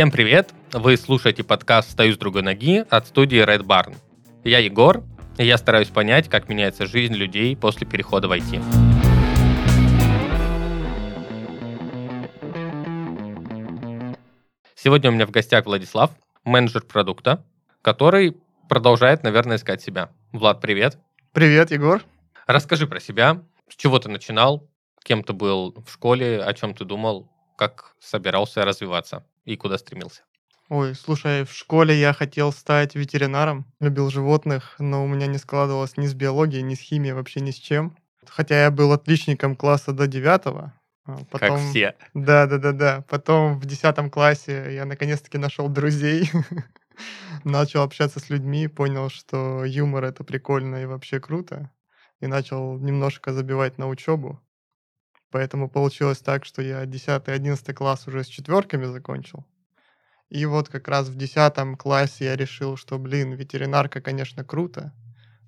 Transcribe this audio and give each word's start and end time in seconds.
Всем 0.00 0.10
привет! 0.10 0.54
Вы 0.72 0.96
слушаете 0.96 1.44
подкаст 1.44 1.90
«Стою 1.90 2.14
с 2.14 2.16
другой 2.16 2.40
ноги» 2.40 2.86
от 2.88 3.06
студии 3.06 3.38
Red 3.46 3.66
Barn. 3.66 3.94
Я 4.44 4.58
Егор, 4.58 5.04
и 5.36 5.44
я 5.44 5.58
стараюсь 5.58 5.88
понять, 5.88 6.26
как 6.30 6.48
меняется 6.48 6.86
жизнь 6.86 7.12
людей 7.12 7.54
после 7.54 7.86
перехода 7.86 8.26
в 8.26 8.32
IT. 8.32 8.62
Сегодня 14.74 15.10
у 15.10 15.12
меня 15.12 15.26
в 15.26 15.30
гостях 15.32 15.66
Владислав, 15.66 16.12
менеджер 16.44 16.80
продукта, 16.80 17.44
который 17.82 18.38
продолжает, 18.70 19.22
наверное, 19.22 19.58
искать 19.58 19.82
себя. 19.82 20.08
Влад, 20.32 20.62
привет. 20.62 20.98
Привет, 21.34 21.72
Егор. 21.72 22.02
Расскажи 22.46 22.86
про 22.86 23.00
себя, 23.00 23.42
с 23.68 23.76
чего 23.76 23.98
ты 23.98 24.08
начинал, 24.08 24.66
кем 25.04 25.22
ты 25.22 25.34
был 25.34 25.74
в 25.86 25.92
школе, 25.92 26.42
о 26.42 26.54
чем 26.54 26.72
ты 26.72 26.86
думал, 26.86 27.29
как 27.60 27.94
собирался 28.00 28.64
развиваться 28.64 29.22
и 29.44 29.54
куда 29.54 29.76
стремился. 29.76 30.22
Ой, 30.70 30.94
слушай, 30.94 31.44
в 31.44 31.52
школе 31.52 31.94
я 31.94 32.14
хотел 32.14 32.52
стать 32.52 32.94
ветеринаром, 32.94 33.66
любил 33.80 34.08
животных, 34.08 34.76
но 34.78 35.04
у 35.04 35.06
меня 35.06 35.26
не 35.26 35.36
складывалось 35.36 35.98
ни 35.98 36.06
с 36.06 36.14
биологией, 36.14 36.62
ни 36.62 36.74
с 36.74 36.80
химией, 36.80 37.12
вообще 37.12 37.40
ни 37.40 37.50
с 37.50 37.56
чем. 37.56 37.94
Хотя 38.26 38.62
я 38.62 38.70
был 38.70 38.92
отличником 38.92 39.56
класса 39.56 39.92
до 39.92 40.06
девятого. 40.06 40.72
а 41.04 41.18
Потом, 41.30 41.58
как 41.58 41.58
все. 41.58 41.96
Да, 42.14 42.46
да, 42.46 42.56
да, 42.56 42.72
да. 42.72 43.04
Потом 43.10 43.60
в 43.60 43.66
десятом 43.66 44.10
классе 44.10 44.74
я 44.74 44.86
наконец-таки 44.86 45.36
нашел 45.36 45.68
друзей, 45.68 46.30
начал 47.44 47.82
общаться 47.82 48.20
с 48.20 48.30
людьми, 48.30 48.68
понял, 48.68 49.10
что 49.10 49.66
юмор 49.66 50.04
это 50.04 50.24
прикольно 50.24 50.76
и 50.76 50.86
вообще 50.86 51.20
круто, 51.20 51.70
и 52.20 52.26
начал 52.26 52.78
немножко 52.78 53.34
забивать 53.34 53.76
на 53.76 53.86
учебу. 53.86 54.40
Поэтому 55.30 55.70
получилось 55.70 56.18
так, 56.18 56.44
что 56.44 56.62
я 56.62 56.84
10-11 56.84 57.72
класс 57.72 58.06
уже 58.08 58.24
с 58.24 58.26
четверками 58.26 58.84
закончил. 58.84 59.46
И 60.28 60.44
вот 60.46 60.68
как 60.68 60.88
раз 60.88 61.08
в 61.08 61.16
10 61.16 61.76
классе 61.78 62.26
я 62.26 62.36
решил, 62.36 62.76
что, 62.76 62.98
блин, 62.98 63.32
ветеринарка, 63.32 64.00
конечно, 64.00 64.44
круто, 64.44 64.92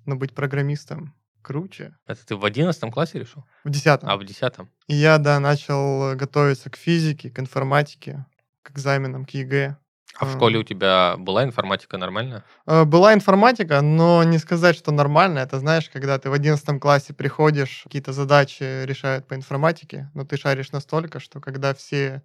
но 0.05 0.15
быть 0.15 0.33
программистом 0.33 1.13
круче. 1.41 1.95
Это 2.05 2.25
ты 2.25 2.35
в 2.35 2.43
11 2.43 2.91
классе 2.91 3.19
решил? 3.19 3.45
В 3.63 3.69
10 3.69 3.99
А, 4.03 4.17
в 4.17 4.25
10 4.25 4.53
И 4.87 4.95
я, 4.95 5.17
да, 5.17 5.39
начал 5.39 6.15
готовиться 6.15 6.69
к 6.69 6.75
физике, 6.75 7.29
к 7.29 7.39
информатике, 7.39 8.25
к 8.61 8.71
экзаменам, 8.71 9.25
к 9.25 9.31
ЕГЭ. 9.31 9.77
А 10.19 10.25
в 10.25 10.33
школе 10.35 10.59
у 10.59 10.63
тебя 10.63 11.15
была 11.17 11.43
информатика 11.43 11.97
нормальная? 11.97 12.43
Э, 12.67 12.83
была 12.85 13.13
информатика, 13.13 13.81
но 13.81 14.23
не 14.23 14.37
сказать, 14.37 14.75
что 14.75 14.91
нормальная. 14.91 15.43
Это 15.43 15.59
знаешь, 15.59 15.89
когда 15.89 16.17
ты 16.19 16.29
в 16.29 16.33
11 16.33 16.79
классе 16.79 17.13
приходишь, 17.13 17.81
какие-то 17.83 18.13
задачи 18.13 18.85
решают 18.85 19.27
по 19.27 19.33
информатике, 19.33 20.11
но 20.13 20.23
ты 20.23 20.37
шаришь 20.37 20.71
настолько, 20.71 21.19
что 21.19 21.39
когда 21.39 21.73
все 21.73 22.21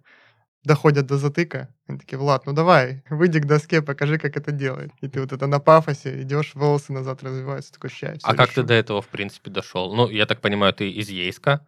доходят 0.63 1.07
до 1.07 1.17
затыка, 1.17 1.69
они 1.87 1.99
такие, 1.99 2.17
Влад, 2.17 2.45
ну 2.45 2.53
давай, 2.53 3.03
выйди 3.09 3.39
к 3.39 3.45
доске, 3.45 3.81
покажи, 3.81 4.17
как 4.17 4.35
это 4.35 4.51
делать. 4.51 4.91
И 5.01 5.07
ты 5.07 5.21
вот 5.21 5.31
это 5.31 5.47
на 5.47 5.59
пафосе 5.59 6.21
идешь, 6.21 6.53
волосы 6.53 6.93
назад 6.93 7.23
развиваются, 7.23 7.73
такой 7.73 7.89
счастье. 7.89 8.21
А 8.23 8.35
как 8.35 8.51
ты 8.51 8.63
до 8.63 8.73
этого, 8.73 9.01
в 9.01 9.07
принципе, 9.07 9.49
дошел? 9.49 9.95
Ну, 9.95 10.09
я 10.09 10.25
так 10.25 10.41
понимаю, 10.41 10.73
ты 10.73 10.89
из 10.91 11.09
Ейска. 11.09 11.65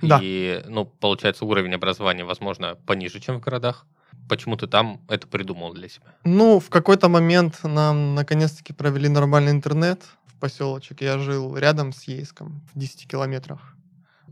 Да. 0.00 0.18
И, 0.22 0.62
ну, 0.66 0.84
получается, 0.84 1.44
уровень 1.44 1.74
образования, 1.74 2.24
возможно, 2.24 2.76
пониже, 2.86 3.20
чем 3.20 3.38
в 3.38 3.40
городах. 3.40 3.86
Почему 4.28 4.56
ты 4.56 4.66
там 4.66 5.00
это 5.08 5.26
придумал 5.26 5.74
для 5.74 5.88
себя? 5.88 6.14
Ну, 6.24 6.58
в 6.60 6.70
какой-то 6.70 7.08
момент 7.08 7.60
нам 7.62 8.14
наконец-таки 8.14 8.72
провели 8.72 9.08
нормальный 9.08 9.52
интернет 9.52 10.02
в 10.26 10.38
поселочек. 10.40 11.02
Я 11.02 11.18
жил 11.18 11.56
рядом 11.56 11.92
с 11.92 12.04
Ейском, 12.04 12.62
в 12.72 12.78
10 12.78 13.06
километрах. 13.06 13.74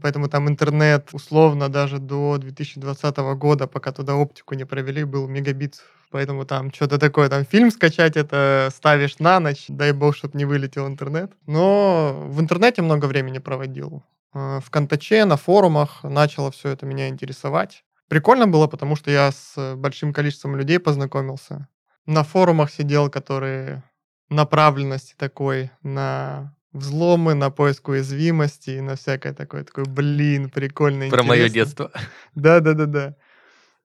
Поэтому 0.03 0.29
там 0.29 0.49
интернет 0.49 1.11
условно 1.13 1.69
даже 1.69 1.99
до 1.99 2.37
2020 2.39 3.17
года, 3.37 3.67
пока 3.67 3.93
туда 3.93 4.17
оптику 4.17 4.55
не 4.55 4.65
провели, 4.65 5.05
был 5.05 5.29
мегабит. 5.29 5.81
Поэтому 6.11 6.45
там 6.45 6.73
что-то 6.73 6.99
такое, 6.99 7.29
там 7.29 7.45
фильм 7.47 7.71
скачать, 7.71 8.17
это 8.17 8.69
ставишь 8.75 9.19
на 9.19 9.41
ночь, 9.41 9.65
дай 9.69 9.93
бог, 9.93 10.15
чтобы 10.17 10.37
не 10.37 10.45
вылетел 10.45 10.87
интернет. 10.87 11.33
Но 11.47 12.27
в 12.29 12.41
интернете 12.41 12.83
много 12.83 13.07
времени 13.07 13.39
проводил. 13.39 14.03
Э, 14.35 14.61
в 14.63 14.71
Контаче, 14.71 15.25
на 15.25 15.37
форумах 15.37 16.03
начало 16.03 16.51
все 16.51 16.71
это 16.71 16.85
меня 16.85 17.09
интересовать. 17.09 17.85
Прикольно 18.13 18.47
было, 18.47 18.67
потому 18.67 18.95
что 18.95 19.11
я 19.11 19.33
с 19.33 19.75
большим 19.75 20.13
количеством 20.13 20.55
людей 20.55 20.79
познакомился. 20.79 21.67
На 22.05 22.25
форумах 22.25 22.71
сидел, 22.71 23.09
которые 23.09 23.83
направленности 24.29 25.15
такой 25.17 25.71
на 25.83 26.55
взломы, 26.75 27.33
на 27.33 27.51
поиск 27.51 27.89
уязвимости, 27.89 28.81
на 28.81 28.97
всякое 28.97 29.33
такое, 29.33 29.65
такой, 29.65 29.85
блин, 29.85 30.51
прикольно, 30.51 31.09
Про 31.09 31.23
мое 31.23 31.49
детство. 31.49 31.91
Да-да-да-да. 32.35 33.17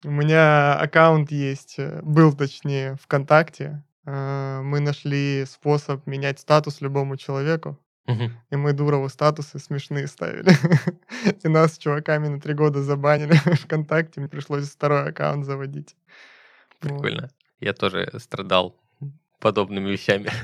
У 0.06 0.12
меня 0.12 0.76
аккаунт 0.76 1.30
есть, 1.30 1.76
э, 1.78 2.00
был 2.02 2.32
точнее, 2.32 2.96
ВКонтакте. 3.02 3.84
Э, 4.06 4.62
мы 4.64 4.80
нашли 4.80 5.44
способ 5.46 6.08
менять 6.08 6.40
статус 6.40 6.80
любому 6.80 7.18
человеку. 7.18 7.78
И 8.06 8.56
мы 8.56 8.74
Дурову 8.74 9.08
статусы 9.10 9.60
смешные 9.60 10.08
ставили. 10.08 10.52
И 11.44 11.48
нас 11.48 11.76
с 11.76 11.78
чуваками 11.78 12.28
на 12.28 12.42
три 12.42 12.54
года 12.54 12.84
забанили 12.84 13.34
ВКонтакте. 13.64 14.20
Мне 14.20 14.30
пришлось 14.30 14.70
второй 14.70 15.10
аккаунт 15.10 15.46
заводить. 15.46 15.96
Вот. 16.82 17.02
Прикольно. 17.02 17.30
Я 17.62 17.74
тоже 17.74 18.12
страдал 18.18 18.76
подобными 19.40 19.90
вещами. 19.90 20.30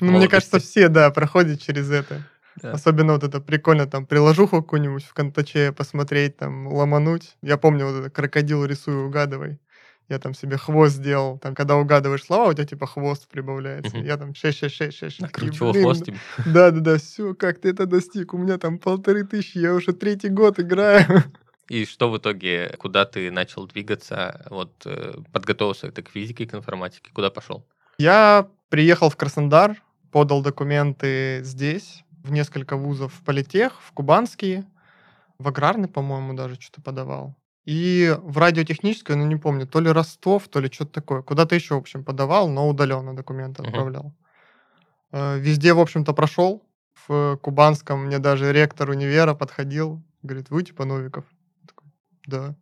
Ну, 0.00 0.10
мне 0.12 0.26
кажется, 0.26 0.58
все, 0.58 0.88
да, 0.88 1.10
проходят 1.10 1.60
через 1.60 1.90
это. 1.90 2.22
Да. 2.56 2.72
Особенно 2.72 3.12
вот 3.12 3.24
это 3.24 3.42
прикольно, 3.42 3.86
там, 3.86 4.06
приложуху 4.06 4.62
какую-нибудь 4.62 5.04
в 5.04 5.12
контаче 5.12 5.70
посмотреть, 5.70 6.38
там, 6.38 6.66
ломануть. 6.66 7.36
Я 7.42 7.58
помню 7.58 7.84
вот 7.84 8.00
это 8.00 8.08
крокодил 8.08 8.64
рисую, 8.64 9.06
угадывай. 9.08 9.58
Я 10.12 10.18
там 10.18 10.34
себе 10.34 10.58
хвост 10.58 10.96
сделал. 10.96 11.38
Там, 11.38 11.54
когда 11.54 11.76
угадываешь 11.76 12.24
слова, 12.24 12.50
у 12.50 12.52
тебя 12.52 12.66
типа 12.66 12.86
хвост 12.86 13.26
прибавляется. 13.28 13.96
Я 13.96 14.18
там 14.18 14.34
66666. 14.34 15.20
Накручивал 15.22 15.72
хвост 15.72 16.04
тебе. 16.04 16.18
Да-да-да, 16.44 16.98
все, 16.98 17.34
как 17.34 17.58
ты 17.60 17.70
это 17.70 17.86
достиг? 17.86 18.34
У 18.34 18.36
меня 18.36 18.58
там 18.58 18.78
полторы 18.78 19.24
тысячи, 19.24 19.56
я 19.56 19.72
уже 19.72 19.94
третий 19.94 20.28
год 20.28 20.60
играю. 20.60 21.24
И 21.70 21.86
что 21.86 22.10
в 22.10 22.18
итоге, 22.18 22.74
куда 22.78 23.06
ты 23.06 23.30
начал 23.30 23.66
двигаться? 23.66 24.44
Вот 24.50 24.82
э, 24.84 25.14
подготовился 25.32 25.90
ты 25.90 26.02
к 26.02 26.10
физике, 26.10 26.44
к 26.44 26.52
информатике, 26.52 27.10
куда 27.14 27.30
пошел? 27.30 27.64
Я 27.96 28.48
приехал 28.68 29.08
в 29.08 29.16
Краснодар, 29.16 29.82
подал 30.10 30.42
документы 30.42 31.40
здесь, 31.42 32.04
в 32.22 32.30
несколько 32.32 32.76
вузов 32.76 33.14
в 33.14 33.24
политех, 33.24 33.80
в 33.80 33.92
Кубанский, 33.92 34.64
в 35.38 35.48
аграрный, 35.48 35.88
по-моему, 35.88 36.34
даже 36.34 36.56
что-то 36.56 36.82
подавал. 36.82 37.34
И 37.64 38.16
в 38.22 38.38
радиотехническое, 38.38 39.16
ну 39.16 39.26
не 39.26 39.36
помню, 39.36 39.66
то 39.66 39.80
ли 39.80 39.90
Ростов, 39.90 40.48
то 40.48 40.60
ли 40.60 40.70
что-то 40.70 40.92
такое. 40.92 41.22
Куда-то 41.22 41.54
еще, 41.54 41.74
в 41.74 41.78
общем, 41.78 42.04
подавал, 42.04 42.48
но 42.48 42.68
удаленно 42.68 43.14
документы 43.14 43.62
отправлял. 43.62 44.12
Э, 45.12 45.38
Везде, 45.38 45.72
в 45.72 45.80
общем-то, 45.80 46.12
прошел. 46.12 46.62
В 47.06 47.36
Кубанском 47.42 48.06
мне 48.06 48.18
даже 48.18 48.52
ректор 48.52 48.90
универа 48.90 49.34
подходил, 49.34 50.02
говорит, 50.22 50.50
вы 50.50 50.62
типа 50.62 50.84
Новиков? 50.84 51.24
Я 51.62 51.68
такой, 51.68 51.88
да. 52.26 52.56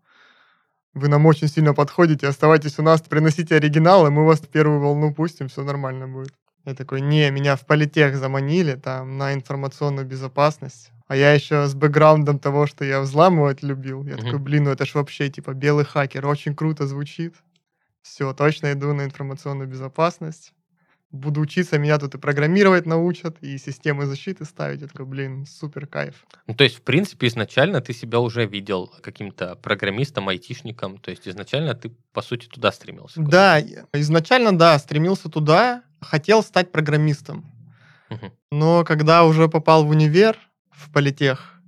Вы 0.95 1.09
нам 1.09 1.27
очень 1.27 1.49
сильно 1.49 1.75
подходите, 1.75 2.27
оставайтесь 2.27 2.79
у 2.79 2.83
нас, 2.83 3.01
приносите 3.01 3.55
оригиналы, 3.57 4.11
мы 4.11 4.27
вас 4.27 4.41
в 4.41 4.49
первую 4.49 4.81
волну 4.81 5.15
пустим, 5.15 5.49
все 5.49 5.63
нормально 5.63 6.09
будет. 6.09 6.35
Я 6.65 6.75
такой, 6.75 7.01
не, 7.01 7.31
меня 7.31 7.57
в 7.57 7.65
политех 7.65 8.17
заманили, 8.17 8.75
там, 8.75 9.17
на 9.17 9.33
информационную 9.33 10.07
безопасность. 10.07 10.91
А 11.11 11.17
я 11.17 11.33
еще 11.33 11.67
с 11.67 11.75
бэкграундом 11.75 12.39
того, 12.39 12.69
что 12.69 12.85
я 12.85 13.01
взламывать 13.01 13.65
любил. 13.65 14.07
Я 14.07 14.17
такой, 14.17 14.39
блин, 14.39 14.63
ну 14.63 14.71
это 14.71 14.87
ж 14.87 14.95
вообще, 14.95 15.29
типа, 15.29 15.55
белый 15.55 15.85
хакер, 15.85 16.25
очень 16.25 16.55
круто 16.55 16.87
звучит. 16.87 17.35
Все, 18.01 18.33
точно 18.33 18.75
иду 18.75 18.95
на 18.95 19.03
информационную 19.03 19.69
безопасность. 19.69 20.53
Буду 21.11 21.41
учиться, 21.41 21.81
меня 21.81 21.99
тут 21.99 22.15
и 22.15 22.19
программировать 22.19 22.87
научат, 22.87 23.39
и 23.41 23.59
системы 23.59 24.07
защиты 24.07 24.45
ставить. 24.45 24.83
Я 24.83 24.87
такой, 24.87 25.05
блин, 25.05 25.47
супер 25.47 25.89
кайф. 25.89 26.15
Ну, 26.47 26.55
то 26.55 26.63
есть, 26.63 26.77
в 26.77 26.83
принципе, 26.83 27.27
изначально 27.27 27.81
ты 27.81 27.93
себя 27.93 28.21
уже 28.21 28.47
видел 28.47 28.95
каким-то 29.03 29.57
программистом, 29.57 30.29
айтишником. 30.29 30.99
То 30.99 31.11
есть, 31.11 31.27
изначально 31.27 31.75
ты, 31.75 31.91
по 32.13 32.23
сути, 32.23 32.47
туда 32.47 32.71
стремился. 32.71 33.21
Да, 33.21 33.61
изначально, 33.95 34.57
да, 34.57 34.79
стремился 34.79 35.29
туда, 35.29 35.83
хотел 36.01 36.45
стать 36.45 36.71
программистом. 36.71 37.51
Мгм. 38.11 38.33
Но 38.53 38.85
когда 38.85 39.25
уже 39.25 39.49
попал 39.49 39.85
в 39.85 39.89
универ, 39.89 40.39
в 40.81 40.93
политех, 40.93 41.61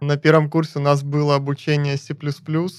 на 0.00 0.16
первом 0.16 0.50
курсе 0.50 0.78
у 0.78 0.82
нас 0.82 1.02
было 1.02 1.36
обучение 1.36 1.96
C++, 1.96 2.14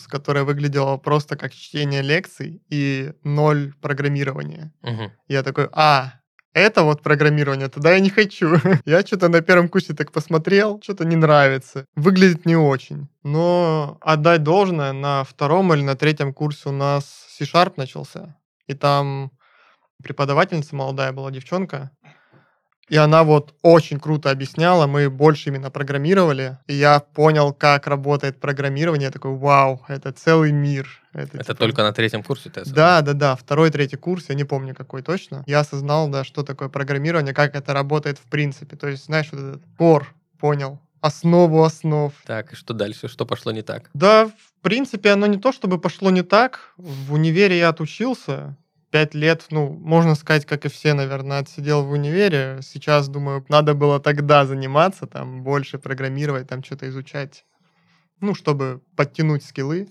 которое 0.08 0.44
выглядело 0.44 0.98
просто 0.98 1.36
как 1.36 1.54
чтение 1.54 2.02
лекций 2.02 2.62
и 2.70 3.14
ноль 3.24 3.74
программирования. 3.82 4.72
Мгм. 4.82 5.12
Я 5.28 5.44
такой, 5.44 5.70
а, 5.72 6.14
это 6.54 6.84
вот 6.84 7.02
программирование, 7.02 7.68
туда 7.68 7.94
я 7.94 8.00
не 8.00 8.10
хочу. 8.10 8.56
Я 8.86 9.02
что-то 9.02 9.28
на 9.28 9.42
первом 9.42 9.68
курсе 9.68 9.94
так 9.94 10.12
посмотрел, 10.12 10.80
что-то 10.82 11.04
не 11.04 11.16
нравится. 11.16 11.86
Выглядит 11.96 12.46
не 12.46 12.56
очень. 12.56 13.10
Но 13.24 13.98
отдать 14.02 14.44
должное, 14.44 14.94
на 14.94 15.24
втором 15.24 15.74
или 15.74 15.82
на 15.82 15.96
третьем 15.96 16.34
курсе 16.34 16.70
у 16.70 16.72
нас 16.72 17.26
C-Sharp 17.38 17.74
начался. 17.76 18.38
И 18.68 18.74
там 18.74 19.32
преподавательница 20.02 20.76
молодая 20.76 21.12
была 21.12 21.30
девчонка. 21.32 21.92
И 22.88 22.98
она 22.98 23.24
вот 23.24 23.54
очень 23.64 24.00
круто 24.00 24.30
объясняла, 24.30 24.86
мы 24.86 25.10
больше 25.10 25.50
именно 25.50 25.72
программировали, 25.72 26.60
и 26.68 26.76
я 26.76 27.00
понял, 27.00 27.52
как 27.52 27.88
работает 27.88 28.40
программирование, 28.40 29.08
я 29.08 29.12
такой, 29.12 29.36
вау, 29.36 29.84
это 29.88 30.12
целый 30.12 30.52
мир. 30.52 30.88
Это, 31.14 31.38
это 31.38 31.46
типа... 31.46 31.56
только 31.56 31.82
на 31.82 31.94
третьем 31.94 32.22
курсе 32.22 32.50
ты 32.50 32.64
Да, 32.66 33.02
да, 33.02 33.14
да, 33.14 33.36
второй, 33.36 33.72
третий 33.72 33.98
курс, 33.98 34.26
я 34.30 34.36
не 34.36 34.44
помню 34.44 34.76
какой 34.76 35.02
точно. 35.02 35.44
Я 35.48 35.62
осознал, 35.62 36.10
да, 36.10 36.24
что 36.24 36.44
такое 36.44 36.70
программирование, 36.70 37.34
как 37.34 37.56
это 37.56 37.74
работает 37.74 38.20
в 38.20 38.30
принципе. 38.30 38.76
То 38.76 38.88
есть, 38.88 39.06
знаешь, 39.06 39.30
вот 39.32 39.42
этот 39.42 39.66
пор 39.78 40.14
понял, 40.40 40.80
основу 41.02 41.64
основ. 41.64 42.14
Так, 42.26 42.54
и 42.54 42.56
что 42.56 42.74
дальше? 42.74 43.08
Что 43.08 43.26
пошло 43.26 43.52
не 43.52 43.62
так? 43.62 43.90
Да, 43.94 44.28
в 44.28 44.62
принципе, 44.62 45.12
оно 45.12 45.28
не 45.28 45.38
то, 45.38 45.52
чтобы 45.52 45.80
пошло 45.80 46.10
не 46.10 46.24
так. 46.24 46.74
В 46.78 47.14
универе 47.14 47.58
я 47.58 47.70
отучился, 47.70 48.58
пять 48.96 49.14
лет, 49.14 49.48
ну, 49.50 49.68
можно 49.68 50.16
сказать, 50.16 50.46
как 50.46 50.64
и 50.64 50.70
все, 50.70 50.94
наверное, 50.94 51.40
отсидел 51.40 51.84
в 51.84 51.92
универе. 51.92 52.60
Сейчас, 52.62 53.10
думаю, 53.10 53.46
надо 53.50 53.74
было 53.74 54.00
тогда 54.00 54.46
заниматься, 54.46 55.06
там, 55.06 55.44
больше 55.44 55.78
программировать, 55.78 56.48
там, 56.48 56.64
что-то 56.64 56.88
изучать. 56.88 57.44
Ну, 58.22 58.34
чтобы 58.34 58.80
подтянуть 58.96 59.44
скиллы, 59.44 59.90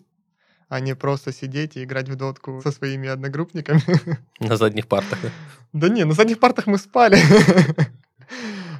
а 0.70 0.80
не 0.80 0.96
просто 0.96 1.34
сидеть 1.34 1.76
и 1.76 1.84
играть 1.84 2.08
в 2.08 2.16
дотку 2.16 2.62
со 2.62 2.72
своими 2.72 3.10
одногруппниками. 3.10 3.82
На 4.40 4.56
задних 4.56 4.86
партах, 4.86 5.18
да? 5.22 5.28
Да 5.74 5.88
не, 5.90 6.04
на 6.04 6.14
задних 6.14 6.40
партах 6.40 6.66
мы 6.66 6.78
спали. 6.78 7.18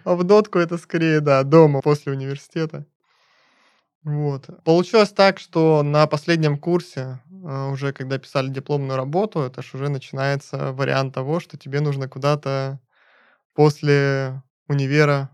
А 0.04 0.14
в 0.14 0.24
дотку 0.24 0.58
это 0.58 0.78
скорее, 0.78 1.20
да, 1.20 1.42
дома 1.42 1.80
после 1.82 2.12
университета. 2.12 2.86
Вот. 4.04 4.62
Получилось 4.64 5.12
так, 5.12 5.38
что 5.38 5.82
на 5.82 6.06
последнем 6.06 6.58
курсе, 6.58 7.20
а, 7.44 7.70
уже 7.70 7.92
когда 7.94 8.18
писали 8.18 8.48
дипломную 8.48 8.96
работу, 8.96 9.40
это 9.40 9.62
же 9.62 9.70
уже 9.74 9.88
начинается 9.88 10.72
вариант 10.72 11.14
того, 11.14 11.40
что 11.40 11.56
тебе 11.56 11.80
нужно 11.80 12.06
куда-то 12.06 12.80
после 13.54 14.42
универа 14.68 15.30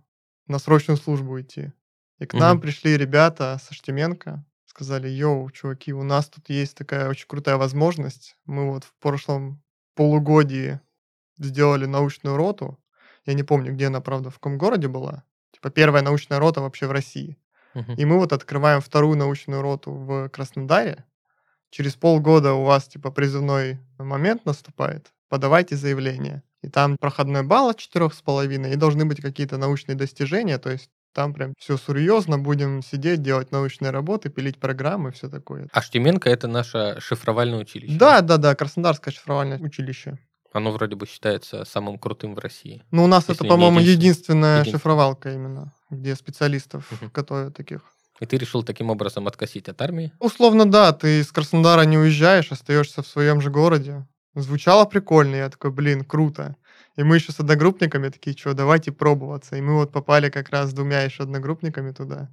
на 0.46 0.58
срочную 0.58 0.96
службу 0.96 1.40
идти. 1.40 1.72
И 2.20 2.26
к 2.26 2.34
нам 2.34 2.60
пришли 2.60 2.96
ребята 2.96 3.58
со 3.62 3.74
Штеменко, 3.74 4.44
сказали, 4.66 5.08
йоу, 5.08 5.50
чуваки, 5.50 5.92
у 5.92 6.02
нас 6.04 6.28
тут 6.28 6.48
есть 6.48 6.76
такая 6.76 7.08
очень 7.08 7.26
крутая 7.26 7.56
возможность. 7.56 8.36
Мы 8.44 8.70
вот 8.70 8.84
в 8.84 8.92
прошлом 9.00 9.62
полугодии 9.96 10.80
сделали 11.38 11.86
научную 11.86 12.36
роту. 12.36 12.78
Я 13.26 13.34
не 13.34 13.42
помню, 13.42 13.72
где 13.72 13.88
она, 13.88 14.00
правда, 14.00 14.30
в 14.30 14.34
каком 14.34 14.58
городе 14.58 14.86
была. 14.86 15.24
Типа 15.52 15.70
первая 15.70 16.02
научная 16.02 16.38
рота 16.38 16.60
вообще 16.60 16.86
в 16.86 16.92
России. 16.92 17.36
И 17.74 18.04
мы 18.04 18.18
вот 18.18 18.32
открываем 18.32 18.80
вторую 18.80 19.16
научную 19.16 19.62
роту 19.62 19.92
в 19.92 20.28
Краснодаре. 20.28 21.04
Через 21.70 21.94
полгода 21.94 22.54
у 22.54 22.64
вас 22.64 22.88
типа 22.88 23.10
призывной 23.10 23.78
момент 23.98 24.44
наступает. 24.44 25.12
Подавайте 25.28 25.76
заявление. 25.76 26.42
И 26.62 26.68
там 26.68 26.96
проходной 26.98 27.42
балл 27.42 27.70
от 27.70 27.78
четырех 27.78 28.12
с 28.12 28.20
половиной, 28.20 28.72
и 28.72 28.76
должны 28.76 29.06
быть 29.06 29.22
какие-то 29.22 29.56
научные 29.56 29.94
достижения, 29.94 30.58
то 30.58 30.70
есть 30.70 30.90
там 31.14 31.32
прям 31.32 31.54
все 31.58 31.76
серьезно, 31.76 32.38
будем 32.38 32.82
сидеть, 32.82 33.22
делать 33.22 33.50
научные 33.50 33.90
работы, 33.90 34.28
пилить 34.28 34.58
программы, 34.58 35.10
все 35.12 35.28
такое. 35.28 35.68
А 35.72 35.80
Штеменко 35.80 36.28
это 36.28 36.48
наше 36.48 36.96
шифровальное 37.00 37.60
училище? 37.60 37.96
Да, 37.96 38.20
да, 38.20 38.36
да, 38.36 38.54
Краснодарское 38.54 39.12
шифровальное 39.12 39.58
училище. 39.58 40.18
Оно 40.52 40.72
вроде 40.72 40.96
бы 40.96 41.06
считается 41.06 41.64
самым 41.64 41.98
крутым 41.98 42.34
в 42.34 42.38
России. 42.38 42.82
Ну, 42.90 43.04
у 43.04 43.06
нас 43.06 43.28
это, 43.28 43.44
по-моему, 43.44 43.78
единственная 43.78 44.58
единственная 44.58 44.64
шифровалка 44.64 45.32
именно 45.32 45.72
где 45.90 46.14
специалистов 46.14 46.90
угу. 46.92 47.10
готовят 47.12 47.56
таких. 47.56 47.82
И 48.20 48.26
ты 48.26 48.36
решил 48.36 48.62
таким 48.62 48.90
образом 48.90 49.26
откосить 49.26 49.68
от 49.68 49.80
армии? 49.80 50.12
Условно, 50.18 50.70
да. 50.70 50.92
Ты 50.92 51.20
из 51.20 51.32
Краснодара 51.32 51.82
не 51.82 51.98
уезжаешь, 51.98 52.52
остаешься 52.52 53.02
в 53.02 53.06
своем 53.06 53.40
же 53.40 53.50
городе. 53.50 54.06
Звучало 54.34 54.84
прикольно, 54.84 55.36
я 55.36 55.48
такой, 55.48 55.70
блин, 55.70 56.04
круто. 56.04 56.56
И 56.96 57.02
мы 57.02 57.16
еще 57.16 57.32
с 57.32 57.40
одногруппниками 57.40 58.10
такие, 58.10 58.36
что, 58.36 58.52
давайте 58.52 58.92
пробоваться. 58.92 59.56
И 59.56 59.60
мы 59.60 59.74
вот 59.74 59.90
попали 59.90 60.28
как 60.28 60.50
раз 60.50 60.70
с 60.70 60.72
двумя 60.74 61.02
еще 61.02 61.22
одногруппниками 61.22 61.92
туда. 61.92 62.28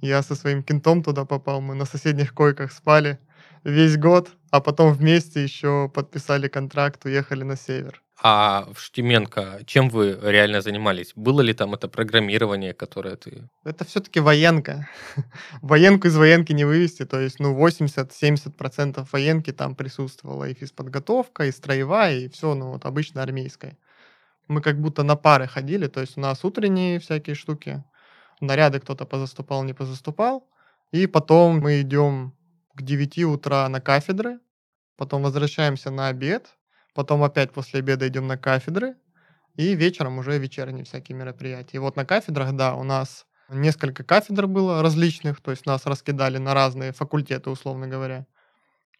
Я 0.00 0.22
со 0.22 0.36
своим 0.36 0.62
кентом 0.62 1.02
туда 1.02 1.24
попал, 1.24 1.60
мы 1.60 1.74
на 1.74 1.84
соседних 1.84 2.32
койках 2.32 2.70
спали 2.72 3.18
весь 3.64 3.96
год, 3.96 4.30
а 4.50 4.60
потом 4.60 4.92
вместе 4.92 5.42
еще 5.42 5.90
подписали 5.92 6.46
контракт, 6.46 7.04
уехали 7.04 7.42
на 7.42 7.56
север. 7.56 8.02
А 8.20 8.66
в 8.72 8.80
Штеменко 8.80 9.60
чем 9.64 9.88
вы 9.88 10.18
реально 10.20 10.60
занимались? 10.60 11.12
Было 11.14 11.40
ли 11.40 11.54
там 11.54 11.74
это 11.74 11.88
программирование, 11.88 12.74
которое 12.74 13.14
ты... 13.14 13.48
Это 13.62 13.84
все-таки 13.84 14.18
военка. 14.18 14.88
Военку 15.62 16.08
из 16.08 16.16
военки 16.16 16.52
не 16.52 16.64
вывести, 16.64 17.04
то 17.04 17.20
есть 17.20 17.38
ну 17.38 17.56
80-70% 17.56 19.06
военки 19.12 19.52
там 19.52 19.76
присутствовало, 19.76 20.48
и 20.48 20.54
физподготовка, 20.54 21.44
и 21.44 21.52
строевая, 21.52 22.18
и 22.18 22.28
все, 22.28 22.54
ну 22.54 22.72
вот 22.72 22.86
обычно 22.86 23.22
армейское. 23.22 23.78
Мы 24.48 24.62
как 24.62 24.80
будто 24.80 25.04
на 25.04 25.14
пары 25.14 25.46
ходили, 25.46 25.86
то 25.86 26.00
есть 26.00 26.16
у 26.18 26.20
нас 26.20 26.44
утренние 26.44 26.98
всякие 26.98 27.36
штуки, 27.36 27.84
наряды 28.40 28.80
кто-то 28.80 29.04
позаступал, 29.06 29.62
не 29.62 29.74
позаступал, 29.74 30.48
и 30.90 31.06
потом 31.06 31.60
мы 31.60 31.82
идем 31.82 32.34
к 32.74 32.82
9 32.82 33.18
утра 33.24 33.68
на 33.68 33.80
кафедры, 33.80 34.40
потом 34.96 35.22
возвращаемся 35.22 35.92
на 35.92 36.08
обед, 36.08 36.57
потом 36.98 37.22
опять 37.22 37.52
после 37.52 37.78
обеда 37.78 38.08
идем 38.08 38.26
на 38.26 38.36
кафедры, 38.36 38.96
и 39.54 39.76
вечером 39.76 40.18
уже 40.18 40.36
вечерние 40.36 40.82
всякие 40.82 41.16
мероприятия. 41.16 41.76
И 41.76 41.78
вот 41.78 41.94
на 41.94 42.04
кафедрах, 42.04 42.56
да, 42.56 42.74
у 42.74 42.82
нас 42.82 43.24
несколько 43.48 44.02
кафедр 44.02 44.48
было 44.48 44.82
различных, 44.82 45.40
то 45.40 45.52
есть 45.52 45.64
нас 45.64 45.86
раскидали 45.86 46.38
на 46.38 46.54
разные 46.54 46.90
факультеты, 46.90 47.50
условно 47.50 47.86
говоря. 47.86 48.26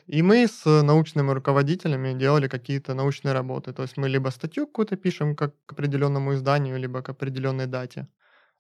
И 0.07 0.23
мы 0.23 0.47
с 0.47 0.65
научными 0.65 1.33
руководителями 1.33 2.17
делали 2.17 2.47
какие-то 2.47 2.95
научные 2.95 3.33
работы. 3.33 3.73
То 3.73 3.83
есть 3.83 3.97
мы 3.97 4.09
либо 4.09 4.29
статью 4.29 4.69
какую-то 4.69 4.95
пишем 4.95 5.35
как 5.35 5.57
к 5.67 5.73
определенному 5.73 6.35
изданию, 6.35 6.79
либо 6.79 7.03
к 7.03 7.09
определенной 7.09 7.67
дате, 7.67 8.07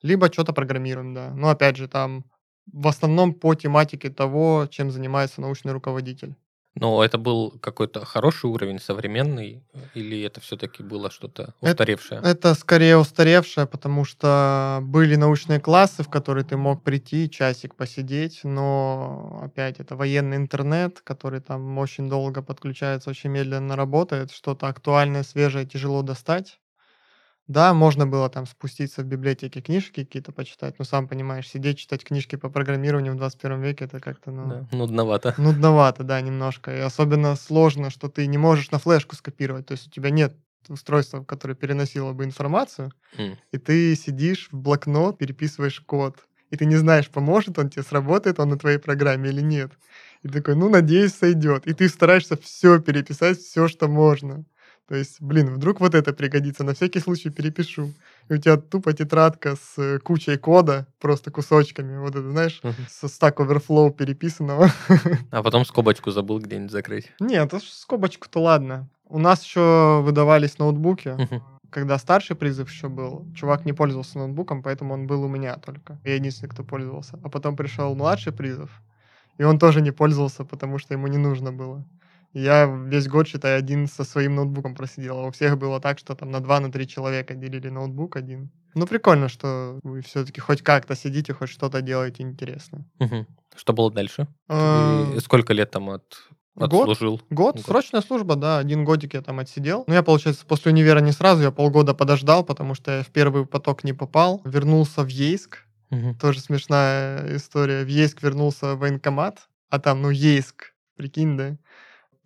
либо 0.02 0.32
что-то 0.32 0.52
программируем, 0.52 1.14
да. 1.14 1.30
Но 1.32 1.48
опять 1.48 1.76
же, 1.76 1.86
там 1.86 2.24
в 2.72 2.88
основном 2.88 3.34
по 3.34 3.54
тематике 3.54 4.10
того, 4.10 4.66
чем 4.68 4.90
занимается 4.90 5.40
научный 5.40 5.72
руководитель. 5.72 6.34
Но 6.80 7.02
это 7.02 7.18
был 7.18 7.58
какой-то 7.60 8.04
хороший 8.04 8.46
уровень, 8.50 8.78
современный, 8.78 9.64
или 9.94 10.22
это 10.22 10.40
все-таки 10.40 10.82
было 10.82 11.10
что-то 11.10 11.54
устаревшее? 11.60 12.20
Это, 12.20 12.28
это 12.28 12.54
скорее 12.54 12.96
устаревшее, 12.98 13.66
потому 13.66 14.04
что 14.04 14.78
были 14.82 15.16
научные 15.16 15.58
классы, 15.60 16.02
в 16.04 16.08
которые 16.08 16.44
ты 16.44 16.56
мог 16.56 16.84
прийти, 16.84 17.28
часик 17.28 17.74
посидеть, 17.74 18.40
но 18.44 19.40
опять 19.42 19.80
это 19.80 19.96
военный 19.96 20.36
интернет, 20.36 21.00
который 21.00 21.40
там 21.40 21.78
очень 21.78 22.08
долго 22.08 22.42
подключается, 22.42 23.10
очень 23.10 23.30
медленно 23.30 23.74
работает, 23.74 24.30
что-то 24.30 24.68
актуальное, 24.68 25.24
свежее 25.24 25.66
тяжело 25.66 26.02
достать. 26.02 26.60
Да, 27.48 27.72
можно 27.72 28.06
было 28.06 28.28
там 28.28 28.46
спуститься 28.46 29.02
в 29.02 29.06
библиотеке 29.06 29.62
книжки 29.62 30.04
какие-то 30.04 30.32
почитать, 30.32 30.78
но 30.78 30.84
сам 30.84 31.08
понимаешь, 31.08 31.48
сидеть 31.48 31.78
читать 31.78 32.04
книжки 32.04 32.36
по 32.36 32.50
программированию 32.50 33.14
в 33.14 33.16
21 33.16 33.62
веке 33.62 33.86
это 33.86 34.00
как-то, 34.00 34.30
ну... 34.30 34.48
Да, 34.48 34.68
нудновато. 34.76 35.34
Нудновато, 35.38 36.04
да, 36.04 36.20
немножко. 36.20 36.76
И 36.76 36.80
особенно 36.80 37.36
сложно, 37.36 37.88
что 37.88 38.08
ты 38.08 38.26
не 38.26 38.36
можешь 38.36 38.70
на 38.70 38.78
флешку 38.78 39.16
скопировать, 39.16 39.66
то 39.66 39.72
есть 39.72 39.88
у 39.88 39.90
тебя 39.90 40.10
нет 40.10 40.36
устройства, 40.68 41.24
которое 41.24 41.54
переносило 41.54 42.12
бы 42.12 42.24
информацию, 42.24 42.92
mm. 43.16 43.36
и 43.52 43.58
ты 43.58 43.96
сидишь 43.96 44.50
в 44.52 44.56
блокнот, 44.58 45.16
переписываешь 45.16 45.80
код, 45.80 46.18
и 46.50 46.56
ты 46.56 46.66
не 46.66 46.76
знаешь, 46.76 47.08
поможет 47.08 47.58
он 47.58 47.70
тебе, 47.70 47.82
сработает 47.82 48.40
он 48.40 48.50
на 48.50 48.58
твоей 48.58 48.78
программе 48.78 49.30
или 49.30 49.40
нет. 49.40 49.72
И 50.22 50.28
такой, 50.28 50.56
ну, 50.56 50.68
надеюсь, 50.68 51.14
сойдет. 51.14 51.66
И 51.66 51.72
ты 51.72 51.88
стараешься 51.88 52.36
все 52.36 52.80
переписать, 52.80 53.38
все, 53.38 53.68
что 53.68 53.88
можно. 53.88 54.44
То 54.88 54.94
есть, 54.94 55.20
блин, 55.20 55.54
вдруг 55.54 55.80
вот 55.80 55.94
это 55.94 56.14
пригодится, 56.14 56.64
на 56.64 56.72
всякий 56.72 57.00
случай 57.00 57.28
перепишу. 57.28 57.92
И 58.30 58.34
у 58.34 58.38
тебя 58.38 58.56
тупо 58.56 58.94
тетрадка 58.94 59.54
с 59.56 59.74
э, 59.76 59.98
кучей 59.98 60.38
кода, 60.38 60.86
просто 60.98 61.30
кусочками, 61.30 61.98
вот 61.98 62.16
это, 62.16 62.30
знаешь, 62.30 62.60
uh-huh. 62.62 62.74
со 62.88 63.06
Stack 63.06 63.36
Overflow 63.36 63.92
переписанного. 63.92 64.70
А 65.30 65.42
потом 65.42 65.66
скобочку 65.66 66.10
забыл 66.10 66.38
где-нибудь 66.38 66.72
закрыть. 66.72 67.12
Нет, 67.20 67.52
скобочку-то 67.62 68.40
ладно. 68.40 68.88
У 69.04 69.18
нас 69.18 69.44
еще 69.44 70.00
выдавались 70.02 70.58
ноутбуки. 70.58 71.08
Uh-huh. 71.08 71.42
Когда 71.68 71.98
старший 71.98 72.34
призыв 72.34 72.70
еще 72.70 72.88
был, 72.88 73.26
чувак 73.34 73.66
не 73.66 73.74
пользовался 73.74 74.16
ноутбуком, 74.16 74.62
поэтому 74.62 74.94
он 74.94 75.06
был 75.06 75.22
у 75.22 75.28
меня 75.28 75.56
только. 75.56 75.98
Я 76.02 76.14
единственный, 76.14 76.48
кто 76.48 76.64
пользовался. 76.64 77.18
А 77.22 77.28
потом 77.28 77.56
пришел 77.56 77.94
младший 77.94 78.32
призыв, 78.32 78.70
и 79.36 79.44
он 79.44 79.58
тоже 79.58 79.82
не 79.82 79.90
пользовался, 79.90 80.44
потому 80.44 80.78
что 80.78 80.94
ему 80.94 81.08
не 81.08 81.18
нужно 81.18 81.52
было. 81.52 81.84
Я 82.34 82.66
весь 82.66 83.08
год, 83.08 83.26
считай, 83.26 83.56
один 83.56 83.86
со 83.86 84.04
своим 84.04 84.34
ноутбуком 84.34 84.74
просидел. 84.74 85.18
А 85.18 85.26
у 85.26 85.30
всех 85.30 85.58
было 85.58 85.80
так, 85.80 85.98
что 85.98 86.14
там 86.14 86.30
на 86.30 86.40
два, 86.40 86.60
на 86.60 86.70
три 86.70 86.86
человека 86.86 87.34
делили 87.34 87.68
ноутбук 87.68 88.16
один. 88.16 88.50
Ну, 88.74 88.86
прикольно, 88.86 89.28
что 89.28 89.80
вы 89.82 90.02
все-таки 90.02 90.40
хоть 90.40 90.62
как-то 90.62 90.94
сидите, 90.94 91.32
хоть 91.32 91.48
что-то 91.48 91.80
делаете 91.80 92.22
интересно. 92.22 92.84
Угу. 93.00 93.26
Что 93.56 93.72
было 93.72 93.90
дальше? 93.90 94.28
А... 94.48 95.18
Сколько 95.20 95.52
лет 95.52 95.70
там 95.70 95.90
от 95.90 96.28
Отслужил. 96.54 97.20
Год, 97.30 97.54
год, 97.54 97.64
срочная 97.64 98.00
служба, 98.00 98.34
да, 98.34 98.58
один 98.58 98.84
годик 98.84 99.14
я 99.14 99.22
там 99.22 99.38
отсидел. 99.38 99.84
Ну, 99.86 99.94
я, 99.94 100.02
получается, 100.02 100.44
после 100.44 100.72
универа 100.72 100.98
не 100.98 101.12
сразу, 101.12 101.42
я 101.42 101.52
полгода 101.52 101.94
подождал, 101.94 102.44
потому 102.44 102.74
что 102.74 102.98
я 102.98 103.02
в 103.04 103.08
первый 103.08 103.46
поток 103.46 103.84
не 103.84 103.92
попал. 103.92 104.42
Вернулся 104.44 105.04
в 105.04 105.08
Ейск, 105.08 105.64
угу. 105.90 106.16
тоже 106.20 106.40
смешная 106.40 107.36
история. 107.36 107.84
В 107.84 107.88
Ейск 107.88 108.22
вернулся 108.22 108.74
в 108.74 108.80
военкомат, 108.80 109.48
а 109.70 109.78
там, 109.78 110.02
ну, 110.02 110.10
Ейск, 110.10 110.74
прикинь, 110.96 111.36
да 111.36 111.56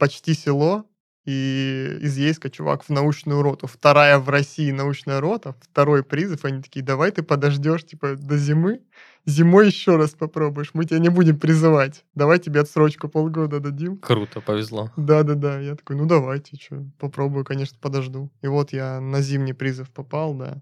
почти 0.02 0.34
село, 0.34 0.84
и 1.24 1.98
из 2.00 2.18
Ейска 2.18 2.50
чувак 2.50 2.82
в 2.82 2.88
научную 2.88 3.40
роту. 3.40 3.68
Вторая 3.68 4.18
в 4.18 4.28
России 4.28 4.72
научная 4.72 5.20
рота, 5.20 5.54
второй 5.60 6.02
призыв. 6.02 6.44
Они 6.44 6.60
такие, 6.60 6.84
давай 6.84 7.12
ты 7.12 7.22
подождешь, 7.22 7.84
типа, 7.84 8.16
до 8.16 8.36
зимы. 8.36 8.80
Зимой 9.26 9.68
еще 9.68 9.94
раз 9.94 10.10
попробуешь. 10.10 10.70
Мы 10.74 10.86
тебя 10.86 10.98
не 10.98 11.08
будем 11.08 11.38
призывать. 11.38 12.04
Давай 12.16 12.40
тебе 12.40 12.62
отсрочку 12.62 13.08
полгода 13.08 13.60
дадим. 13.60 13.96
Круто, 13.98 14.40
повезло. 14.40 14.90
Да-да-да. 14.96 15.60
Я 15.60 15.76
такой, 15.76 15.94
ну 15.94 16.06
давайте, 16.06 16.56
что, 16.60 16.84
попробую, 16.98 17.44
конечно, 17.44 17.78
подожду. 17.80 18.32
И 18.42 18.48
вот 18.48 18.72
я 18.72 18.98
на 18.98 19.20
зимний 19.20 19.52
призыв 19.52 19.88
попал, 19.92 20.34
да. 20.34 20.60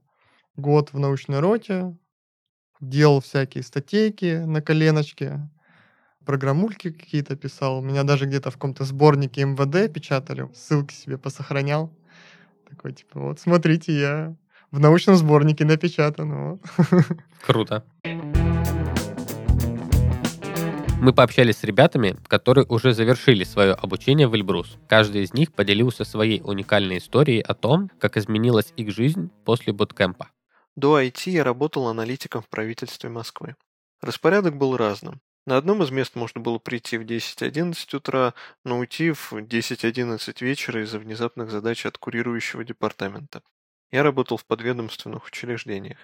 Год 0.54 0.92
в 0.92 0.98
научной 0.98 1.40
роте. 1.40 1.96
Делал 2.78 3.22
всякие 3.22 3.62
статейки 3.62 4.44
на 4.44 4.60
коленочке 4.60 5.48
программульки 6.30 6.92
какие-то 6.92 7.34
писал. 7.34 7.82
Меня 7.82 8.04
даже 8.04 8.24
где-то 8.24 8.52
в 8.52 8.54
каком-то 8.54 8.84
сборнике 8.84 9.44
МВД 9.44 9.92
печатали. 9.92 10.48
Ссылки 10.54 10.94
себе 10.94 11.18
посохранял. 11.18 11.92
Такой, 12.68 12.92
типа, 12.92 13.18
вот 13.18 13.40
смотрите, 13.40 13.92
я 13.92 14.36
в 14.70 14.78
научном 14.78 15.16
сборнике 15.16 15.64
напечатан. 15.64 16.32
Вот. 16.32 16.60
Круто. 17.44 17.82
Мы 21.00 21.12
пообщались 21.12 21.56
с 21.56 21.64
ребятами, 21.64 22.16
которые 22.28 22.64
уже 22.68 22.94
завершили 22.94 23.42
свое 23.42 23.72
обучение 23.72 24.28
в 24.28 24.34
Эльбрус. 24.36 24.78
Каждый 24.86 25.24
из 25.24 25.34
них 25.34 25.52
поделился 25.52 26.04
своей 26.04 26.42
уникальной 26.44 26.98
историей 26.98 27.40
о 27.40 27.54
том, 27.54 27.90
как 27.98 28.16
изменилась 28.16 28.72
их 28.76 28.92
жизнь 28.92 29.32
после 29.44 29.72
буткемпа. 29.72 30.28
До 30.76 31.00
IT 31.00 31.28
я 31.30 31.42
работал 31.42 31.88
аналитиком 31.88 32.40
в 32.40 32.48
правительстве 32.48 33.10
Москвы. 33.10 33.56
Распорядок 34.00 34.56
был 34.56 34.76
разным. 34.76 35.20
На 35.46 35.56
одном 35.56 35.82
из 35.82 35.90
мест 35.90 36.14
можно 36.14 36.40
было 36.40 36.58
прийти 36.58 36.98
в 36.98 37.04
10-11 37.04 37.94
утра, 37.94 38.34
но 38.64 38.78
уйти 38.78 39.12
в 39.12 39.32
10-11 39.32 40.42
вечера 40.44 40.82
из-за 40.82 40.98
внезапных 40.98 41.50
задач 41.50 41.86
от 41.86 41.98
курирующего 41.98 42.64
департамента. 42.64 43.42
Я 43.90 44.02
работал 44.02 44.36
в 44.36 44.44
подведомственных 44.44 45.26
учреждениях. 45.26 45.98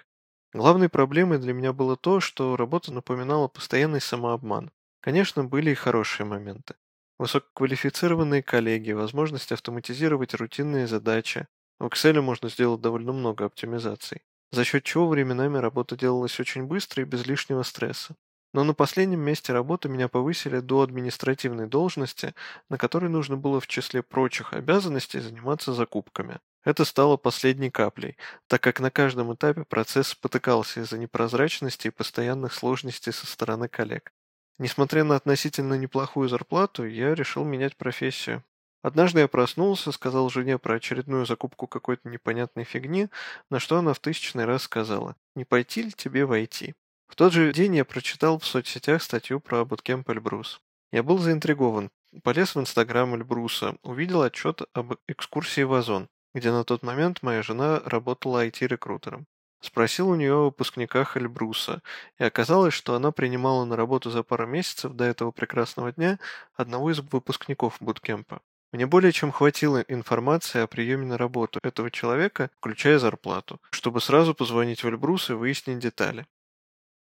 Главной 0.52 0.88
проблемой 0.88 1.38
для 1.38 1.52
меня 1.52 1.72
было 1.72 1.96
то, 1.96 2.20
что 2.20 2.56
работа 2.56 2.92
напоминала 2.92 3.48
постоянный 3.48 4.00
самообман. 4.00 4.70
Конечно, 5.00 5.44
были 5.44 5.70
и 5.70 5.74
хорошие 5.74 6.26
моменты. 6.26 6.74
Высококвалифицированные 7.18 8.42
коллеги, 8.42 8.92
возможность 8.92 9.52
автоматизировать 9.52 10.34
рутинные 10.34 10.86
задачи. 10.86 11.46
В 11.78 11.86
Excel 11.86 12.20
можно 12.20 12.48
сделать 12.48 12.80
довольно 12.80 13.12
много 13.12 13.44
оптимизаций, 13.44 14.22
за 14.50 14.64
счет 14.64 14.84
чего 14.84 15.08
временами 15.08 15.58
работа 15.58 15.96
делалась 15.96 16.40
очень 16.40 16.64
быстро 16.64 17.02
и 17.02 17.06
без 17.06 17.26
лишнего 17.26 17.62
стресса. 17.62 18.16
Но 18.56 18.64
на 18.64 18.72
последнем 18.72 19.20
месте 19.20 19.52
работы 19.52 19.90
меня 19.90 20.08
повысили 20.08 20.60
до 20.60 20.80
административной 20.80 21.66
должности, 21.66 22.34
на 22.70 22.78
которой 22.78 23.10
нужно 23.10 23.36
было 23.36 23.60
в 23.60 23.66
числе 23.66 24.02
прочих 24.02 24.54
обязанностей 24.54 25.20
заниматься 25.20 25.74
закупками. 25.74 26.40
Это 26.64 26.86
стало 26.86 27.18
последней 27.18 27.68
каплей, 27.68 28.16
так 28.46 28.62
как 28.62 28.80
на 28.80 28.90
каждом 28.90 29.34
этапе 29.34 29.64
процесс 29.64 30.08
спотыкался 30.08 30.80
из-за 30.80 30.96
непрозрачности 30.96 31.88
и 31.88 31.90
постоянных 31.90 32.54
сложностей 32.54 33.12
со 33.12 33.26
стороны 33.26 33.68
коллег. 33.68 34.14
Несмотря 34.58 35.04
на 35.04 35.16
относительно 35.16 35.74
неплохую 35.74 36.30
зарплату, 36.30 36.86
я 36.86 37.14
решил 37.14 37.44
менять 37.44 37.76
профессию. 37.76 38.42
Однажды 38.80 39.20
я 39.20 39.28
проснулся, 39.28 39.92
сказал 39.92 40.30
жене 40.30 40.56
про 40.56 40.76
очередную 40.76 41.26
закупку 41.26 41.66
какой-то 41.66 42.08
непонятной 42.08 42.64
фигни, 42.64 43.08
на 43.50 43.60
что 43.60 43.76
она 43.76 43.92
в 43.92 43.98
тысячный 43.98 44.46
раз 44.46 44.62
сказала 44.62 45.14
«Не 45.34 45.44
пойти 45.44 45.82
ли 45.82 45.92
тебе 45.92 46.24
войти?». 46.24 46.74
В 47.06 47.14
тот 47.14 47.32
же 47.32 47.52
день 47.52 47.76
я 47.76 47.84
прочитал 47.84 48.38
в 48.38 48.46
соцсетях 48.46 49.02
статью 49.02 49.40
про 49.40 49.64
буткемп 49.64 50.10
Эльбрус. 50.10 50.60
Я 50.92 51.02
был 51.02 51.18
заинтригован, 51.18 51.90
полез 52.22 52.54
в 52.54 52.60
инстаграм 52.60 53.14
Эльбруса, 53.14 53.76
увидел 53.82 54.22
отчет 54.22 54.62
об 54.72 54.94
экскурсии 55.08 55.62
в 55.62 55.72
Озон, 55.72 56.08
где 56.34 56.50
на 56.50 56.64
тот 56.64 56.82
момент 56.82 57.22
моя 57.22 57.42
жена 57.42 57.80
работала 57.84 58.46
IT-рекрутером. 58.46 59.26
Спросил 59.60 60.10
у 60.10 60.14
нее 60.14 60.34
о 60.34 60.44
выпускниках 60.44 61.16
Эльбруса, 61.16 61.82
и 62.18 62.24
оказалось, 62.24 62.74
что 62.74 62.94
она 62.94 63.10
принимала 63.10 63.64
на 63.64 63.76
работу 63.76 64.10
за 64.10 64.22
пару 64.22 64.46
месяцев 64.46 64.92
до 64.92 65.04
этого 65.04 65.30
прекрасного 65.30 65.92
дня 65.92 66.18
одного 66.54 66.90
из 66.90 67.00
выпускников 67.00 67.76
буткемпа. 67.80 68.42
Мне 68.72 68.86
более 68.86 69.12
чем 69.12 69.32
хватило 69.32 69.80
информации 69.88 70.60
о 70.60 70.66
приеме 70.66 71.06
на 71.06 71.16
работу 71.16 71.60
этого 71.62 71.90
человека, 71.90 72.50
включая 72.58 72.98
зарплату, 72.98 73.60
чтобы 73.70 74.00
сразу 74.00 74.34
позвонить 74.34 74.82
в 74.82 74.88
Эльбрус 74.88 75.30
и 75.30 75.32
выяснить 75.32 75.78
детали. 75.78 76.26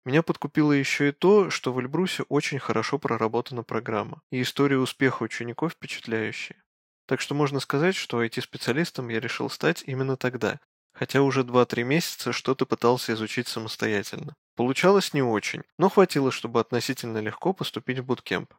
Меня 0.06 0.22
подкупило 0.22 0.72
еще 0.72 1.10
и 1.10 1.12
то, 1.12 1.50
что 1.50 1.74
в 1.74 1.80
Эльбрусе 1.80 2.24
очень 2.30 2.60
хорошо 2.60 3.00
проработана 3.00 3.64
программа, 3.64 4.22
и 4.32 4.44
история 4.44 4.78
успеха 4.78 5.24
учеников 5.24 5.74
впечатляющая. 5.74 6.64
Так 7.08 7.22
что 7.22 7.34
можно 7.34 7.60
сказать, 7.60 7.96
что 7.96 8.24
IT-специалистом 8.24 9.10
я 9.10 9.20
решил 9.20 9.50
стать 9.50 9.84
именно 9.88 10.16
тогда, 10.16 10.60
хотя 10.94 11.24
уже 11.24 11.42
2-3 11.42 11.84
месяца 11.84 12.34
что-то 12.34 12.68
пытался 12.68 13.14
изучить 13.14 13.48
самостоятельно. 13.48 14.36
Получалось 14.56 15.14
не 15.14 15.24
очень, 15.24 15.64
но 15.80 15.90
хватило, 15.90 16.32
чтобы 16.32 16.60
относительно 16.60 17.18
легко 17.18 17.52
поступить 17.52 17.98
в 18.00 18.06
буткемп. 18.06 18.54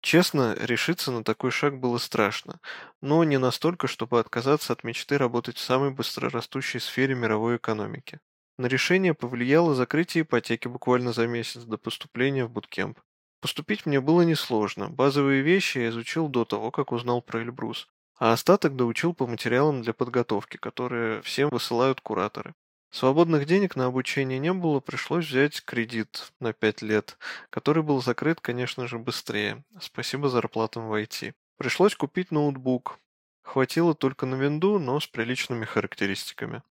Честно, 0.00 0.54
решиться 0.60 1.10
на 1.10 1.24
такой 1.24 1.50
шаг 1.50 1.80
было 1.80 1.98
страшно, 1.98 2.60
но 3.00 3.24
не 3.24 3.38
настолько, 3.38 3.88
чтобы 3.88 4.20
отказаться 4.20 4.72
от 4.72 4.84
мечты 4.84 5.18
работать 5.18 5.56
в 5.56 5.60
самой 5.60 5.90
быстрорастущей 5.90 6.78
сфере 6.78 7.16
мировой 7.16 7.56
экономики. 7.56 8.20
На 8.56 8.66
решение 8.66 9.14
повлияло 9.14 9.74
закрытие 9.74 10.22
ипотеки 10.22 10.68
буквально 10.68 11.12
за 11.12 11.26
месяц 11.26 11.62
до 11.62 11.76
поступления 11.76 12.44
в 12.44 12.50
буткемп. 12.50 13.00
Поступить 13.40 13.84
мне 13.84 14.00
было 14.00 14.22
несложно, 14.22 14.88
базовые 14.88 15.42
вещи 15.42 15.78
я 15.78 15.88
изучил 15.88 16.28
до 16.28 16.44
того, 16.44 16.70
как 16.70 16.92
узнал 16.92 17.20
про 17.20 17.42
Эльбрус, 17.42 17.88
а 18.16 18.32
остаток 18.32 18.76
доучил 18.76 19.12
по 19.12 19.26
материалам 19.26 19.82
для 19.82 19.92
подготовки, 19.92 20.56
которые 20.56 21.20
всем 21.22 21.48
высылают 21.50 22.00
кураторы. 22.00 22.54
Свободных 22.90 23.44
денег 23.44 23.74
на 23.74 23.86
обучение 23.86 24.38
не 24.38 24.52
было, 24.52 24.78
пришлось 24.78 25.26
взять 25.26 25.64
кредит 25.64 26.32
на 26.38 26.52
5 26.52 26.82
лет, 26.82 27.18
который 27.50 27.82
был 27.82 28.00
закрыт, 28.00 28.40
конечно 28.40 28.86
же, 28.86 29.00
быстрее. 29.00 29.64
Спасибо 29.80 30.28
зарплатам 30.28 30.88
в 30.88 30.94
IT. 30.94 31.34
Пришлось 31.58 31.96
купить 31.96 32.30
ноутбук. 32.30 33.00
Хватило 33.42 33.94
только 33.94 34.26
на 34.26 34.36
винду, 34.36 34.78
но 34.78 35.00
с 35.00 35.08
приличными 35.08 35.64
характеристиками. 35.64 36.62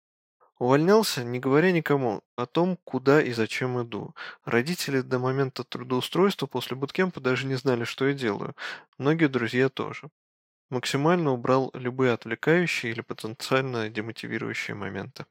Увольнялся, 0.63 1.25
не 1.25 1.39
говоря 1.39 1.73
никому 1.73 2.21
о 2.37 2.45
том, 2.45 2.77
куда 2.85 3.21
и 3.21 3.33
зачем 3.33 3.81
иду. 3.83 4.15
Родители 4.45 5.01
до 5.01 5.19
момента 5.19 5.65
трудоустройства 5.65 6.47
после 6.47 6.77
буткемпа 6.77 7.19
даже 7.19 7.47
не 7.47 7.55
знали, 7.55 7.83
что 7.83 8.07
я 8.07 8.13
делаю. 8.13 8.55
Многие 8.97 9.27
друзья 9.27 9.67
тоже. 9.67 10.07
Максимально 10.69 11.31
убрал 11.31 11.69
любые 11.73 12.13
отвлекающие 12.13 12.93
или 12.93 13.01
потенциально 13.01 13.89
демотивирующие 13.89 14.73
моменты. 14.73 15.25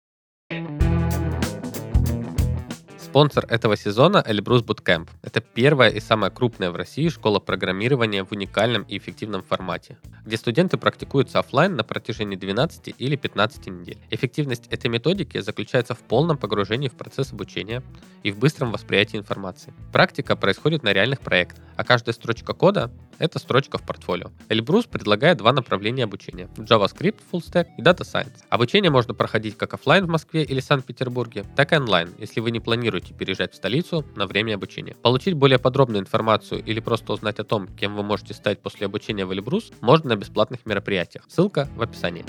Спонсор 3.12 3.44
этого 3.50 3.76
сезона 3.76 4.24
Эльбрус 4.26 4.62
Bootcamp. 4.62 5.06
Это 5.20 5.42
первая 5.42 5.90
и 5.90 6.00
самая 6.00 6.30
крупная 6.30 6.70
в 6.70 6.76
России 6.76 7.10
школа 7.10 7.40
программирования 7.40 8.24
в 8.24 8.32
уникальном 8.32 8.84
и 8.84 8.96
эффективном 8.96 9.42
формате, 9.42 9.98
где 10.24 10.38
студенты 10.38 10.78
практикуются 10.78 11.38
офлайн 11.38 11.76
на 11.76 11.84
протяжении 11.84 12.36
12 12.36 12.94
или 12.96 13.16
15 13.16 13.66
недель. 13.66 13.98
Эффективность 14.08 14.66
этой 14.68 14.86
методики 14.86 15.38
заключается 15.42 15.94
в 15.94 15.98
полном 15.98 16.38
погружении 16.38 16.88
в 16.88 16.94
процесс 16.94 17.34
обучения 17.34 17.82
и 18.22 18.30
в 18.30 18.38
быстром 18.38 18.72
восприятии 18.72 19.18
информации. 19.18 19.74
Практика 19.92 20.34
происходит 20.34 20.82
на 20.82 20.94
реальных 20.94 21.20
проектах, 21.20 21.62
а 21.76 21.84
каждая 21.84 22.14
строчка 22.14 22.54
кода— 22.54 22.90
это 23.22 23.38
строчка 23.38 23.78
в 23.78 23.82
портфолио. 23.82 24.30
Эльбрус 24.48 24.86
предлагает 24.86 25.38
два 25.38 25.52
направления 25.52 26.04
обучения— 26.04 26.48
JavaScript, 26.56 27.20
Full 27.32 27.40
Stack 27.40 27.68
и 27.78 27.82
Data 27.82 28.00
Science. 28.00 28.42
Обучение 28.50 28.90
можно 28.90 29.14
проходить 29.14 29.56
как 29.56 29.74
офлайн 29.74 30.06
в 30.06 30.08
Москве 30.08 30.42
или 30.42 30.58
Санкт-Петербурге, 30.58 31.44
так 31.54 31.72
и 31.72 31.76
онлайн, 31.76 32.10
если 32.18 32.40
вы 32.40 32.50
не 32.50 32.58
планируете 32.58 33.14
переезжать 33.14 33.52
в 33.52 33.56
столицу 33.56 34.04
на 34.16 34.26
время 34.26 34.56
обучения. 34.56 34.96
Получить 35.02 35.34
более 35.34 35.60
подробную 35.60 36.00
информацию 36.00 36.64
или 36.64 36.80
просто 36.80 37.12
узнать 37.12 37.38
о 37.38 37.44
том, 37.44 37.68
кем 37.68 37.94
вы 37.94 38.02
можете 38.02 38.34
стать 38.34 38.60
после 38.60 38.86
обучения 38.86 39.24
в 39.24 39.32
Эльбрус, 39.32 39.70
можно 39.80 40.10
на 40.10 40.16
бесплатных 40.16 40.66
мероприятиях. 40.66 41.24
Ссылка 41.28 41.68
в 41.76 41.82
описании. 41.82 42.24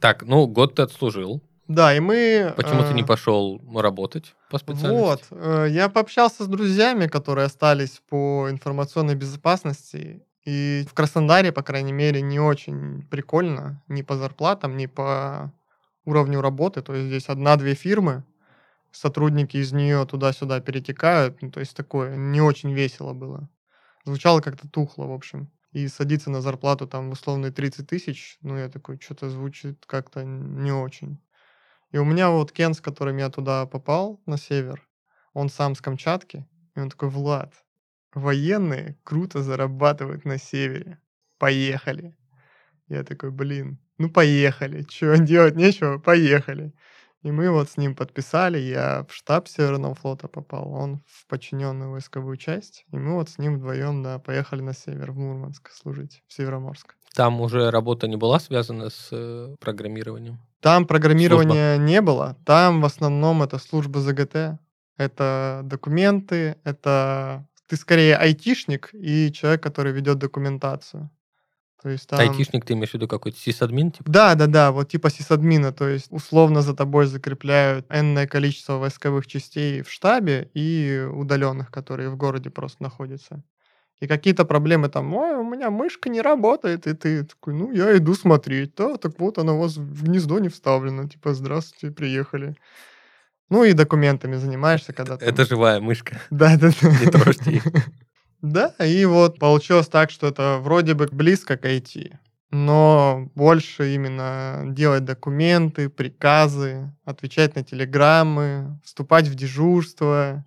Так, 0.00 0.22
ну, 0.22 0.46
год 0.46 0.74
ты 0.74 0.82
отслужил. 0.82 1.42
Да, 1.68 1.94
и 1.94 2.00
мы... 2.00 2.52
Почему 2.56 2.82
ты 2.82 2.94
не 2.94 3.02
э, 3.02 3.06
пошел 3.06 3.60
работать 3.72 4.34
по 4.50 4.58
специальности? 4.58 4.90
Вот, 4.90 5.22
э, 5.30 5.66
я 5.70 5.88
пообщался 5.88 6.42
с 6.44 6.48
друзьями, 6.48 7.06
которые 7.06 7.46
остались 7.46 8.02
по 8.08 8.48
информационной 8.50 9.14
безопасности, 9.14 10.24
и 10.44 10.84
в 10.88 10.94
Краснодаре, 10.94 11.52
по 11.52 11.62
крайней 11.62 11.92
мере, 11.92 12.22
не 12.22 12.40
очень 12.40 13.06
прикольно 13.10 13.82
ни 13.88 14.02
по 14.02 14.16
зарплатам, 14.16 14.76
ни 14.76 14.86
по 14.86 15.52
уровню 16.04 16.40
работы. 16.40 16.82
То 16.82 16.94
есть 16.94 17.06
здесь 17.06 17.28
одна-две 17.28 17.74
фирмы, 17.74 18.24
сотрудники 18.90 19.58
из 19.58 19.72
нее 19.72 20.06
туда-сюда 20.06 20.60
перетекают. 20.60 21.42
Ну, 21.42 21.50
то 21.50 21.60
есть 21.60 21.76
такое 21.76 22.16
не 22.16 22.40
очень 22.40 22.72
весело 22.72 23.12
было. 23.12 23.48
Звучало 24.04 24.40
как-то 24.40 24.66
тухло, 24.68 25.04
в 25.04 25.12
общем. 25.12 25.50
И 25.72 25.86
садиться 25.88 26.30
на 26.30 26.40
зарплату 26.40 26.86
там 26.86 27.10
условные 27.10 27.52
30 27.52 27.86
тысяч, 27.86 28.38
ну 28.42 28.56
я 28.56 28.68
такой, 28.68 28.98
что-то 29.00 29.30
звучит 29.30 29.84
как-то 29.86 30.24
не 30.24 30.72
очень. 30.72 31.18
И 31.92 31.98
у 31.98 32.04
меня 32.04 32.30
вот 32.30 32.52
Кен, 32.52 32.74
с 32.74 32.80
которым 32.80 33.18
я 33.18 33.30
туда 33.30 33.66
попал, 33.66 34.20
на 34.26 34.36
север, 34.36 34.86
он 35.32 35.48
сам 35.48 35.74
с 35.74 35.80
Камчатки, 35.80 36.46
и 36.74 36.80
он 36.80 36.90
такой, 36.90 37.08
Влад, 37.08 37.52
военные 38.14 38.98
круто 39.04 39.42
зарабатывают 39.42 40.24
на 40.24 40.38
севере. 40.38 41.00
Поехали. 41.38 42.16
Я 42.88 43.04
такой, 43.04 43.30
блин, 43.30 43.78
ну 43.98 44.10
поехали. 44.10 44.82
Чего 44.82 45.14
делать 45.16 45.56
нечего, 45.56 45.98
поехали. 45.98 46.72
И 47.22 47.30
мы 47.30 47.50
вот 47.50 47.68
с 47.68 47.76
ним 47.76 47.94
подписали, 47.94 48.58
я 48.58 49.04
в 49.06 49.14
штаб 49.14 49.46
Северного 49.46 49.94
флота 49.94 50.26
попал, 50.26 50.72
он 50.72 51.02
в 51.06 51.26
подчиненную 51.26 51.90
войсковую 51.90 52.38
часть, 52.38 52.86
и 52.92 52.96
мы 52.96 53.14
вот 53.14 53.28
с 53.28 53.36
ним 53.36 53.58
вдвоем, 53.58 54.02
да, 54.02 54.18
поехали 54.18 54.62
на 54.62 54.72
север, 54.72 55.12
в 55.12 55.18
Мурманск 55.18 55.70
служить, 55.70 56.22
в 56.28 56.32
Североморск. 56.32 56.96
Там 57.14 57.42
уже 57.42 57.70
работа 57.70 58.08
не 58.08 58.16
была 58.16 58.40
связана 58.40 58.88
с 58.88 59.08
э, 59.12 59.54
программированием? 59.60 60.40
Там 60.60 60.86
программирования 60.86 61.76
не 61.76 62.00
было, 62.00 62.36
там 62.46 62.80
в 62.80 62.86
основном 62.86 63.42
это 63.42 63.58
служба 63.58 64.00
ЗГТ, 64.00 64.58
это 64.96 65.60
документы, 65.64 66.56
это 66.64 67.46
ты 67.66 67.76
скорее 67.76 68.16
айтишник 68.16 68.90
и 68.94 69.30
человек, 69.30 69.62
который 69.62 69.92
ведет 69.92 70.18
документацию. 70.18 71.10
То 71.82 71.88
есть 71.88 72.08
там... 72.08 72.18
Айтишник, 72.18 72.64
ты 72.64 72.74
имеешь 72.74 72.90
в 72.90 72.94
виду 72.94 73.08
какой-то 73.08 73.38
сисадмин? 73.38 73.90
Типа? 73.90 74.10
Да, 74.10 74.34
да, 74.34 74.46
да, 74.46 74.70
вот 74.70 74.90
типа 74.90 75.10
сисадмина, 75.10 75.72
то 75.72 75.88
есть 75.88 76.08
условно 76.10 76.60
за 76.60 76.74
тобой 76.74 77.06
закрепляют 77.06 77.86
энное 77.90 78.26
количество 78.26 78.74
войсковых 78.74 79.26
частей 79.26 79.82
в 79.82 79.90
штабе 79.90 80.50
и 80.52 81.08
удаленных, 81.10 81.70
которые 81.70 82.10
в 82.10 82.16
городе 82.16 82.50
просто 82.50 82.82
находятся. 82.82 83.42
И 84.00 84.06
какие-то 84.06 84.44
проблемы 84.44 84.88
там, 84.88 85.12
ой, 85.14 85.36
у 85.36 85.44
меня 85.44 85.70
мышка 85.70 86.08
не 86.08 86.22
работает, 86.22 86.86
и 86.86 86.94
ты 86.94 87.24
такой, 87.24 87.54
ну, 87.54 87.70
я 87.70 87.96
иду 87.96 88.14
смотреть, 88.14 88.74
да, 88.74 88.96
так 88.96 89.18
вот 89.18 89.38
она 89.38 89.52
у 89.54 89.60
вас 89.60 89.76
в 89.76 90.04
гнездо 90.04 90.38
не 90.38 90.48
вставлена, 90.48 91.08
типа, 91.08 91.34
здравствуйте, 91.34 91.94
приехали. 91.94 92.56
Ну 93.50 93.64
и 93.64 93.72
документами 93.72 94.36
занимаешься, 94.36 94.92
когда 94.92 95.16
там... 95.16 95.28
Это 95.28 95.44
живая 95.44 95.80
мышка. 95.80 96.20
Да, 96.30 96.56
да, 96.56 96.70
да. 96.80 96.90
Не 96.90 97.10
трожьте 97.10 97.50
их. 97.50 97.64
Да, 98.42 98.74
и 98.78 99.04
вот 99.04 99.38
получилось 99.38 99.88
так, 99.88 100.10
что 100.10 100.28
это 100.28 100.58
вроде 100.62 100.94
бы 100.94 101.06
близко 101.12 101.56
к 101.58 101.64
IT, 101.66 102.18
но 102.50 103.30
больше 103.34 103.94
именно 103.94 104.64
делать 104.68 105.04
документы, 105.04 105.88
приказы, 105.90 106.90
отвечать 107.04 107.54
на 107.54 107.62
телеграммы, 107.62 108.80
вступать 108.82 109.28
в 109.28 109.34
дежурство, 109.34 110.44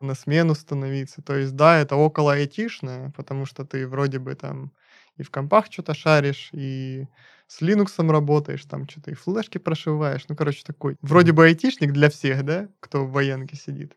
на 0.00 0.14
смену 0.14 0.54
становиться. 0.54 1.22
То 1.22 1.36
есть, 1.36 1.54
да, 1.54 1.78
это 1.78 1.96
около 1.96 2.32
айтишное, 2.32 3.10
потому 3.16 3.46
что 3.46 3.64
ты 3.64 3.86
вроде 3.86 4.18
бы 4.18 4.34
там 4.34 4.72
и 5.16 5.22
в 5.22 5.30
компах 5.30 5.66
что-то 5.70 5.94
шаришь, 5.94 6.48
и 6.52 7.06
с 7.46 7.62
Linux 7.62 8.10
работаешь, 8.10 8.64
там 8.64 8.88
что-то 8.88 9.10
и 9.12 9.14
флешки 9.14 9.58
прошиваешь. 9.58 10.24
Ну, 10.28 10.34
короче, 10.34 10.64
такой 10.64 10.96
вроде 11.02 11.32
бы 11.32 11.44
айтишник 11.44 11.92
для 11.92 12.08
всех, 12.10 12.42
да, 12.44 12.68
кто 12.80 13.04
в 13.04 13.12
военке 13.12 13.54
сидит. 13.56 13.96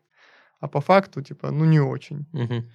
А 0.60 0.68
по 0.68 0.80
факту, 0.80 1.22
типа, 1.22 1.50
ну, 1.50 1.64
не 1.64 1.80
очень. 1.80 2.26
Мгм. 2.32 2.70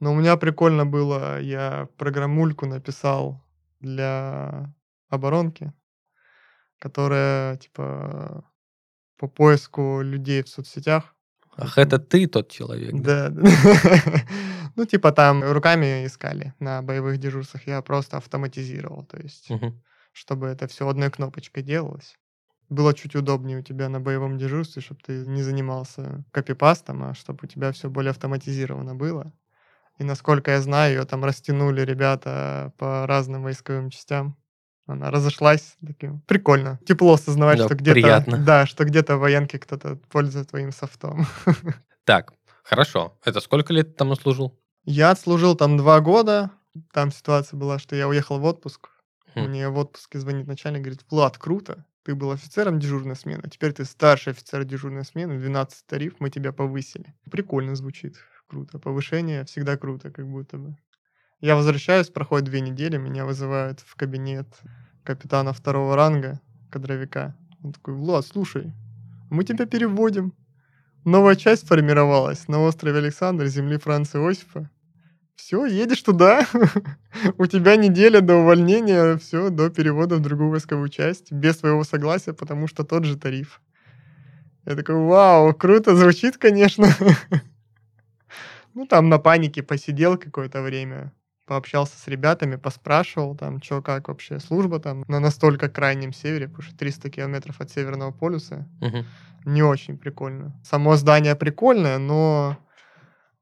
Но 0.00 0.12
у 0.12 0.14
меня 0.16 0.36
прикольно 0.36 0.84
было, 0.86 1.40
я 1.40 1.88
программульку 1.96 2.66
написал 2.66 3.42
для 3.80 4.72
оборонки, 5.08 5.72
которая, 6.78 7.56
типа, 7.56 8.44
по 9.18 9.28
поиску 9.28 10.00
людей 10.02 10.42
в 10.42 10.48
соцсетях. 10.48 11.14
Ах, 11.56 11.78
это 11.78 11.98
ты 11.98 12.26
тот 12.26 12.50
человек. 12.50 12.92
Да. 12.94 13.32
Ну, 14.76 14.84
типа 14.84 15.10
там 15.10 15.42
руками 15.42 16.04
искали 16.04 16.52
на 16.60 16.82
боевых 16.82 17.16
дежурствах. 17.16 17.66
Я 17.66 17.80
просто 17.80 18.18
автоматизировал, 18.18 19.04
то 19.06 19.16
есть, 19.16 19.48
Мгм. 19.48 19.82
чтобы 20.12 20.48
это 20.48 20.66
все 20.68 20.86
одной 20.86 21.10
кнопочкой 21.10 21.62
делалось. 21.62 22.18
Было 22.68 22.92
чуть 22.92 23.16
удобнее 23.16 23.58
у 23.58 23.62
тебя 23.62 23.88
на 23.88 24.00
боевом 24.00 24.36
дежурстве, 24.36 24.82
чтобы 24.82 25.00
ты 25.02 25.24
не 25.26 25.42
занимался 25.42 26.24
копипастом, 26.30 27.04
а 27.04 27.14
чтобы 27.14 27.38
у 27.44 27.46
тебя 27.46 27.72
все 27.72 27.88
более 27.88 28.10
автоматизировано 28.10 28.94
было. 28.94 29.32
И 29.98 30.04
насколько 30.04 30.50
я 30.50 30.60
знаю, 30.60 30.94
ее 30.94 31.04
там 31.04 31.24
растянули 31.24 31.80
ребята 31.80 32.72
по 32.76 33.06
разным 33.06 33.42
войсковым 33.42 33.90
частям. 33.90 34.36
Она 34.86 35.10
разошлась 35.10 35.76
таким. 35.84 36.20
Прикольно. 36.22 36.78
Тепло 36.86 37.14
осознавать, 37.14 37.58
Да, 37.58 37.64
что 37.66 37.74
где-то... 37.74 37.94
приятно. 37.94 38.38
Да, 38.38 38.66
что 38.66 38.84
где-то 38.84 39.16
в 39.16 39.20
военке 39.20 39.58
кто-то 39.58 39.96
пользуется 40.10 40.50
твоим 40.50 40.72
софтом. 40.72 41.26
Так, 42.04 42.32
хорошо. 42.62 43.18
Это 43.24 43.40
сколько 43.40 43.72
лет 43.72 43.88
ты 43.88 43.94
там 43.94 44.14
служил? 44.14 44.56
Я 44.84 45.10
отслужил 45.10 45.56
там 45.56 45.76
два 45.76 45.98
года. 46.00 46.52
Там 46.92 47.10
ситуация 47.10 47.56
была, 47.56 47.80
что 47.80 47.96
я 47.96 48.06
уехал 48.06 48.38
в 48.38 48.44
отпуск. 48.44 48.90
Хм. 49.34 49.40
Мне 49.40 49.68
в 49.68 49.76
отпуске 49.76 50.20
звонит 50.20 50.46
начальник, 50.46 50.82
говорит, 50.82 51.04
Влад, 51.10 51.36
круто. 51.36 51.84
Ты 52.04 52.14
был 52.14 52.30
офицером 52.30 52.78
дежурной 52.78 53.16
смены, 53.16 53.50
теперь 53.50 53.72
ты 53.72 53.84
старший 53.84 54.32
офицер 54.32 54.62
дежурной 54.62 55.04
смены, 55.04 55.36
12 55.40 55.86
тариф, 55.86 56.14
мы 56.20 56.30
тебя 56.30 56.52
повысили. 56.52 57.12
Прикольно 57.28 57.74
звучит, 57.74 58.14
круто. 58.46 58.78
Повышение 58.78 59.44
всегда 59.44 59.76
круто, 59.76 60.10
как 60.10 60.26
будто 60.26 60.58
бы. 60.58 60.76
Я 61.40 61.56
возвращаюсь, 61.56 62.08
проходит 62.08 62.46
две 62.46 62.60
недели, 62.60 62.96
меня 62.96 63.26
вызывают 63.26 63.80
в 63.80 63.94
кабинет 63.94 64.46
капитана 65.04 65.52
второго 65.52 65.94
ранга, 65.94 66.40
кадровика. 66.70 67.36
Он 67.62 67.72
такой, 67.72 67.94
Влад, 67.94 68.26
слушай, 68.26 68.72
мы 69.30 69.44
тебя 69.44 69.66
переводим. 69.66 70.32
Новая 71.04 71.36
часть 71.36 71.66
формировалась 71.66 72.48
на 72.48 72.60
острове 72.60 72.98
Александр, 72.98 73.46
земли 73.46 73.78
Франца 73.78 74.18
Иосифа. 74.18 74.70
Все, 75.36 75.66
едешь 75.66 76.02
туда. 76.02 76.46
У 77.38 77.46
тебя 77.46 77.76
неделя 77.76 78.20
до 78.20 78.36
увольнения, 78.36 79.16
все, 79.18 79.50
до 79.50 79.68
перевода 79.70 80.16
в 80.16 80.20
другую 80.20 80.50
войсковую 80.50 80.88
часть, 80.88 81.30
без 81.30 81.58
своего 81.58 81.84
согласия, 81.84 82.32
потому 82.32 82.66
что 82.66 82.82
тот 82.82 83.04
же 83.04 83.16
тариф. 83.16 83.60
Я 84.64 84.74
такой, 84.74 84.96
вау, 84.96 85.54
круто 85.54 85.94
звучит, 85.94 86.38
конечно. 86.38 86.88
Ну, 88.76 88.84
там 88.84 89.08
на 89.08 89.18
панике 89.18 89.62
посидел 89.62 90.18
какое-то 90.18 90.60
время, 90.60 91.10
пообщался 91.46 91.96
с 91.96 92.08
ребятами, 92.08 92.56
поспрашивал 92.56 93.34
там, 93.34 93.62
что 93.62 93.80
как 93.80 94.08
вообще 94.08 94.38
служба 94.38 94.80
там 94.80 95.02
на 95.08 95.18
настолько 95.18 95.70
крайнем 95.70 96.12
севере, 96.12 96.48
потому 96.48 96.62
что 96.62 96.76
300 96.76 97.08
километров 97.08 97.58
от 97.62 97.70
Северного 97.70 98.12
полюса. 98.12 98.68
Мгм. 98.82 99.06
Не 99.46 99.62
очень 99.62 99.96
прикольно. 99.96 100.60
Само 100.62 100.96
здание 100.96 101.34
прикольное, 101.36 101.96
но 101.96 102.58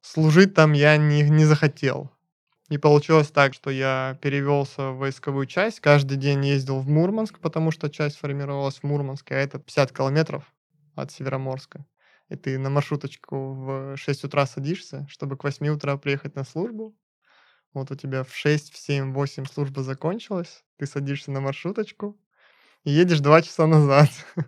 служить 0.03 0.55
там 0.55 0.73
я 0.73 0.97
не, 0.99 1.23
не 1.23 1.45
захотел. 1.45 2.13
И 2.69 2.79
получилось 2.79 3.33
так, 3.33 3.55
что 3.55 3.71
я 3.71 4.17
перевелся 4.23 4.91
в 4.91 4.99
войсковую 4.99 5.47
часть, 5.47 5.81
каждый 5.81 6.17
день 6.17 6.47
ездил 6.47 6.79
в 6.79 6.89
Мурманск, 6.89 7.41
потому 7.41 7.73
что 7.73 7.91
часть 7.91 8.19
формировалась 8.19 8.77
в 8.77 8.85
Мурманске, 8.85 9.35
а 9.35 9.39
это 9.39 9.59
50 9.59 9.91
километров 9.91 10.45
от 10.95 11.11
Североморска. 11.11 11.85
И 12.29 12.37
ты 12.37 12.59
на 12.59 12.71
маршруточку 12.71 13.55
в 13.55 13.97
6 13.97 14.25
утра 14.25 14.47
садишься, 14.47 15.07
чтобы 15.09 15.37
к 15.37 15.45
8 15.45 15.69
утра 15.69 15.97
приехать 15.97 16.35
на 16.35 16.45
службу. 16.45 16.97
Вот 17.75 17.91
у 17.91 17.97
тебя 17.97 18.25
в 18.25 18.35
6, 18.35 18.73
в 18.73 18.79
7, 18.79 19.13
8 19.13 19.47
служба 19.47 19.83
закончилась, 19.83 20.65
ты 20.79 20.87
садишься 20.87 21.31
на 21.31 21.41
маршруточку 21.41 22.17
и 22.85 22.91
едешь 22.93 23.21
2 23.21 23.43
часа 23.43 23.67
назад. 23.67 24.09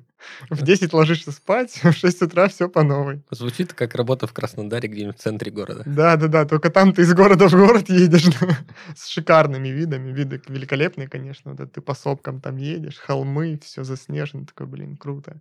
В 0.50 0.62
10 0.62 0.92
ложишься 0.92 1.30
спать, 1.30 1.72
в 1.82 1.92
6 1.92 2.22
утра 2.22 2.48
все 2.48 2.68
по 2.68 2.82
новой. 2.82 3.22
Звучит 3.30 3.74
как 3.74 3.94
работа 3.94 4.26
в 4.26 4.32
Краснодаре 4.32 4.88
где-нибудь 4.88 5.18
в 5.18 5.22
центре 5.22 5.52
города. 5.52 5.82
Да, 5.86 6.16
да, 6.16 6.26
да, 6.28 6.44
только 6.46 6.70
там 6.70 6.92
ты 6.92 7.02
из 7.02 7.12
города 7.14 7.48
в 7.48 7.52
город 7.52 7.84
едешь 7.88 8.26
с 8.96 9.08
шикарными 9.08 9.68
видами. 9.68 10.12
Виды 10.12 10.40
великолепные, 10.48 11.08
конечно. 11.08 11.54
Вот 11.54 11.72
ты 11.72 11.80
по 11.80 11.94
сопкам 11.94 12.40
там 12.40 12.56
едешь, 12.56 12.96
холмы, 12.98 13.60
все 13.62 13.84
заснежено. 13.84 14.46
Такой, 14.46 14.66
блин, 14.66 14.96
круто. 14.96 15.40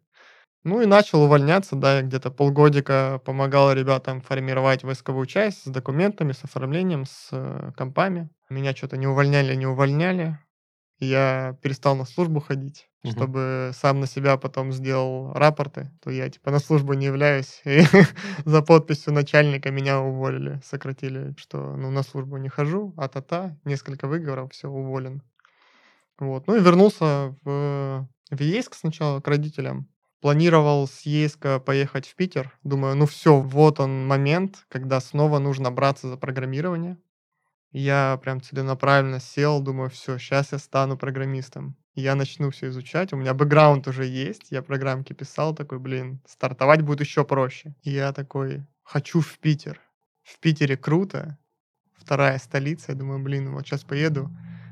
Ну 0.66 0.82
и 0.82 0.88
начал 0.88 1.22
увольняться, 1.24 1.76
да, 1.76 1.98
я 1.98 2.02
где-то 2.02 2.32
полгодика 2.32 3.22
помогал 3.24 3.72
ребятам 3.72 4.20
формировать 4.22 4.84
войсковую 4.84 5.28
часть 5.28 5.64
с 5.64 5.68
документами, 5.68 6.32
с 6.32 6.44
оформлением, 6.44 7.06
с 7.06 7.30
э, 7.32 7.72
компами. 7.78 8.30
Меня 8.50 8.76
что-то 8.76 8.98
не 8.98 9.06
увольняли, 9.06 9.54
не 9.56 9.68
увольняли. 9.68 10.40
Я 11.00 11.58
перестал 11.62 11.96
на 11.96 12.06
службу 12.06 12.40
ходить, 12.42 12.90
Мгм. 13.04 13.12
чтобы 13.14 13.72
сам 13.76 14.00
на 14.02 14.08
себя 14.08 14.38
потом 14.38 14.72
сделал 14.74 15.34
рапорты, 15.34 15.92
то 16.04 16.12
я 16.12 16.30
типа 16.30 16.52
на 16.52 16.60
службу 16.60 16.94
не 16.94 17.08
являюсь. 17.08 17.62
И 17.66 17.84
за 18.46 18.62
подписью 18.64 19.14
начальника 19.14 19.72
меня 19.72 20.02
уволили, 20.02 20.62
сократили, 20.66 21.36
что 21.38 21.76
ну 21.78 21.92
на 21.92 22.04
службу 22.04 22.38
не 22.38 22.50
хожу, 22.50 22.94
а-та-та, 22.98 23.58
несколько 23.66 24.08
выговоров, 24.08 24.54
все, 24.54 24.70
уволен. 24.70 25.24
Вот. 26.20 26.48
Ну 26.48 26.56
и 26.58 26.62
вернулся 26.62 27.36
в 27.44 28.08
в 28.32 28.42
Ейск 28.42 28.76
сначала 28.76 29.22
к 29.22 29.28
родителям. 29.28 29.88
Планировал 30.26 30.88
с 30.88 31.02
Ейска 31.02 31.60
поехать 31.60 32.08
в 32.08 32.16
Питер. 32.16 32.52
Думаю, 32.64 32.96
ну 32.96 33.06
все, 33.06 33.40
вот 33.40 33.80
он 33.80 34.08
момент, 34.08 34.66
когда 34.70 35.00
снова 35.00 35.38
нужно 35.38 35.70
браться 35.70 36.08
за 36.10 36.18
программирование. 36.18 36.98
Я 37.72 38.20
прям 38.24 38.42
целенаправленно 38.42 39.20
сел, 39.20 39.62
думаю, 39.62 39.92
все, 39.92 40.18
сейчас 40.18 40.52
я 40.52 40.58
стану 40.58 40.98
программистом. 40.98 41.76
Я 41.94 42.16
начну 42.16 42.50
все 42.50 42.70
изучать. 42.70 43.14
У 43.14 43.18
меня 43.18 43.36
бэкграунд 43.36 43.88
уже 43.88 44.08
есть. 44.08 44.48
Я 44.50 44.64
программки 44.64 45.14
писал, 45.14 45.54
такой, 45.54 45.78
блин, 45.78 46.20
стартовать 46.26 46.82
будет 46.82 47.02
еще 47.02 47.24
проще. 47.24 47.76
И 47.84 47.92
я 47.92 48.12
такой, 48.12 48.66
хочу 48.82 49.22
в 49.22 49.38
Питер. 49.38 49.80
В 50.24 50.40
Питере 50.40 50.76
круто. 50.76 51.38
Вторая 51.94 52.40
столица. 52.40 52.94
Я 52.94 52.98
думаю, 52.98 53.20
блин, 53.20 53.52
вот 53.54 53.68
сейчас 53.68 53.84
поеду. 53.84 54.32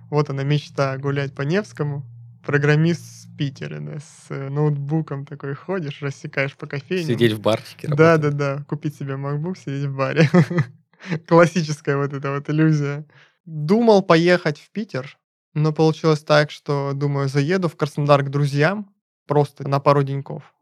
Вот 0.09 0.31
она 0.31 0.41
мечта 0.41 0.97
гулять 0.97 1.35
по 1.35 1.43
Невскому 1.43 2.03
программист 2.43 3.22
с 3.33 3.37
Питера, 3.37 3.79
да, 3.79 3.99
с 3.99 4.29
э, 4.29 4.49
ноутбуком 4.49 5.25
такой 5.25 5.53
ходишь, 5.55 6.01
рассекаешь 6.01 6.55
по 6.55 6.67
кофейне. 6.67 7.05
Сидеть 7.05 7.33
в 7.33 7.41
барчике. 7.41 7.87
Да, 7.87 8.17
да, 8.17 8.31
да. 8.31 8.65
Купить 8.67 8.95
себе 8.95 9.13
MacBook, 9.13 9.57
сидеть 9.57 9.85
в 9.85 9.95
баре. 9.95 10.29
Классическая 11.27 11.97
вот 11.97 12.13
эта 12.13 12.31
вот 12.31 12.49
иллюзия. 12.49 13.05
Думал 13.45 14.01
поехать 14.01 14.59
в 14.59 14.69
Питер, 14.71 15.17
но 15.53 15.73
получилось 15.73 16.23
так, 16.23 16.51
что, 16.51 16.93
думаю, 16.93 17.27
заеду 17.27 17.67
в 17.67 17.75
Краснодар 17.75 18.23
к 18.23 18.29
друзьям 18.29 18.93
просто 19.27 19.67
на 19.67 19.79
пару 19.79 20.03
деньков. 20.03 20.53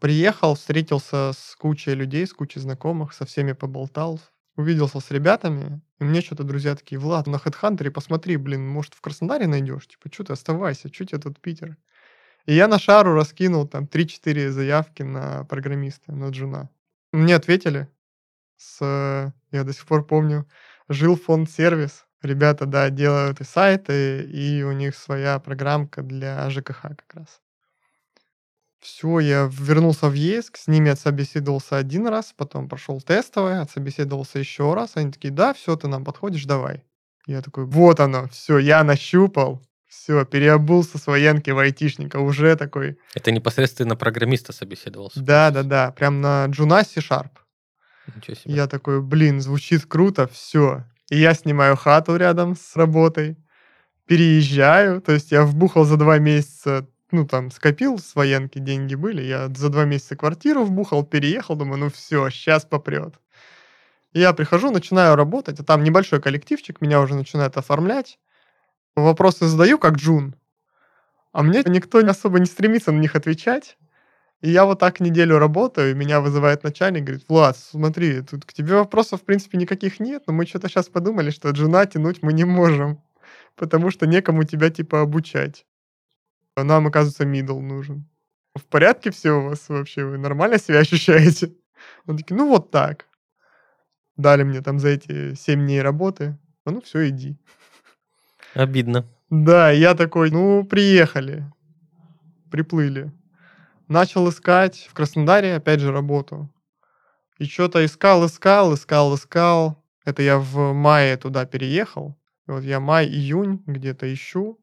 Приехал, 0.00 0.54
встретился 0.54 1.32
с 1.32 1.56
кучей 1.56 1.94
людей, 1.94 2.26
с 2.26 2.32
кучей 2.32 2.60
знакомых, 2.60 3.12
со 3.12 3.26
всеми 3.26 3.52
поболтал, 3.52 4.20
увиделся 4.58 4.98
с 4.98 5.10
ребятами, 5.12 5.80
и 6.00 6.04
мне 6.04 6.20
что-то 6.20 6.42
друзья 6.42 6.74
такие, 6.74 6.98
Влад, 6.98 7.28
на 7.28 7.36
HeadHunter 7.36 7.90
посмотри, 7.90 8.36
блин, 8.36 8.68
может, 8.68 8.92
в 8.92 9.00
Краснодаре 9.00 9.46
найдешь? 9.46 9.86
Типа, 9.86 10.12
что 10.12 10.24
ты 10.24 10.32
оставайся, 10.32 10.92
что 10.92 11.06
тебе 11.06 11.20
тут 11.20 11.40
Питер? 11.40 11.76
И 12.44 12.54
я 12.54 12.66
на 12.66 12.78
шару 12.78 13.14
раскинул 13.14 13.68
там 13.68 13.84
3-4 13.84 14.48
заявки 14.50 15.02
на 15.02 15.44
программиста, 15.44 16.12
на 16.12 16.30
джуна. 16.30 16.70
Мне 17.12 17.36
ответили 17.36 17.88
с, 18.56 19.32
я 19.52 19.64
до 19.64 19.72
сих 19.72 19.86
пор 19.86 20.04
помню, 20.04 20.48
жил 20.88 21.16
фонд 21.16 21.50
сервис. 21.50 22.04
Ребята, 22.20 22.66
да, 22.66 22.90
делают 22.90 23.40
и 23.40 23.44
сайты, 23.44 24.22
и 24.24 24.64
у 24.64 24.72
них 24.72 24.96
своя 24.96 25.38
программка 25.38 26.02
для 26.02 26.50
ЖКХ 26.50 26.82
как 26.82 27.14
раз. 27.14 27.40
Все, 28.80 29.18
я 29.18 29.50
вернулся 29.52 30.08
в 30.08 30.14
ЕСК, 30.14 30.56
с 30.56 30.68
ними 30.68 30.90
отсобеседовался 30.90 31.76
один 31.76 32.06
раз, 32.06 32.32
потом 32.36 32.68
прошел 32.68 33.00
тестовый, 33.00 33.60
отсобеседовался 33.60 34.38
еще 34.38 34.72
раз. 34.74 34.92
Они 34.94 35.10
такие, 35.10 35.32
да, 35.32 35.52
все, 35.52 35.74
ты 35.76 35.88
нам 35.88 36.04
подходишь, 36.04 36.44
давай. 36.44 36.84
Я 37.26 37.42
такой, 37.42 37.64
вот 37.64 38.00
оно, 38.00 38.28
все, 38.28 38.58
я 38.58 38.84
нащупал, 38.84 39.62
все, 39.88 40.24
переобулся 40.24 40.96
с 40.96 41.06
военки 41.06 41.50
в 41.50 41.58
айтишника, 41.58 42.18
уже 42.18 42.54
такой. 42.56 42.98
Это 43.14 43.32
непосредственно 43.32 43.96
программиста 43.96 44.52
собеседовался? 44.52 45.20
Да, 45.20 45.50
да, 45.50 45.62
да, 45.64 45.90
прям 45.90 46.20
на 46.20 46.46
Джуна 46.46 46.84
C-Sharp. 46.84 47.30
Ничего 48.14 48.36
себе. 48.36 48.54
Я 48.54 48.66
такой, 48.66 49.02
блин, 49.02 49.40
звучит 49.40 49.86
круто, 49.86 50.28
все. 50.28 50.84
И 51.10 51.18
я 51.18 51.34
снимаю 51.34 51.76
хату 51.76 52.16
рядом 52.16 52.56
с 52.56 52.76
работой, 52.76 53.36
переезжаю, 54.06 55.02
то 55.02 55.12
есть 55.12 55.32
я 55.32 55.44
вбухал 55.44 55.84
за 55.84 55.96
два 55.96 56.18
месяца 56.18 56.88
ну, 57.10 57.26
там, 57.26 57.50
скопил 57.50 57.98
с 57.98 58.14
военки, 58.14 58.58
деньги 58.58 58.94
были, 58.94 59.22
я 59.22 59.48
за 59.48 59.68
два 59.68 59.84
месяца 59.84 60.16
квартиру 60.16 60.64
вбухал, 60.64 61.04
переехал, 61.04 61.56
думаю, 61.56 61.78
ну 61.78 61.90
все, 61.90 62.28
сейчас 62.30 62.64
попрет. 62.64 63.14
я 64.12 64.32
прихожу, 64.32 64.70
начинаю 64.70 65.16
работать, 65.16 65.60
а 65.60 65.64
там 65.64 65.84
небольшой 65.84 66.20
коллективчик, 66.20 66.80
меня 66.80 67.00
уже 67.00 67.14
начинает 67.14 67.56
оформлять. 67.56 68.18
Вопросы 68.96 69.46
задаю, 69.46 69.78
как 69.78 69.94
Джун, 69.96 70.34
а 71.32 71.42
мне 71.42 71.62
никто 71.66 71.98
особо 71.98 72.40
не 72.40 72.46
стремится 72.46 72.92
на 72.92 72.98
них 72.98 73.14
отвечать. 73.14 73.76
И 74.40 74.50
я 74.50 74.64
вот 74.64 74.78
так 74.78 75.00
неделю 75.00 75.38
работаю, 75.38 75.90
и 75.90 75.94
меня 75.94 76.20
вызывает 76.20 76.62
начальник, 76.62 77.04
говорит, 77.04 77.24
Влад, 77.28 77.56
смотри, 77.56 78.22
тут 78.22 78.44
к 78.44 78.52
тебе 78.52 78.74
вопросов, 78.74 79.22
в 79.22 79.24
принципе, 79.24 79.58
никаких 79.58 79.98
нет, 79.98 80.24
но 80.26 80.32
мы 80.32 80.46
что-то 80.46 80.68
сейчас 80.68 80.88
подумали, 80.88 81.30
что 81.30 81.50
джуна 81.50 81.86
тянуть 81.86 82.22
мы 82.22 82.32
не 82.32 82.44
можем, 82.44 83.02
потому 83.56 83.90
что 83.90 84.06
некому 84.06 84.44
тебя, 84.44 84.70
типа, 84.70 85.00
обучать. 85.00 85.66
Нам, 86.64 86.86
оказывается, 86.86 87.24
мидл 87.24 87.60
нужен. 87.60 88.08
В 88.54 88.64
порядке 88.66 89.10
все 89.10 89.32
у 89.32 89.44
вас 89.44 89.68
вообще? 89.68 90.04
Вы 90.04 90.18
нормально 90.18 90.58
себя 90.58 90.78
ощущаете? 90.80 91.54
Он 92.06 92.16
такие, 92.16 92.36
ну 92.36 92.48
вот 92.48 92.70
так. 92.70 93.06
Дали 94.16 94.42
мне 94.42 94.60
там 94.62 94.78
за 94.78 94.88
эти 94.88 95.34
7 95.34 95.60
дней 95.60 95.80
работы. 95.80 96.38
А 96.64 96.70
ну 96.70 96.80
все, 96.80 97.08
иди. 97.08 97.36
Обидно. 98.54 99.06
Да, 99.30 99.70
я 99.70 99.94
такой, 99.94 100.30
ну, 100.30 100.64
приехали. 100.64 101.50
Приплыли. 102.50 103.12
Начал 103.86 104.28
искать 104.28 104.88
в 104.90 104.94
Краснодаре, 104.94 105.54
опять 105.54 105.80
же, 105.80 105.92
работу. 105.92 106.52
И 107.38 107.44
что-то 107.44 107.84
искал, 107.84 108.26
искал, 108.26 108.74
искал, 108.74 109.14
искал. 109.14 109.84
Это 110.04 110.22
я 110.22 110.38
в 110.38 110.72
мае 110.72 111.16
туда 111.16 111.46
переехал. 111.46 112.18
И 112.48 112.50
вот 112.50 112.64
я 112.64 112.80
май-июнь 112.80 113.62
где-то 113.66 114.12
ищу 114.12 114.58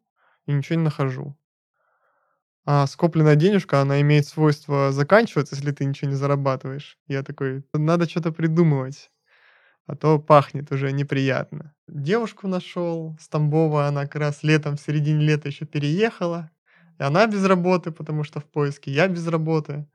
и 0.47 0.51
ничего 0.51 0.79
не 0.79 0.86
нахожу 0.86 1.38
а 2.65 2.88
скопленная 2.88 3.36
денежка, 3.36 3.82
она 3.82 4.01
имеет 4.01 4.28
свойство 4.28 4.91
заканчиваться, 4.91 5.56
если 5.56 5.71
ты 5.71 5.86
ничего 5.86 6.10
не 6.12 6.15
зарабатываешь. 6.17 6.97
Я 7.08 7.23
такой, 7.23 7.63
надо 7.73 8.10
что-то 8.10 8.32
придумывать, 8.32 9.12
а 9.88 9.95
то 9.95 10.19
пахнет 10.19 10.71
уже 10.71 10.91
неприятно. 10.91 11.73
Девушку 11.88 12.47
нашел 12.47 13.17
с 13.19 13.30
Тамбова, 13.30 13.88
она 13.88 14.04
как 14.04 14.15
раз 14.17 14.43
летом, 14.43 14.78
в 14.78 14.82
середине 14.82 15.25
лета 15.25 15.49
еще 15.49 15.65
переехала. 15.65 16.51
И 16.99 17.04
она 17.04 17.28
без 17.28 17.45
работы, 17.45 17.91
потому 17.91 18.23
что 18.23 18.39
в 18.39 18.45
поиске, 18.45 18.91
я 18.91 19.08
без 19.08 19.28
работы. 19.28 19.88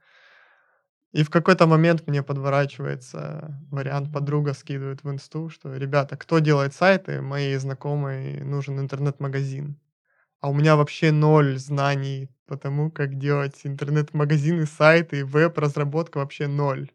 И 1.13 1.25
в 1.25 1.31
какой-то 1.31 1.67
момент 1.67 2.07
мне 2.07 2.23
подворачивается 2.23 3.61
вариант, 3.71 4.13
подруга 4.13 4.55
скидывает 4.55 5.03
в 5.03 5.11
инсту, 5.11 5.49
что, 5.49 5.75
ребята, 5.77 6.17
кто 6.17 6.39
делает 6.39 6.73
сайты, 6.75 7.21
моей 7.21 7.57
знакомой 7.57 8.41
нужен 8.45 8.79
интернет-магазин. 8.79 9.77
А 10.41 10.49
у 10.49 10.55
меня 10.55 10.77
вообще 10.77 11.13
ноль 11.13 11.59
знаний 11.59 12.31
по 12.47 12.57
тому, 12.57 12.91
как 12.91 13.19
делать 13.19 13.61
интернет-магазины, 13.65 14.67
сайты, 14.67 15.25
веб-разработка 15.25 16.19
вообще 16.19 16.47
ноль. 16.47 16.91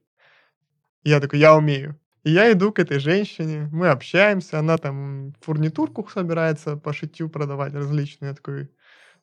Я 1.04 1.20
такой, 1.20 1.40
я 1.40 1.56
умею. 1.56 2.00
И 2.24 2.32
я 2.32 2.52
иду 2.52 2.72
к 2.72 2.80
этой 2.80 2.98
женщине, 3.00 3.70
мы 3.72 3.90
общаемся, 3.90 4.58
она 4.58 4.80
там 4.80 5.36
фурнитурку 5.42 6.08
собирается 6.12 6.76
по 6.76 6.92
шитью 6.92 7.30
продавать 7.30 7.76
различные. 7.76 8.30
Я 8.30 8.36
такой, 8.36 8.70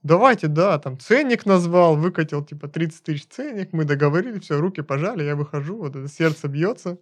давайте, 0.05 0.47
да, 0.47 0.79
там 0.79 1.01
ценник 1.01 1.45
назвал, 1.45 1.97
выкатил 1.97 2.45
типа 2.45 2.69
30 2.69 3.03
тысяч 3.03 3.27
ценник, 3.27 3.73
мы 3.73 3.85
договорились, 3.85 4.45
все, 4.45 4.61
руки 4.61 4.83
пожали, 4.83 5.25
я 5.25 5.35
выхожу, 5.35 5.79
вот 5.79 5.97
это 5.97 6.09
сердце 6.09 6.47
бьется. 6.47 6.99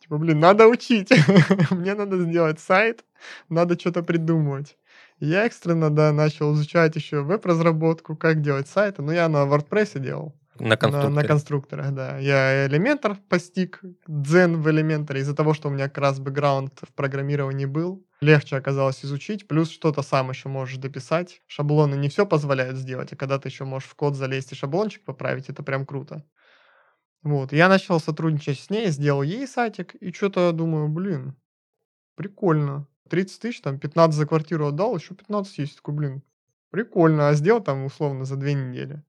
Типа, 0.00 0.18
блин, 0.18 0.40
надо 0.40 0.68
учить, 0.68 1.10
мне 1.70 1.94
надо 1.94 2.18
сделать 2.18 2.60
сайт, 2.60 3.04
надо 3.50 3.78
что-то 3.78 4.02
придумывать. 4.02 4.78
Я 5.18 5.46
экстренно, 5.46 5.90
да, 5.90 6.12
начал 6.12 6.54
изучать 6.54 6.94
еще 6.96 7.22
веб-разработку, 7.22 8.16
как 8.16 8.42
делать 8.42 8.68
сайты. 8.68 9.02
Ну, 9.02 9.12
я 9.12 9.28
на 9.28 9.46
WordPress 9.46 9.98
делал. 9.98 10.34
На 10.58 10.76
конструкторе. 10.76 11.14
На, 11.14 11.22
на 11.22 11.28
конструкторах, 11.28 11.92
да. 11.92 12.18
Я 12.18 12.66
элементор 12.66 13.16
постиг, 13.28 13.80
дзен 14.06 14.60
в 14.60 14.70
элементоре. 14.70 15.20
Из-за 15.20 15.34
того, 15.34 15.54
что 15.54 15.68
у 15.68 15.70
меня 15.70 15.88
как 15.88 15.98
раз 15.98 16.18
бэкграунд 16.18 16.80
в 16.82 16.92
программировании 16.94 17.66
был, 17.66 18.06
легче 18.20 18.56
оказалось 18.56 19.04
изучить. 19.04 19.48
Плюс 19.48 19.70
что-то 19.70 20.02
сам 20.02 20.30
еще 20.30 20.48
можешь 20.48 20.78
дописать. 20.78 21.42
Шаблоны 21.46 21.94
не 21.94 22.08
все 22.08 22.26
позволяют 22.26 22.76
сделать, 22.76 23.12
а 23.12 23.16
когда 23.16 23.38
ты 23.38 23.48
еще 23.48 23.64
можешь 23.64 23.88
в 23.88 23.94
код 23.94 24.16
залезть 24.16 24.52
и 24.52 24.54
шаблончик 24.54 25.04
поправить, 25.04 25.48
это 25.48 25.62
прям 25.62 25.84
круто. 25.84 26.24
Вот, 27.22 27.52
я 27.52 27.68
начал 27.68 27.98
сотрудничать 27.98 28.60
с 28.60 28.70
ней, 28.70 28.86
сделал 28.88 29.22
ей 29.22 29.46
сайтик, 29.48 29.94
и 29.96 30.12
что-то 30.12 30.52
думаю, 30.52 30.88
блин, 30.88 31.34
прикольно. 32.14 32.86
30 33.08 33.40
тысяч, 33.40 33.60
там 33.60 33.78
15 33.78 34.16
за 34.16 34.26
квартиру 34.26 34.68
отдал, 34.68 34.96
еще 34.96 35.14
15 35.14 35.58
есть. 35.58 35.76
Такой, 35.76 35.94
блин, 35.94 36.22
прикольно. 36.70 37.28
А 37.28 37.34
сделал 37.34 37.62
там 37.62 37.84
условно 37.84 38.24
за 38.24 38.36
две 38.36 38.54
недели. 38.54 39.02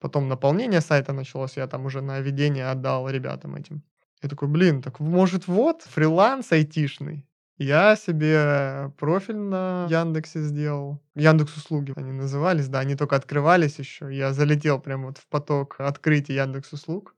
Потом 0.00 0.28
наполнение 0.28 0.80
сайта 0.80 1.12
началось, 1.12 1.56
я 1.56 1.66
там 1.66 1.84
уже 1.84 2.00
на 2.00 2.20
ведение 2.20 2.66
отдал 2.70 3.08
ребятам 3.08 3.54
этим. 3.54 3.82
Я 4.22 4.28
такой, 4.28 4.48
блин, 4.48 4.82
так 4.82 5.00
может 5.00 5.46
вот 5.46 5.82
фриланс 5.82 6.52
айтишный. 6.52 7.26
Я 7.58 7.94
себе 7.96 8.90
профиль 8.98 9.36
на 9.36 9.86
Яндексе 9.90 10.40
сделал. 10.40 10.98
Яндекс 11.14 11.58
услуги 11.58 11.92
они 11.94 12.10
назывались, 12.10 12.68
да, 12.68 12.78
они 12.78 12.96
только 12.96 13.16
открывались 13.16 13.78
еще. 13.78 14.08
Я 14.14 14.32
залетел 14.32 14.80
прямо 14.80 15.08
вот 15.08 15.18
в 15.18 15.26
поток 15.26 15.76
открытия 15.78 16.36
Яндекс 16.36 16.72
услуг. 16.72 17.14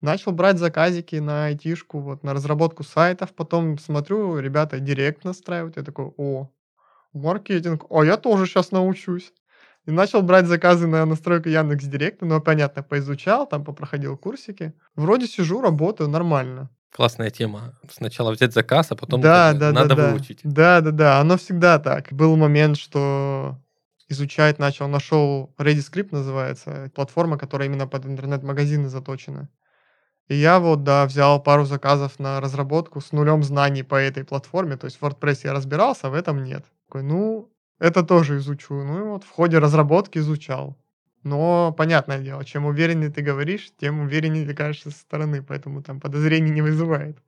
Начал 0.00 0.32
брать 0.32 0.58
заказики 0.58 1.16
на 1.16 1.46
айтишку, 1.46 2.00
вот, 2.00 2.22
на 2.22 2.32
разработку 2.32 2.82
сайтов. 2.82 3.34
Потом 3.34 3.78
смотрю, 3.78 4.38
ребята 4.38 4.80
директ 4.80 5.24
настраивают. 5.24 5.76
Я 5.76 5.82
такой, 5.82 6.12
о, 6.16 6.50
маркетинг, 7.12 7.84
а 7.90 8.02
я 8.04 8.16
тоже 8.16 8.46
сейчас 8.46 8.72
научусь. 8.72 9.32
И 9.86 9.90
начал 9.90 10.22
брать 10.22 10.46
заказы 10.46 10.86
на 10.86 11.04
настройку 11.06 11.48
Яндекс 11.48 11.84
Директа, 11.84 12.26
но, 12.26 12.40
понятно, 12.40 12.82
поизучал, 12.82 13.46
там 13.46 13.64
попроходил 13.64 14.16
курсики. 14.16 14.74
Вроде 14.94 15.26
сижу, 15.26 15.60
работаю 15.60 16.08
нормально. 16.08 16.70
Классная 16.92 17.30
тема. 17.30 17.74
Сначала 17.90 18.32
взять 18.32 18.52
заказ, 18.52 18.90
а 18.90 18.96
потом 18.96 19.20
да, 19.20 19.52
да, 19.52 19.72
надо 19.72 19.94
да, 19.94 20.10
выучить. 20.10 20.40
Да, 20.42 20.80
да, 20.80 20.90
да. 20.90 21.20
Оно 21.20 21.36
всегда 21.36 21.78
так. 21.78 22.12
Был 22.12 22.36
момент, 22.36 22.76
что 22.76 23.58
изучать 24.08 24.58
начал, 24.58 24.88
нашел 24.88 25.54
ReadyScript 25.56 26.08
называется, 26.10 26.90
платформа, 26.94 27.38
которая 27.38 27.68
именно 27.68 27.86
под 27.86 28.06
интернет-магазины 28.06 28.88
заточена. 28.88 29.48
И 30.30 30.36
я 30.36 30.60
вот, 30.60 30.84
да, 30.84 31.06
взял 31.06 31.42
пару 31.42 31.64
заказов 31.64 32.20
на 32.20 32.40
разработку 32.40 33.00
с 33.00 33.10
нулем 33.10 33.42
знаний 33.42 33.82
по 33.82 33.96
этой 33.96 34.24
платформе. 34.24 34.76
То 34.76 34.84
есть 34.84 34.98
в 35.00 35.04
WordPress 35.04 35.40
я 35.42 35.52
разбирался, 35.52 36.06
а 36.06 36.10
в 36.10 36.14
этом 36.14 36.44
нет. 36.44 36.64
Такой, 36.86 37.02
ну, 37.02 37.50
это 37.80 38.04
тоже 38.04 38.36
изучу. 38.36 38.74
Ну 38.74 39.00
и 39.00 39.02
вот 39.02 39.24
в 39.24 39.28
ходе 39.28 39.58
разработки 39.58 40.18
изучал. 40.18 40.76
Но, 41.24 41.72
понятное 41.76 42.20
дело, 42.20 42.44
чем 42.44 42.64
увереннее 42.64 43.10
ты 43.10 43.22
говоришь, 43.22 43.72
тем 43.76 44.02
увереннее 44.02 44.46
ты 44.46 44.54
кажешься 44.54 44.92
со 44.92 44.98
стороны, 45.00 45.42
поэтому 45.42 45.82
там 45.82 45.98
подозрений 46.00 46.50
не 46.50 46.62
вызывает. 46.62 47.18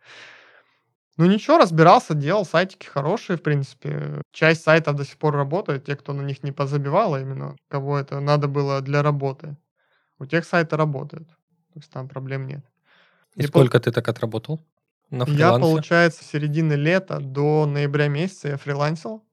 Ну 1.17 1.27
ничего, 1.27 1.59
разбирался, 1.59 2.15
делал 2.15 2.45
сайтики 2.45 2.87
хорошие, 2.87 3.37
в 3.37 3.43
принципе. 3.43 4.23
Часть 4.31 4.63
сайтов 4.63 4.95
до 4.95 5.05
сих 5.05 5.19
пор 5.19 5.35
работает, 5.35 5.85
те, 5.85 5.97
кто 5.97 6.13
на 6.13 6.23
них 6.23 6.45
не 6.45 6.53
позабивал, 6.53 7.15
а 7.15 7.21
именно 7.21 7.57
кого 7.67 7.99
это 7.99 8.21
надо 8.21 8.47
было 8.47 8.81
для 8.81 9.03
работы. 9.03 9.57
У 10.21 10.25
тех 10.25 10.45
сайты 10.45 10.77
работают, 10.77 11.29
то 11.29 11.81
есть 11.81 11.91
там 11.91 12.09
проблем 12.09 12.47
нет. 12.47 12.65
И, 13.37 13.43
И 13.43 13.47
сколько 13.47 13.79
пол... 13.79 13.81
ты 13.81 13.93
так 13.93 14.09
отработал 14.09 14.61
на 15.11 15.25
фрилансе? 15.25 15.43
Я, 15.43 15.59
получается, 15.59 16.25
с 16.25 16.29
середины 16.29 16.75
лета 16.75 17.19
до 17.21 17.67
ноября 17.67 18.09
месяца 18.09 18.49
я 18.49 18.57
фрилансил. 18.57 19.25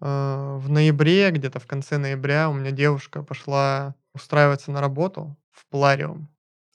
Э, 0.00 0.58
в 0.58 0.68
ноябре, 0.68 1.30
где-то 1.30 1.58
в 1.58 1.66
конце 1.66 1.98
ноября, 1.98 2.48
у 2.48 2.54
меня 2.54 2.70
девушка 2.70 3.22
пошла 3.22 3.94
устраиваться 4.14 4.70
на 4.70 4.80
работу 4.80 5.36
в 5.50 5.66
Плариум 5.66 6.28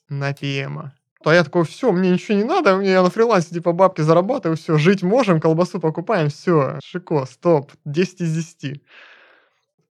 на 0.10 0.32
PM. 0.32 0.92
То 1.24 1.32
я 1.32 1.44
такой, 1.44 1.64
все, 1.64 1.92
мне 1.94 2.10
ничего 2.10 2.38
не 2.38 2.44
надо, 2.44 2.76
мне 2.76 3.02
на 3.02 3.10
фрилансе 3.10 3.52
типа 3.52 3.72
бабки 3.72 4.02
зарабатываю, 4.02 4.58
все, 4.58 4.78
жить 4.78 5.04
можем, 5.04 5.40
колбасу 5.40 5.80
покупаем, 5.80 6.30
все, 6.30 6.80
шико, 6.84 7.26
стоп, 7.26 7.72
10 7.86 8.22
из 8.22 8.36
10. 8.36 8.82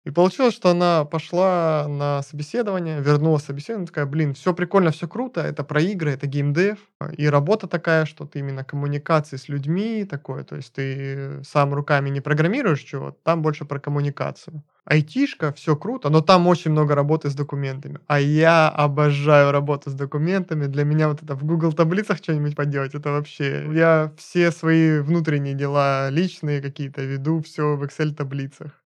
И 0.05 0.11
получилось, 0.11 0.55
что 0.55 0.71
она 0.71 1.05
пошла 1.05 1.87
на 1.89 2.23
собеседование, 2.23 3.01
вернулась 3.01 3.45
собеседование, 3.45 3.87
такая, 3.87 4.07
блин, 4.07 4.35
все 4.35 4.53
прикольно, 4.53 4.91
все 4.91 5.07
круто, 5.07 5.41
это 5.41 5.63
про 5.63 5.81
игры, 5.81 6.11
это 6.11 6.27
геймдев, 6.27 6.79
и 7.17 7.29
работа 7.29 7.69
такая, 7.69 8.05
что 8.05 8.27
ты 8.27 8.41
именно 8.41 8.65
коммуникации 8.65 9.37
с 9.37 9.49
людьми 9.49 10.05
такое, 10.05 10.43
то 10.43 10.57
есть 10.57 10.73
ты 10.73 11.45
сам 11.45 11.73
руками 11.73 12.11
не 12.11 12.21
программируешь 12.21 12.81
чего, 12.81 13.17
там 13.23 13.43
больше 13.43 13.65
про 13.65 13.79
коммуникацию. 13.79 14.65
Айтишка, 14.85 15.53
все 15.53 15.77
круто, 15.77 16.11
но 16.11 16.21
там 16.21 16.49
очень 16.49 16.73
много 16.73 16.97
работы 16.97 17.31
с 17.31 17.35
документами. 17.37 18.01
А 18.09 18.19
я 18.19 18.69
обожаю 18.69 19.53
работу 19.53 19.91
с 19.91 19.95
документами. 19.95 20.67
Для 20.67 20.83
меня 20.83 21.09
вот 21.09 21.23
это 21.23 21.37
в 21.37 21.45
Google 21.45 21.73
таблицах 21.73 22.19
что-нибудь 22.19 22.57
поделать, 22.57 22.93
это 22.93 23.13
вообще... 23.13 23.65
Я 23.73 24.13
все 24.19 24.51
свои 24.51 24.99
внутренние 24.99 25.55
дела, 25.55 26.11
личные 26.11 26.61
какие-то 26.61 27.03
веду, 27.03 27.41
все 27.43 27.77
в 27.77 27.85
Excel 27.85 28.13
таблицах. 28.13 28.82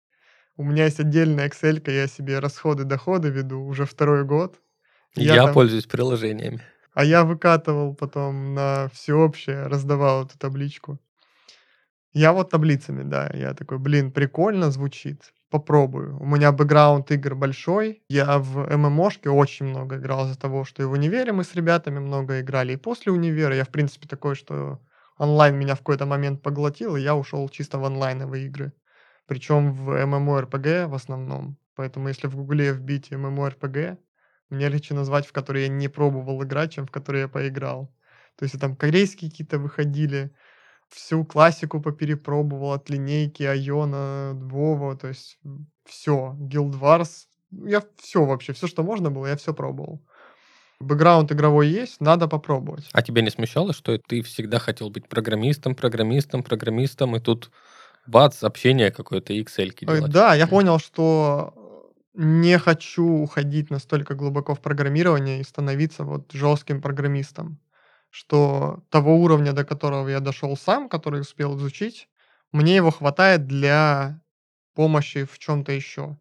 У 0.57 0.63
меня 0.63 0.85
есть 0.85 1.01
отдельная 1.01 1.49
Excel, 1.49 1.83
я 1.91 2.07
себе 2.07 2.39
расходы-доходы 2.39 3.29
веду 3.29 3.61
уже 3.61 3.87
второй 3.87 4.25
год. 4.25 4.61
Я, 5.17 5.35
я 5.35 5.45
там... 5.45 5.55
пользуюсь 5.55 5.87
приложениями. 5.87 6.61
А 6.93 7.05
я 7.05 7.25
выкатывал 7.25 7.95
потом 7.95 8.55
на 8.55 8.89
всеобщее, 8.93 9.67
раздавал 9.67 10.27
эту 10.27 10.39
табличку. 10.39 11.01
Я 12.13 12.33
вот 12.33 12.51
таблицами, 12.51 13.03
да. 13.03 13.29
Я 13.35 13.53
такой, 13.55 13.79
блин, 13.79 14.13
прикольно 14.13 14.71
звучит. 14.71 15.33
Попробую. 15.51 16.17
У 16.21 16.27
меня 16.27 16.53
бэкграунд 16.53 17.11
игр 17.11 17.35
большой. 17.35 18.05
Я 18.09 18.39
в 18.39 18.77
ММОшке 18.77 19.31
очень 19.31 19.67
много 19.67 19.97
играл 19.97 20.27
из-за 20.27 20.39
того, 20.39 20.65
что 20.65 20.83
и 20.83 20.87
в 20.87 20.93
универе 20.93 21.33
мы 21.33 21.43
с 21.43 21.55
ребятами 21.57 21.99
много 21.99 22.41
играли. 22.41 22.75
И 22.75 22.77
после 22.77 23.11
универа 23.11 23.57
я, 23.57 23.65
в 23.65 23.71
принципе, 23.71 24.07
такой, 24.07 24.37
что 24.37 24.81
онлайн 25.19 25.57
меня 25.57 25.75
в 25.75 25.79
какой-то 25.79 26.07
момент 26.07 26.43
поглотил, 26.43 26.95
и 26.95 27.03
я 27.03 27.17
ушел 27.17 27.49
чисто 27.49 27.79
в 27.79 27.85
онлайновые 27.85 28.47
игры. 28.47 28.73
Причем 29.27 29.73
в 29.73 29.91
MMORPG 29.91 30.87
в 30.87 30.95
основном. 30.95 31.57
Поэтому 31.75 32.09
если 32.09 32.27
в 32.27 32.37
гугле 32.37 32.73
вбить 32.73 33.11
MMORPG, 33.11 33.99
мне 34.51 34.69
легче 34.69 34.95
назвать, 34.95 35.27
в 35.27 35.33
которые 35.33 35.67
я 35.67 35.69
не 35.69 35.89
пробовал 35.89 36.43
играть, 36.43 36.73
чем 36.73 36.87
в 36.87 36.91
которые 36.91 37.23
я 37.23 37.29
поиграл. 37.29 37.93
То 38.37 38.45
есть 38.45 38.59
там 38.61 38.77
корейские 38.77 39.31
какие-то 39.31 39.59
выходили, 39.59 40.33
всю 40.89 41.25
классику 41.25 41.81
поперепробовал 41.81 42.73
от 42.73 42.91
линейки 42.91 43.43
Айона, 43.43 44.33
Вова, 44.35 44.97
то 44.97 45.09
есть 45.09 45.39
все, 45.85 46.37
Guild 46.39 46.79
Wars, 46.79 47.27
я 47.51 47.83
все 47.99 48.25
вообще, 48.25 48.53
все, 48.53 48.67
что 48.67 48.83
можно 48.83 49.11
было, 49.11 49.27
я 49.27 49.37
все 49.37 49.55
пробовал. 49.55 50.03
Бэкграунд 50.81 51.33
игровой 51.33 51.69
есть, 51.69 52.01
надо 52.01 52.29
попробовать. 52.29 52.89
А 52.93 53.03
тебя 53.03 53.23
не 53.23 53.31
смущало, 53.31 53.73
что 53.73 53.97
ты 53.99 54.23
всегда 54.23 54.59
хотел 54.59 54.91
быть 54.91 55.09
программистом, 55.09 55.75
программистом, 55.75 56.43
программистом, 56.43 57.17
и 57.17 57.21
тут 57.21 57.51
бац, 58.07 58.43
общение 58.43 58.91
какое-то, 58.91 59.33
Excel 59.33 59.73
делать. 59.81 60.13
Да, 60.13 60.35
я 60.35 60.47
понял, 60.47 60.79
что 60.79 61.55
не 62.15 62.59
хочу 62.59 63.05
уходить 63.05 63.71
настолько 63.71 64.15
глубоко 64.15 64.55
в 64.55 64.61
программирование 64.61 65.41
и 65.41 65.45
становиться 65.45 66.05
вот 66.05 66.33
жестким 66.33 66.81
программистом. 66.81 67.59
Что 68.11 68.85
того 68.91 69.17
уровня, 69.17 69.53
до 69.53 69.65
которого 69.65 70.09
я 70.09 70.21
дошел 70.21 70.57
сам, 70.57 70.89
который 70.89 71.21
успел 71.21 71.57
изучить, 71.57 72.09
мне 72.53 72.77
его 72.77 72.93
хватает 72.93 73.49
для 73.49 74.21
помощи 74.75 75.25
в 75.25 75.39
чем-то 75.39 75.73
еще. 75.73 76.17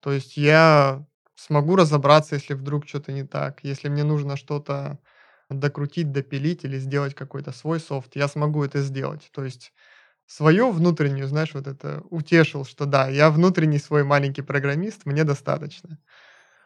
То 0.00 0.12
есть 0.12 0.36
я 0.36 1.06
смогу 1.34 1.76
разобраться, 1.76 2.34
если 2.34 2.52
вдруг 2.52 2.86
что-то 2.86 3.12
не 3.12 3.24
так. 3.24 3.60
Если 3.62 3.88
мне 3.88 4.04
нужно 4.04 4.36
что-то 4.36 4.98
докрутить, 5.48 6.12
допилить 6.12 6.64
или 6.64 6.78
сделать 6.78 7.14
какой-то 7.14 7.52
свой 7.52 7.80
софт, 7.80 8.16
я 8.16 8.28
смогу 8.28 8.62
это 8.64 8.82
сделать. 8.82 9.30
То 9.32 9.44
есть 9.44 9.72
свою 10.28 10.70
внутреннюю, 10.70 11.26
знаешь, 11.26 11.54
вот 11.54 11.66
это 11.66 12.02
утешил, 12.10 12.64
что 12.64 12.84
да, 12.84 13.08
я 13.08 13.30
внутренний 13.30 13.78
свой 13.78 14.04
маленький 14.04 14.42
программист, 14.42 15.06
мне 15.06 15.24
достаточно. 15.24 15.98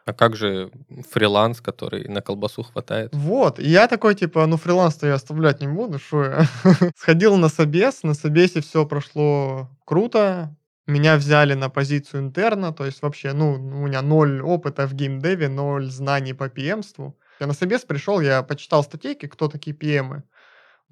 А 0.05 0.13
как 0.13 0.35
же 0.35 0.69
фриланс, 1.11 1.61
который 1.61 2.09
на 2.09 2.21
колбасу 2.21 2.63
хватает? 2.63 3.15
Вот, 3.15 3.59
и 3.59 3.69
я 3.69 3.87
такой, 3.87 4.15
типа, 4.15 4.45
ну 4.47 4.57
фриланс-то 4.57 5.07
я 5.07 5.13
оставлять 5.13 5.61
не 5.61 5.67
буду, 5.67 5.97
что 5.97 6.25
я. 6.25 6.45
Сходил 6.97 7.37
на 7.37 7.47
собес, 7.47 8.03
на 8.03 8.13
собесе 8.13 8.59
все 8.59 8.85
прошло 8.85 9.69
круто, 9.85 10.53
меня 10.87 11.15
взяли 11.15 11.53
на 11.53 11.69
позицию 11.69 12.23
интерна, 12.23 12.73
то 12.73 12.85
есть 12.85 13.01
вообще, 13.01 13.31
ну, 13.31 13.53
у 13.53 13.87
меня 13.87 14.01
ноль 14.01 14.41
опыта 14.41 14.85
в 14.85 14.93
геймдеве, 14.93 15.47
ноль 15.47 15.89
знаний 15.89 16.33
по 16.33 16.49
PM-ству. 16.49 17.17
Я 17.39 17.47
на 17.47 17.53
собес 17.53 17.85
пришел, 17.85 18.19
я 18.19 18.43
почитал 18.43 18.83
статейки, 18.83 19.27
кто 19.27 19.47
такие 19.47 19.75
PM. 19.75 20.23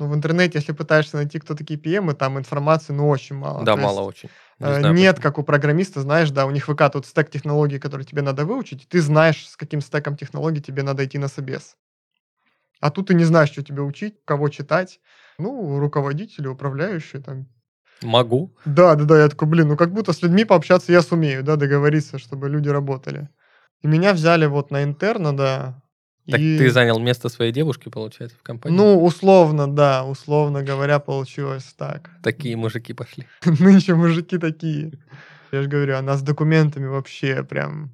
Ну, 0.02 0.08
в 0.08 0.16
интернете, 0.16 0.58
если 0.58 0.72
пытаешься 0.72 1.18
найти, 1.18 1.38
кто 1.38 1.54
такие 1.54 1.80
PM, 1.80 2.16
там 2.16 2.40
информации, 2.40 2.92
ну, 2.92 3.08
очень 3.08 3.36
мало. 3.36 3.64
Да, 3.64 3.76
То 3.76 3.82
мало 3.82 4.00
есть, 4.00 4.10
очень. 4.10 4.30
Не 4.58 4.66
э, 4.66 4.80
знаю, 4.80 4.96
нет, 4.96 5.16
почему. 5.18 5.32
как 5.32 5.38
у 5.38 5.44
программиста, 5.44 6.02
знаешь, 6.02 6.32
да, 6.32 6.48
у 6.48 6.52
них 6.52 6.68
выкатывают 6.68 7.06
стек 7.06 7.30
технологий, 7.30 7.78
которые 7.78 8.04
тебе 8.04 8.24
надо 8.24 8.44
выучить, 8.44 8.84
и 8.84 8.88
ты 8.88 9.00
знаешь, 9.00 9.48
с 9.48 9.56
каким 9.56 9.80
стеком 9.80 10.18
технологий 10.18 10.60
тебе 10.60 10.82
надо 10.82 11.06
идти 11.06 11.20
на 11.20 11.28
собес. 11.28 11.78
А 12.80 12.90
тут 12.90 13.10
ты 13.10 13.14
не 13.14 13.26
знаешь, 13.26 13.52
что 13.52 13.62
тебе 13.62 13.84
учить, 13.84 14.16
кого 14.26 14.50
читать. 14.50 15.00
Ну, 15.38 15.78
руководители, 15.78 16.48
управляющие 16.48 17.22
там. 17.22 17.46
Могу. 18.02 18.56
Да, 18.66 18.96
да, 18.96 19.04
да, 19.06 19.22
я 19.22 19.30
такой, 19.30 19.50
блин, 19.50 19.68
ну 19.68 19.78
как 19.78 19.94
будто 19.94 20.14
с 20.14 20.24
людьми 20.24 20.46
пообщаться 20.46 20.92
я 20.92 21.04
сумею, 21.04 21.44
да, 21.44 21.58
договориться, 21.58 22.18
чтобы 22.18 22.50
люди 22.50 22.70
работали. 22.70 23.30
И 23.84 23.88
меня 23.88 24.14
взяли 24.14 24.48
вот 24.48 24.72
на 24.72 24.84
интерна, 24.84 25.38
да, 25.38 25.84
так 26.32 26.40
и... 26.40 26.58
ты 26.58 26.72
занял 26.72 27.00
место 27.00 27.30
своей 27.30 27.52
девушки, 27.52 27.90
получается, 27.90 28.38
в 28.38 28.44
компании? 28.44 28.76
Ну, 28.76 29.04
условно, 29.04 29.68
да, 29.68 30.04
условно 30.06 30.64
говоря, 30.64 31.00
получилось 31.00 31.74
так. 31.78 32.10
Такие 32.24 32.56
мужики 32.56 32.94
пошли. 32.94 33.28
Нынче 33.46 33.96
мужики 33.96 34.38
такие. 34.38 34.94
Я 35.52 35.64
же 35.64 35.70
говорю, 35.70 35.98
она 35.98 36.18
с 36.18 36.22
документами 36.22 36.88
вообще 36.88 37.44
прям... 37.44 37.94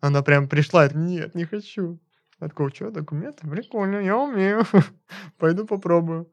Она 0.00 0.22
прям 0.22 0.48
пришла, 0.48 0.88
нет, 0.88 1.34
не 1.34 1.44
хочу. 1.44 1.98
Я 2.40 2.48
такой, 2.48 2.70
что, 2.74 2.90
документы? 2.90 3.48
Прикольно, 3.48 3.98
я 3.98 4.16
умею. 4.16 4.64
Пойду 5.38 5.66
попробую. 5.66 6.30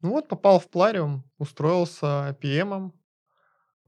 Ну 0.00 0.10
вот, 0.10 0.28
попал 0.28 0.60
в 0.60 0.68
Плариум, 0.70 1.24
устроился 1.38 2.36
PM. 2.40 2.92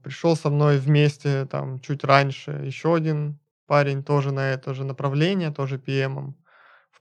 Пришел 0.03 0.35
со 0.35 0.49
мной 0.49 0.77
вместе 0.77 1.45
там 1.45 1.79
чуть 1.79 2.03
раньше 2.03 2.51
еще 2.51 2.95
один 2.95 3.39
парень 3.71 4.03
тоже 4.03 4.33
на 4.33 4.51
это 4.51 4.73
же 4.73 4.83
направление, 4.83 5.49
тоже 5.49 5.77
PM. 5.77 6.33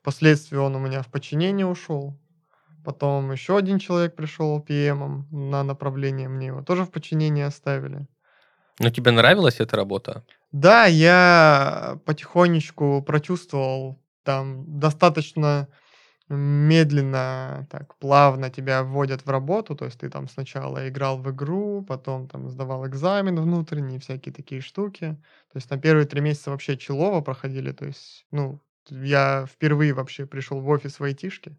Впоследствии 0.01 0.57
он 0.57 0.77
у 0.77 0.79
меня 0.79 1.03
в 1.03 1.09
подчинение 1.09 1.67
ушел. 1.67 2.19
Потом 2.85 3.31
еще 3.33 3.59
один 3.59 3.79
человек 3.79 4.17
пришел 4.17 4.59
PM 4.67 5.25
на 5.31 5.63
направление, 5.63 6.29
мне 6.29 6.47
его 6.47 6.63
тоже 6.63 6.85
в 6.85 6.91
подчинение 6.91 7.47
оставили. 7.47 8.07
Но 8.79 8.89
тебе 8.89 9.11
нравилась 9.11 9.61
эта 9.61 9.77
работа? 9.77 10.25
Да, 10.53 10.87
я 10.87 11.99
потихонечку 12.07 13.03
прочувствовал 13.03 14.01
там 14.25 14.79
достаточно 14.81 15.69
медленно, 16.31 17.67
так, 17.71 17.97
плавно 17.97 18.51
тебя 18.51 18.83
вводят 18.85 19.27
в 19.27 19.31
работу, 19.31 19.75
то 19.75 19.85
есть 19.85 19.99
ты 19.99 20.09
там 20.09 20.29
сначала 20.29 20.89
играл 20.89 21.19
в 21.19 21.31
игру, 21.31 21.85
потом 21.87 22.29
там 22.29 22.49
сдавал 22.49 22.87
экзамен 22.87 23.39
внутренний, 23.39 23.99
всякие 23.99 24.33
такие 24.33 24.61
штуки. 24.61 25.19
То 25.53 25.57
есть 25.57 25.69
на 25.71 25.77
первые 25.77 26.07
три 26.07 26.21
месяца 26.21 26.51
вообще 26.51 26.77
челово 26.77 27.21
проходили, 27.21 27.73
то 27.73 27.85
есть, 27.85 28.27
ну, 28.31 28.61
я 28.89 29.47
впервые 29.47 29.93
вообще 29.93 30.27
пришел 30.27 30.61
в 30.61 30.69
офис 30.69 31.01
в 31.01 31.05
айтишке. 31.05 31.57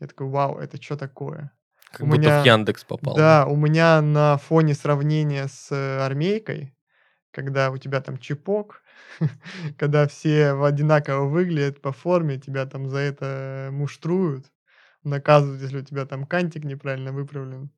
Я 0.00 0.06
такой, 0.06 0.28
вау, 0.28 0.58
это 0.58 0.80
что 0.80 0.96
такое? 0.96 1.52
Как 1.90 2.02
у 2.02 2.06
будто 2.06 2.18
меня, 2.18 2.42
в 2.42 2.46
Яндекс 2.46 2.84
попал. 2.84 3.14
Да, 3.16 3.46
у 3.46 3.56
меня 3.56 4.00
на 4.02 4.36
фоне 4.38 4.74
сравнения 4.74 5.48
с 5.48 5.72
э, 5.72 6.00
армейкой, 6.00 6.74
когда 7.30 7.70
у 7.70 7.78
тебя 7.78 8.00
там 8.00 8.18
чипок, 8.18 8.82
когда 9.78 10.06
все 10.06 10.52
одинаково 10.52 11.24
выглядят 11.26 11.80
по 11.80 11.92
форме, 11.92 12.38
тебя 12.38 12.66
там 12.66 12.88
за 12.88 12.98
это 12.98 13.70
муштруют, 13.72 14.52
наказывают, 15.02 15.62
если 15.62 15.78
у 15.78 15.84
тебя 15.84 16.06
там 16.06 16.26
кантик 16.26 16.64
неправильно 16.64 17.12
выправлен 17.12 17.70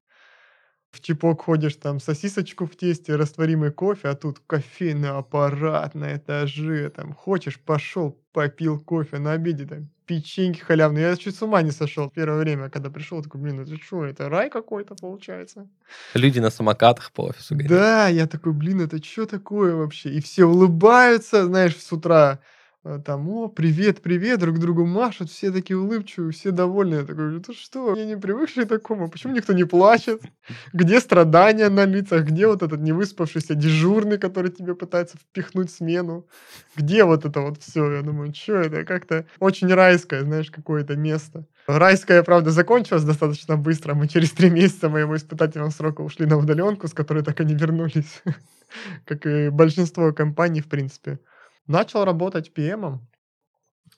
в 0.90 1.00
чипок 1.00 1.42
ходишь, 1.42 1.76
там 1.76 2.00
сосисочку 2.00 2.66
в 2.66 2.76
тесте, 2.76 3.16
растворимый 3.16 3.70
кофе, 3.70 4.08
а 4.08 4.14
тут 4.14 4.40
кофейный 4.46 5.10
аппарат 5.10 5.94
на 5.94 6.16
этаже, 6.16 6.90
там 6.90 7.14
хочешь, 7.14 7.60
пошел, 7.60 8.18
попил 8.32 8.80
кофе 8.80 9.18
на 9.18 9.32
обеде, 9.32 9.66
там 9.66 9.88
печеньки 10.06 10.58
халявные. 10.58 11.04
Я 11.04 11.16
чуть 11.16 11.36
с 11.36 11.42
ума 11.42 11.62
не 11.62 11.70
сошел 11.70 12.10
первое 12.10 12.40
время, 12.40 12.68
когда 12.68 12.90
пришел, 12.90 13.22
такой, 13.22 13.40
блин, 13.40 13.60
это 13.60 13.76
что, 13.76 14.04
это 14.04 14.28
рай 14.28 14.50
какой-то 14.50 14.96
получается? 14.96 15.68
Люди 16.14 16.40
на 16.40 16.50
самокатах 16.50 17.12
по 17.12 17.26
офису 17.26 17.54
гоняют. 17.54 17.70
Да, 17.70 18.08
я 18.08 18.26
такой, 18.26 18.52
блин, 18.52 18.80
это 18.80 19.02
что 19.02 19.26
такое 19.26 19.76
вообще? 19.76 20.10
И 20.10 20.20
все 20.20 20.44
улыбаются, 20.44 21.46
знаешь, 21.46 21.76
с 21.76 21.92
утра 21.92 22.40
Э, 22.82 22.98
там, 23.04 23.28
о, 23.28 23.48
привет, 23.48 24.00
привет, 24.00 24.40
друг 24.40 24.58
другу 24.58 24.86
машут, 24.86 25.30
все 25.30 25.50
такие 25.52 25.76
улыбчивые, 25.76 26.32
все 26.32 26.50
довольные. 26.50 27.00
Я 27.00 27.06
такой, 27.06 27.36
это 27.36 27.52
что, 27.52 27.94
я 27.94 28.06
не 28.06 28.16
привыкший 28.16 28.64
к 28.64 28.68
такому, 28.68 29.10
почему 29.10 29.34
никто 29.34 29.52
не 29.52 29.64
плачет? 29.64 30.22
Где 30.72 31.00
страдания 31.00 31.68
на 31.68 31.84
лицах, 31.84 32.24
где 32.24 32.46
вот 32.46 32.62
этот 32.62 32.80
невыспавшийся 32.80 33.54
дежурный, 33.54 34.16
который 34.16 34.50
тебе 34.50 34.74
пытается 34.74 35.18
впихнуть 35.18 35.70
смену? 35.70 36.26
Где 36.74 37.04
вот 37.04 37.26
это 37.26 37.42
вот 37.42 37.62
все? 37.62 37.96
Я 37.96 38.00
думаю, 38.00 38.32
что 38.34 38.54
это, 38.54 38.84
как-то 38.86 39.26
очень 39.40 39.68
райское, 39.68 40.22
знаешь, 40.22 40.50
какое-то 40.50 40.96
место. 40.96 41.44
Райское, 41.66 42.22
правда, 42.22 42.50
закончилось 42.50 43.04
достаточно 43.04 43.58
быстро. 43.58 43.92
Мы 43.92 44.08
через 44.08 44.30
три 44.30 44.48
месяца 44.48 44.88
моего 44.88 45.14
испытательного 45.16 45.68
срока 45.68 46.00
ушли 46.00 46.24
на 46.24 46.38
удаленку, 46.38 46.88
с 46.88 46.94
которой 46.94 47.22
так 47.22 47.42
и 47.42 47.44
не 47.44 47.54
вернулись. 47.54 48.22
Как 49.04 49.26
и 49.26 49.50
большинство 49.50 50.14
компаний, 50.14 50.62
в 50.62 50.68
принципе 50.68 51.18
начал 51.66 52.04
работать 52.04 52.52
PM 52.54 53.00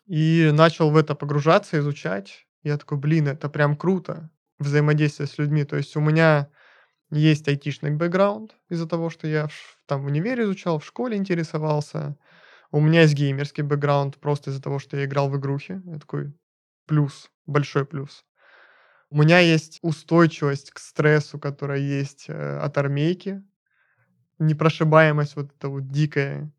и 0.07 0.51
начал 0.53 0.91
в 0.91 0.97
это 0.97 1.15
погружаться, 1.15 1.79
изучать. 1.79 2.47
Я 2.63 2.79
такой, 2.79 2.99
блин, 2.99 3.29
это 3.29 3.49
прям 3.49 3.77
круто, 3.77 4.31
взаимодействие 4.59 5.27
с 5.27 5.39
людьми. 5.39 5.65
То 5.65 5.77
есть 5.77 5.97
у 5.97 6.01
меня 6.01 6.49
есть 7.11 7.49
айтишный 7.49 7.91
бэкграунд 7.91 8.57
из-за 8.69 8.89
того, 8.89 9.11
что 9.11 9.27
я 9.27 9.49
там 9.87 10.03
в 10.03 10.07
универе 10.07 10.45
изучал, 10.45 10.79
в 10.79 10.87
школе 10.87 11.17
интересовался. 11.17 12.17
У 12.71 12.81
меня 12.81 13.03
есть 13.03 13.15
геймерский 13.15 13.63
бэкграунд 13.63 14.19
просто 14.19 14.51
из-за 14.51 14.63
того, 14.63 14.79
что 14.79 14.97
я 14.97 15.05
играл 15.05 15.29
в 15.29 15.37
игрухи. 15.37 15.83
Это 15.87 16.01
такой 16.01 16.33
плюс, 16.87 17.31
большой 17.47 17.85
плюс. 17.85 18.25
У 19.11 19.19
меня 19.19 19.41
есть 19.41 19.79
устойчивость 19.83 20.71
к 20.71 20.79
стрессу, 20.79 21.39
которая 21.39 21.81
есть 21.81 22.27
э, 22.29 22.59
от 22.59 22.79
армейки. 22.79 23.43
Непрошибаемость 24.39 25.37
вот 25.37 25.53
эта 25.55 25.69
вот 25.69 25.89
дикая 25.91 26.51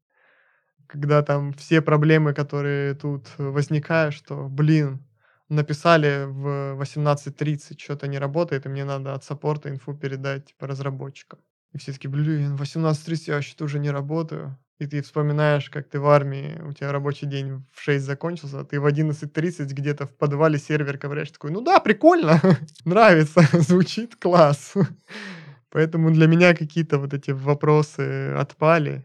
когда 0.93 1.23
там 1.23 1.53
все 1.53 1.82
проблемы, 1.82 2.36
которые 2.36 2.93
тут 2.93 3.25
возникают, 3.39 4.13
что, 4.13 4.47
блин, 4.47 5.03
написали 5.49 6.25
в 6.27 6.79
18.30, 6.79 7.79
что-то 7.79 8.08
не 8.08 8.19
работает, 8.19 8.67
и 8.67 8.69
мне 8.69 8.86
надо 8.86 9.15
от 9.15 9.23
саппорта 9.23 9.69
инфу 9.69 9.95
передать 9.95 10.45
типа 10.45 10.67
разработчикам. 10.67 11.39
И 11.73 11.79
все 11.79 11.93
таки 11.93 12.08
блин, 12.08 12.56
в 12.56 12.62
18.30 12.62 13.23
я 13.25 13.34
вообще-то 13.34 13.65
уже 13.65 13.79
не 13.79 13.89
работаю. 13.89 14.56
И 14.77 14.86
ты 14.86 15.01
вспоминаешь, 15.01 15.71
как 15.71 15.89
ты 15.89 15.99
в 15.99 16.08
армии, 16.08 16.62
у 16.62 16.73
тебя 16.73 16.91
рабочий 16.91 17.25
день 17.25 17.65
в 17.73 17.82
6 17.82 18.06
закончился, 18.06 18.60
а 18.60 18.63
ты 18.63 18.79
в 18.79 18.86
11.30 18.86 19.65
где-то 19.73 20.06
в 20.06 20.15
подвале 20.15 20.60
сервер 20.60 20.99
ковыряешь, 20.99 21.32
такой, 21.32 21.49
ну 21.49 21.62
да, 21.62 21.79
прикольно, 21.79 22.39
нравится, 22.86 23.41
звучит 23.53 24.15
класс. 24.15 24.75
Поэтому 25.71 26.12
для 26.12 26.27
меня 26.27 26.56
какие-то 26.56 26.99
вот 26.99 27.15
эти 27.15 27.32
вопросы 27.32 28.32
отпали 28.38 29.03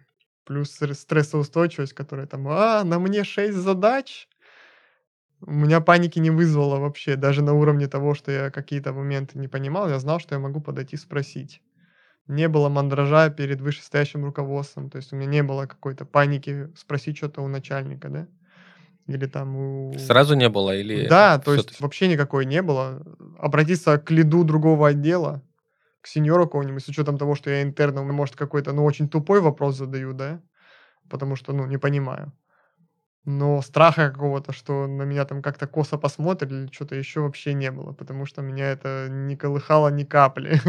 плюс 0.48 0.70
стрессоустойчивость, 0.70 1.92
которая 1.92 2.26
там, 2.26 2.48
а, 2.48 2.82
на 2.82 2.98
мне 2.98 3.22
6 3.22 3.54
задач, 3.54 4.28
у 5.42 5.50
меня 5.52 5.82
паники 5.82 6.18
не 6.18 6.30
вызвало 6.30 6.78
вообще, 6.78 7.16
даже 7.16 7.42
на 7.42 7.52
уровне 7.52 7.86
того, 7.86 8.14
что 8.14 8.32
я 8.32 8.50
какие-то 8.50 8.94
моменты 8.94 9.38
не 9.38 9.46
понимал, 9.46 9.90
я 9.90 9.98
знал, 9.98 10.20
что 10.20 10.34
я 10.34 10.38
могу 10.38 10.62
подойти 10.62 10.96
спросить. 10.96 11.60
Не 12.28 12.48
было 12.48 12.70
мандража 12.70 13.28
перед 13.28 13.60
вышестоящим 13.60 14.24
руководством, 14.24 14.88
то 14.88 14.96
есть 14.96 15.12
у 15.12 15.16
меня 15.16 15.28
не 15.28 15.42
было 15.42 15.66
какой-то 15.66 16.06
паники 16.06 16.72
спросить 16.74 17.18
что-то 17.18 17.42
у 17.42 17.48
начальника, 17.48 18.08
да? 18.08 18.26
Или 19.06 19.26
там 19.26 19.54
у... 19.54 19.98
Сразу 19.98 20.34
не 20.34 20.48
было? 20.48 20.74
Или 20.74 21.08
да, 21.08 21.38
то 21.38 21.52
есть 21.52 21.78
вообще 21.78 22.08
никакой 22.08 22.46
не 22.46 22.62
было. 22.62 23.02
Обратиться 23.38 23.98
к 23.98 24.10
лиду 24.10 24.44
другого 24.44 24.88
отдела, 24.88 25.42
к 26.00 26.06
сеньору 26.06 26.46
какому-нибудь, 26.46 26.84
с 26.84 26.88
учетом 26.88 27.18
того, 27.18 27.34
что 27.34 27.50
я 27.50 27.62
интерном, 27.62 28.12
может, 28.14 28.36
какой-то, 28.36 28.72
ну, 28.72 28.84
очень 28.84 29.08
тупой 29.08 29.40
вопрос 29.40 29.76
задаю, 29.76 30.12
да, 30.12 30.40
потому 31.08 31.36
что, 31.36 31.52
ну, 31.52 31.66
не 31.66 31.78
понимаю. 31.78 32.32
Но 33.24 33.60
страха 33.60 34.10
какого-то, 34.10 34.52
что 34.52 34.86
на 34.86 35.02
меня 35.02 35.24
там 35.26 35.42
как-то 35.42 35.66
косо 35.66 35.98
посмотрят 35.98 36.50
или 36.50 36.68
что-то 36.72 36.94
еще 36.94 37.20
вообще 37.20 37.52
не 37.52 37.70
было, 37.70 37.92
потому 37.92 38.24
что 38.24 38.40
меня 38.40 38.70
это 38.70 39.08
не 39.10 39.36
колыхало 39.36 39.88
ни 39.88 40.04
капли. 40.04 40.60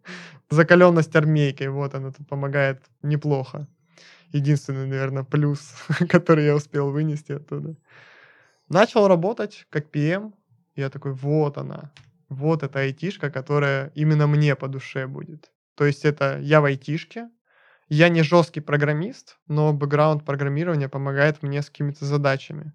Закаленность 0.50 1.14
армейкой, 1.14 1.68
вот 1.68 1.94
она 1.94 2.10
тут 2.10 2.26
помогает 2.26 2.82
неплохо. 3.02 3.68
Единственный, 4.32 4.86
наверное, 4.86 5.22
плюс, 5.22 5.74
который 6.08 6.44
я 6.44 6.56
успел 6.56 6.90
вынести 6.90 7.32
оттуда. 7.32 7.76
Начал 8.68 9.06
работать 9.06 9.66
как 9.70 9.86
PM. 9.90 10.32
Я 10.74 10.90
такой, 10.90 11.12
вот 11.12 11.56
она, 11.56 11.92
вот 12.28 12.62
эта 12.62 12.80
айтишка, 12.80 13.30
которая 13.30 13.90
именно 13.94 14.26
мне 14.26 14.54
по 14.56 14.68
душе 14.68 15.06
будет. 15.06 15.50
То 15.74 15.84
есть 15.84 16.04
это 16.04 16.38
я 16.40 16.60
в 16.60 16.64
айтишке, 16.64 17.30
я 17.88 18.08
не 18.08 18.22
жесткий 18.22 18.60
программист, 18.60 19.38
но 19.46 19.72
бэкграунд 19.72 20.24
программирования 20.24 20.88
помогает 20.88 21.42
мне 21.42 21.62
с 21.62 21.70
какими-то 21.70 22.04
задачами. 22.04 22.72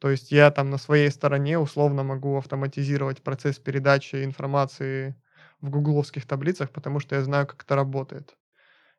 То 0.00 0.10
есть 0.10 0.32
я 0.32 0.50
там 0.50 0.70
на 0.70 0.78
своей 0.78 1.10
стороне 1.10 1.58
условно 1.58 2.02
могу 2.02 2.36
автоматизировать 2.36 3.22
процесс 3.22 3.58
передачи 3.58 4.24
информации 4.24 5.14
в 5.60 5.70
гугловских 5.70 6.26
таблицах, 6.26 6.70
потому 6.70 7.00
что 7.00 7.16
я 7.16 7.22
знаю, 7.22 7.46
как 7.46 7.62
это 7.62 7.74
работает. 7.76 8.36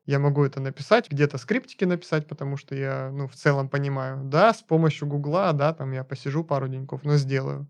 Я 0.05 0.19
могу 0.19 0.43
это 0.43 0.59
написать, 0.59 1.09
где-то 1.09 1.37
скриптики 1.37 1.85
написать, 1.85 2.27
потому 2.27 2.57
что 2.57 2.75
я, 2.75 3.11
ну, 3.11 3.27
в 3.27 3.35
целом 3.35 3.69
понимаю. 3.69 4.23
Да, 4.23 4.53
с 4.53 4.61
помощью 4.61 5.07
гугла, 5.07 5.53
да, 5.53 5.73
там 5.73 5.91
я 5.91 6.03
посижу 6.03 6.43
пару 6.43 6.67
деньков, 6.67 7.03
но 7.03 7.15
сделаю. 7.17 7.67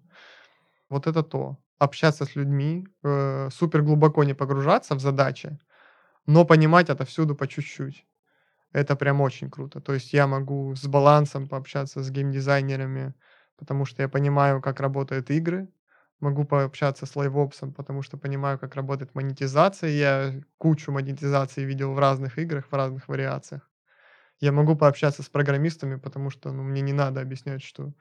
Вот 0.90 1.08
это 1.08 1.24
то 1.24 1.58
общаться 1.80 2.26
с 2.26 2.36
людьми, 2.36 2.88
э, 3.04 3.50
супер 3.52 3.82
глубоко 3.84 4.24
не 4.24 4.34
погружаться 4.36 4.96
в 4.96 5.00
задачи, 5.00 5.60
но 6.28 6.46
понимать 6.46 6.90
это 6.90 7.06
всюду 7.06 7.36
по 7.36 7.48
чуть-чуть. 7.48 8.06
Это 8.74 8.96
прям 8.96 9.22
очень 9.22 9.50
круто. 9.50 9.82
То 9.82 9.94
есть 9.94 10.14
я 10.14 10.28
могу 10.28 10.76
с 10.76 10.86
балансом 10.88 11.48
пообщаться 11.48 12.04
с 12.04 12.12
геймдизайнерами, 12.12 13.14
потому 13.58 13.86
что 13.86 14.04
я 14.04 14.10
понимаю, 14.10 14.62
как 14.62 14.80
работают 14.80 15.32
игры. 15.32 15.68
Могу 16.20 16.46
пообщаться 16.46 17.06
с 17.06 17.16
лайвопсом, 17.16 17.74
потому 17.74 18.02
что 18.04 18.18
понимаю, 18.18 18.60
как 18.60 18.76
работает 18.76 19.16
монетизация. 19.16 19.90
Я 19.90 20.42
кучу 20.58 20.92
монетизации 20.92 21.64
видел 21.64 21.94
в 21.94 22.00
разных 22.00 22.38
играх, 22.38 22.66
в 22.70 22.74
разных 22.76 23.08
вариациях. 23.08 23.70
Я 24.42 24.52
могу 24.52 24.76
пообщаться 24.76 25.24
с 25.24 25.30
программистами, 25.30 25.96
потому 25.98 26.30
что 26.30 26.52
ну, 26.52 26.64
мне 26.64 26.82
не 26.82 26.94
надо 26.94 27.22
объяснять, 27.22 27.64
что 27.64 27.94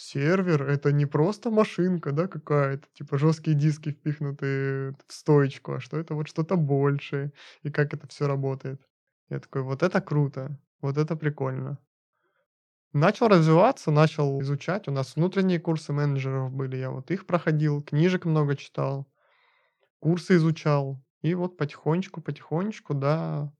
сервер 0.00 0.62
это 0.62 0.92
не 0.92 1.06
просто 1.06 1.50
машинка, 1.50 2.12
да, 2.12 2.26
какая-то, 2.26 2.86
типа 2.94 3.18
жесткие 3.18 3.56
диски 3.56 3.90
впихнуты 3.92 4.96
в 5.06 5.12
стоечку, 5.12 5.74
а 5.74 5.80
что 5.80 5.98
это 5.98 6.14
вот 6.14 6.28
что-то 6.28 6.56
большее, 6.56 7.32
и 7.62 7.70
как 7.70 7.94
это 7.94 8.06
все 8.08 8.26
работает. 8.26 8.80
Я 9.28 9.40
такой, 9.40 9.62
вот 9.62 9.82
это 9.82 10.00
круто, 10.00 10.58
вот 10.80 10.96
это 10.96 11.16
прикольно. 11.16 11.78
Начал 12.92 13.28
развиваться, 13.28 13.92
начал 13.92 14.40
изучать. 14.42 14.88
У 14.88 14.90
нас 14.90 15.14
внутренние 15.14 15.60
курсы 15.60 15.92
менеджеров 15.92 16.52
были, 16.52 16.76
я 16.76 16.90
вот 16.90 17.10
их 17.10 17.26
проходил, 17.26 17.82
книжек 17.82 18.24
много 18.24 18.56
читал, 18.56 19.06
курсы 20.00 20.36
изучал. 20.36 21.00
И 21.22 21.34
вот 21.34 21.58
потихонечку, 21.58 22.22
потихонечку, 22.22 22.94
да, 22.94 23.52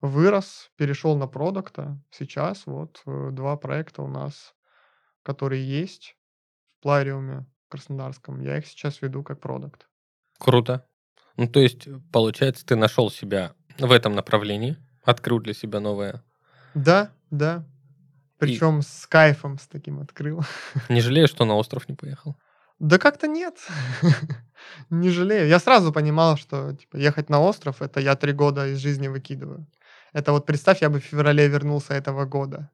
вырос, 0.00 0.70
перешел 0.76 1.16
на 1.16 1.28
продукта. 1.28 1.98
Сейчас 2.10 2.66
вот 2.66 3.00
э, 3.06 3.30
два 3.30 3.56
проекта 3.56 4.02
у 4.02 4.08
нас 4.08 4.55
которые 5.26 5.68
есть 5.68 6.16
в 6.78 6.82
Плариуме 6.82 7.46
Краснодарском, 7.68 8.40
я 8.40 8.58
их 8.58 8.66
сейчас 8.66 9.02
веду 9.02 9.24
как 9.24 9.40
продукт. 9.40 9.88
Круто. 10.38 10.86
Ну, 11.36 11.48
то 11.48 11.58
есть, 11.60 11.88
получается, 12.12 12.64
ты 12.64 12.76
нашел 12.76 13.10
себя 13.10 13.52
в 13.78 13.90
этом 13.90 14.12
направлении, 14.12 14.76
открыл 15.02 15.40
для 15.40 15.52
себя 15.52 15.80
новое. 15.80 16.22
Да, 16.74 17.10
да. 17.30 17.64
Причем 18.38 18.78
И... 18.78 18.82
с 18.82 19.06
кайфом 19.08 19.58
с 19.58 19.66
таким 19.66 19.98
открыл. 19.98 20.44
Не 20.88 21.00
жалею, 21.00 21.26
что 21.26 21.44
на 21.44 21.56
остров 21.56 21.88
не 21.88 21.96
поехал? 21.96 22.36
Да 22.78 22.98
как-то 22.98 23.26
нет. 23.26 23.54
не 24.90 25.08
жалею. 25.08 25.48
Я 25.48 25.58
сразу 25.58 25.92
понимал, 25.92 26.36
что 26.36 26.74
типа, 26.74 26.98
ехать 26.98 27.30
на 27.30 27.40
остров, 27.40 27.80
это 27.80 28.00
я 28.00 28.14
три 28.16 28.32
года 28.32 28.68
из 28.68 28.78
жизни 28.78 29.08
выкидываю. 29.08 29.66
Это 30.12 30.32
вот 30.32 30.46
представь, 30.46 30.82
я 30.82 30.90
бы 30.90 31.00
в 31.00 31.04
феврале 31.04 31.48
вернулся 31.48 31.94
этого 31.94 32.26
года 32.26 32.70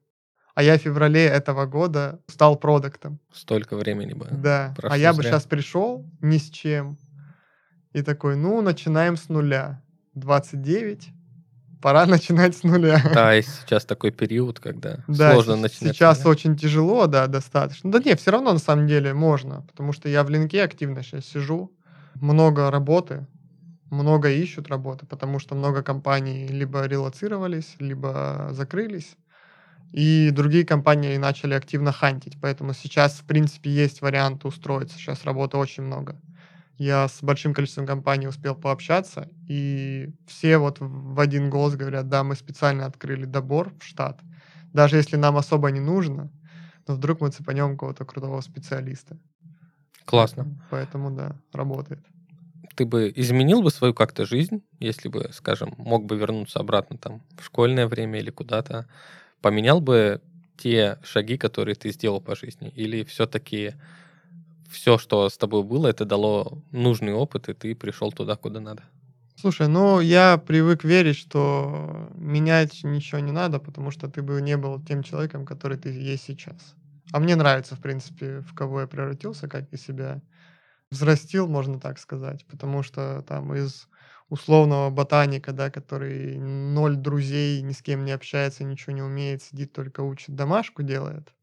а 0.55 0.63
я 0.63 0.77
в 0.77 0.81
феврале 0.81 1.25
этого 1.25 1.65
года 1.65 2.19
стал 2.27 2.55
продуктом. 2.57 3.19
Столько 3.31 3.75
времени 3.75 4.13
бы. 4.13 4.27
Да. 4.31 4.73
а 4.83 4.97
я 4.97 5.13
бы 5.13 5.23
сейчас 5.23 5.43
пришел 5.43 6.05
ни 6.21 6.37
с 6.37 6.49
чем. 6.49 6.97
И 7.93 8.01
такой, 8.01 8.35
ну, 8.35 8.61
начинаем 8.61 9.17
с 9.17 9.29
нуля. 9.29 9.81
29, 10.15 11.09
пора 11.81 12.05
начинать 12.07 12.55
с 12.55 12.63
нуля. 12.63 13.01
Да, 13.13 13.35
и 13.35 13.41
сейчас 13.41 13.85
такой 13.85 14.11
период, 14.11 14.59
когда 14.59 14.99
Да, 15.07 15.33
сложно 15.33 15.55
начинать. 15.55 15.95
сейчас 15.95 16.25
очень 16.25 16.55
тяжело, 16.55 17.07
да, 17.07 17.27
достаточно. 17.27 17.91
Да 17.91 17.99
нет, 17.99 18.19
все 18.19 18.31
равно 18.31 18.53
на 18.53 18.59
самом 18.59 18.87
деле 18.87 19.13
можно, 19.13 19.61
потому 19.61 19.91
что 19.91 20.07
я 20.09 20.23
в 20.23 20.29
линке 20.29 20.63
активно 20.63 21.03
сейчас 21.03 21.25
сижу, 21.25 21.71
много 22.15 22.69
работы, 22.69 23.25
много 23.89 24.29
ищут 24.29 24.69
работы, 24.69 25.05
потому 25.05 25.39
что 25.39 25.55
много 25.55 25.83
компаний 25.83 26.47
либо 26.47 26.85
релацировались, 26.85 27.75
либо 27.79 28.49
закрылись, 28.51 29.15
и 29.93 30.31
другие 30.31 30.65
компании 30.65 31.17
начали 31.17 31.53
активно 31.53 31.91
хантить, 31.91 32.37
поэтому 32.41 32.73
сейчас, 32.73 33.19
в 33.19 33.25
принципе, 33.25 33.69
есть 33.69 34.01
вариант 34.01 34.43
устроиться, 34.43 34.97
сейчас 34.97 35.23
работы 35.23 35.57
очень 35.57 35.83
много. 35.83 36.19
Я 36.79 37.07
с 37.07 37.21
большим 37.21 37.53
количеством 37.53 37.85
компаний 37.85 38.27
успел 38.27 38.55
пообщаться, 38.55 39.29
и 39.47 40.09
все 40.25 40.57
вот 40.57 40.77
в 40.79 41.19
один 41.19 41.51
голос 41.51 41.75
говорят, 41.75 42.09
да, 42.09 42.23
мы 42.23 42.35
специально 42.35 42.87
открыли 42.87 43.25
добор 43.25 43.71
в 43.79 43.85
штат, 43.85 44.19
даже 44.73 44.97
если 44.97 45.15
нам 45.15 45.37
особо 45.37 45.69
не 45.69 45.79
нужно, 45.79 46.31
но 46.87 46.95
вдруг 46.95 47.21
мы 47.21 47.29
цепанем 47.29 47.73
какого-то 47.73 48.03
крутого 48.03 48.41
специалиста. 48.41 49.19
Классно. 50.05 50.59
Поэтому, 50.71 51.11
да, 51.11 51.35
работает. 51.53 52.03
Ты 52.75 52.85
бы 52.85 53.13
изменил 53.15 53.61
бы 53.61 53.69
свою 53.69 53.93
как-то 53.93 54.25
жизнь, 54.25 54.63
если 54.79 55.07
бы, 55.07 55.29
скажем, 55.31 55.75
мог 55.77 56.05
бы 56.05 56.17
вернуться 56.17 56.59
обратно 56.59 56.97
там 56.97 57.21
в 57.37 57.45
школьное 57.45 57.87
время 57.87 58.19
или 58.19 58.31
куда-то, 58.31 58.87
поменял 59.43 59.81
бы 59.81 60.21
те 60.57 60.97
шаги, 61.03 61.37
которые 61.37 61.75
ты 61.75 61.91
сделал 61.91 62.21
по 62.21 62.35
жизни? 62.35 62.71
Или 62.75 63.03
все-таки 63.03 63.73
все, 64.71 64.97
что 64.97 65.29
с 65.29 65.37
тобой 65.37 65.63
было, 65.63 65.87
это 65.87 66.05
дало 66.05 66.63
нужный 66.71 67.13
опыт, 67.13 67.49
и 67.49 67.53
ты 67.53 67.75
пришел 67.75 68.11
туда, 68.11 68.35
куда 68.35 68.59
надо? 68.59 68.83
Слушай, 69.35 69.67
ну 69.67 69.99
я 69.99 70.37
привык 70.37 70.85
верить, 70.85 71.17
что 71.17 72.09
менять 72.15 72.83
ничего 72.83 73.19
не 73.19 73.33
надо, 73.33 73.59
потому 73.59 73.91
что 73.91 74.07
ты 74.07 74.21
бы 74.21 74.41
не 74.41 74.55
был 74.55 74.81
тем 74.81 75.03
человеком, 75.03 75.45
который 75.45 75.77
ты 75.77 75.89
есть 75.89 76.23
сейчас. 76.23 76.75
А 77.11 77.19
мне 77.19 77.35
нравится, 77.35 77.75
в 77.75 77.81
принципе, 77.81 78.39
в 78.39 78.53
кого 78.55 78.81
я 78.81 78.87
превратился, 78.87 79.49
как 79.49 79.65
я 79.71 79.77
себя 79.77 80.21
взрастил, 80.89 81.47
можно 81.47 81.79
так 81.79 81.99
сказать, 81.99 82.45
потому 82.45 82.83
что 82.83 83.23
там 83.27 83.53
из 83.53 83.87
условного 84.29 84.89
ботаника, 84.89 85.51
да, 85.53 85.69
который 85.69 86.37
ноль 86.37 86.95
друзей, 86.95 87.61
ни 87.61 87.71
с 87.71 87.81
кем 87.81 88.05
не 88.05 88.11
общается, 88.11 88.63
ничего 88.63 88.93
не 88.93 89.01
умеет, 89.01 89.43
сидит 89.43 89.73
только 89.73 90.01
учит, 90.01 90.35
домашку 90.35 90.83
делает. 90.83 91.33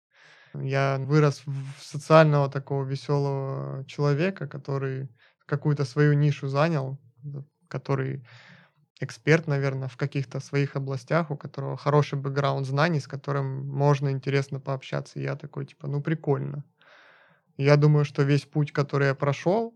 Я 0.55 0.99
вырос 0.99 1.43
в 1.47 1.83
социального 1.83 2.51
такого 2.51 2.85
веселого 2.85 3.85
человека, 3.87 4.49
который 4.49 5.09
какую-то 5.47 5.85
свою 5.85 6.15
нишу 6.15 6.49
занял, 6.49 6.99
который 7.69 8.25
эксперт, 9.01 9.47
наверное, 9.47 9.89
в 9.89 9.97
каких-то 9.97 10.41
своих 10.41 10.77
областях, 10.77 11.31
у 11.31 11.37
которого 11.37 11.77
хороший 11.77 12.19
бэкграунд 12.19 12.67
знаний, 12.67 13.01
с 13.01 13.07
которым 13.07 13.67
можно 13.67 14.11
интересно 14.11 14.61
пообщаться. 14.61 15.19
И 15.19 15.23
я 15.23 15.37
такой, 15.37 15.67
типа, 15.67 15.87
ну 15.87 16.03
прикольно. 16.03 16.65
Я 17.57 17.77
думаю, 17.77 18.05
что 18.05 18.23
весь 18.23 18.45
путь, 18.45 18.73
который 18.73 19.09
я 19.09 19.15
прошел, 19.15 19.75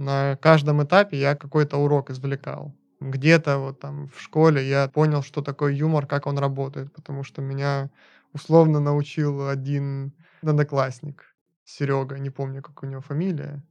на 0.00 0.36
каждом 0.36 0.82
этапе 0.82 1.18
я 1.18 1.36
какой-то 1.36 1.76
урок 1.76 2.10
извлекал. 2.10 2.74
Где-то 3.00 3.58
вот 3.58 3.80
там 3.80 4.08
в 4.08 4.20
школе 4.20 4.66
я 4.66 4.88
понял, 4.88 5.22
что 5.22 5.42
такое 5.42 5.72
юмор, 5.72 6.06
как 6.06 6.26
он 6.26 6.38
работает, 6.38 6.92
потому 6.92 7.22
что 7.22 7.42
меня 7.42 7.90
условно 8.32 8.80
научил 8.80 9.48
один 9.48 10.12
одноклассник, 10.42 11.24
Серега, 11.64 12.18
не 12.18 12.30
помню, 12.30 12.62
как 12.62 12.82
у 12.82 12.86
него 12.86 13.02
фамилия, 13.02 13.62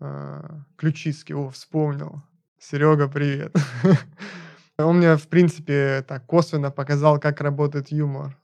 а, 0.00 0.64
Ключицкий, 0.76 1.34
о, 1.34 1.48
вспомнил. 1.48 2.22
Серега, 2.58 3.08
привет. 3.08 3.56
Он 4.78 4.98
мне, 4.98 5.16
в 5.16 5.28
принципе, 5.28 6.04
так 6.06 6.26
косвенно 6.26 6.70
показал, 6.70 7.18
как 7.18 7.40
работает 7.40 7.90
юмор. 7.90 8.36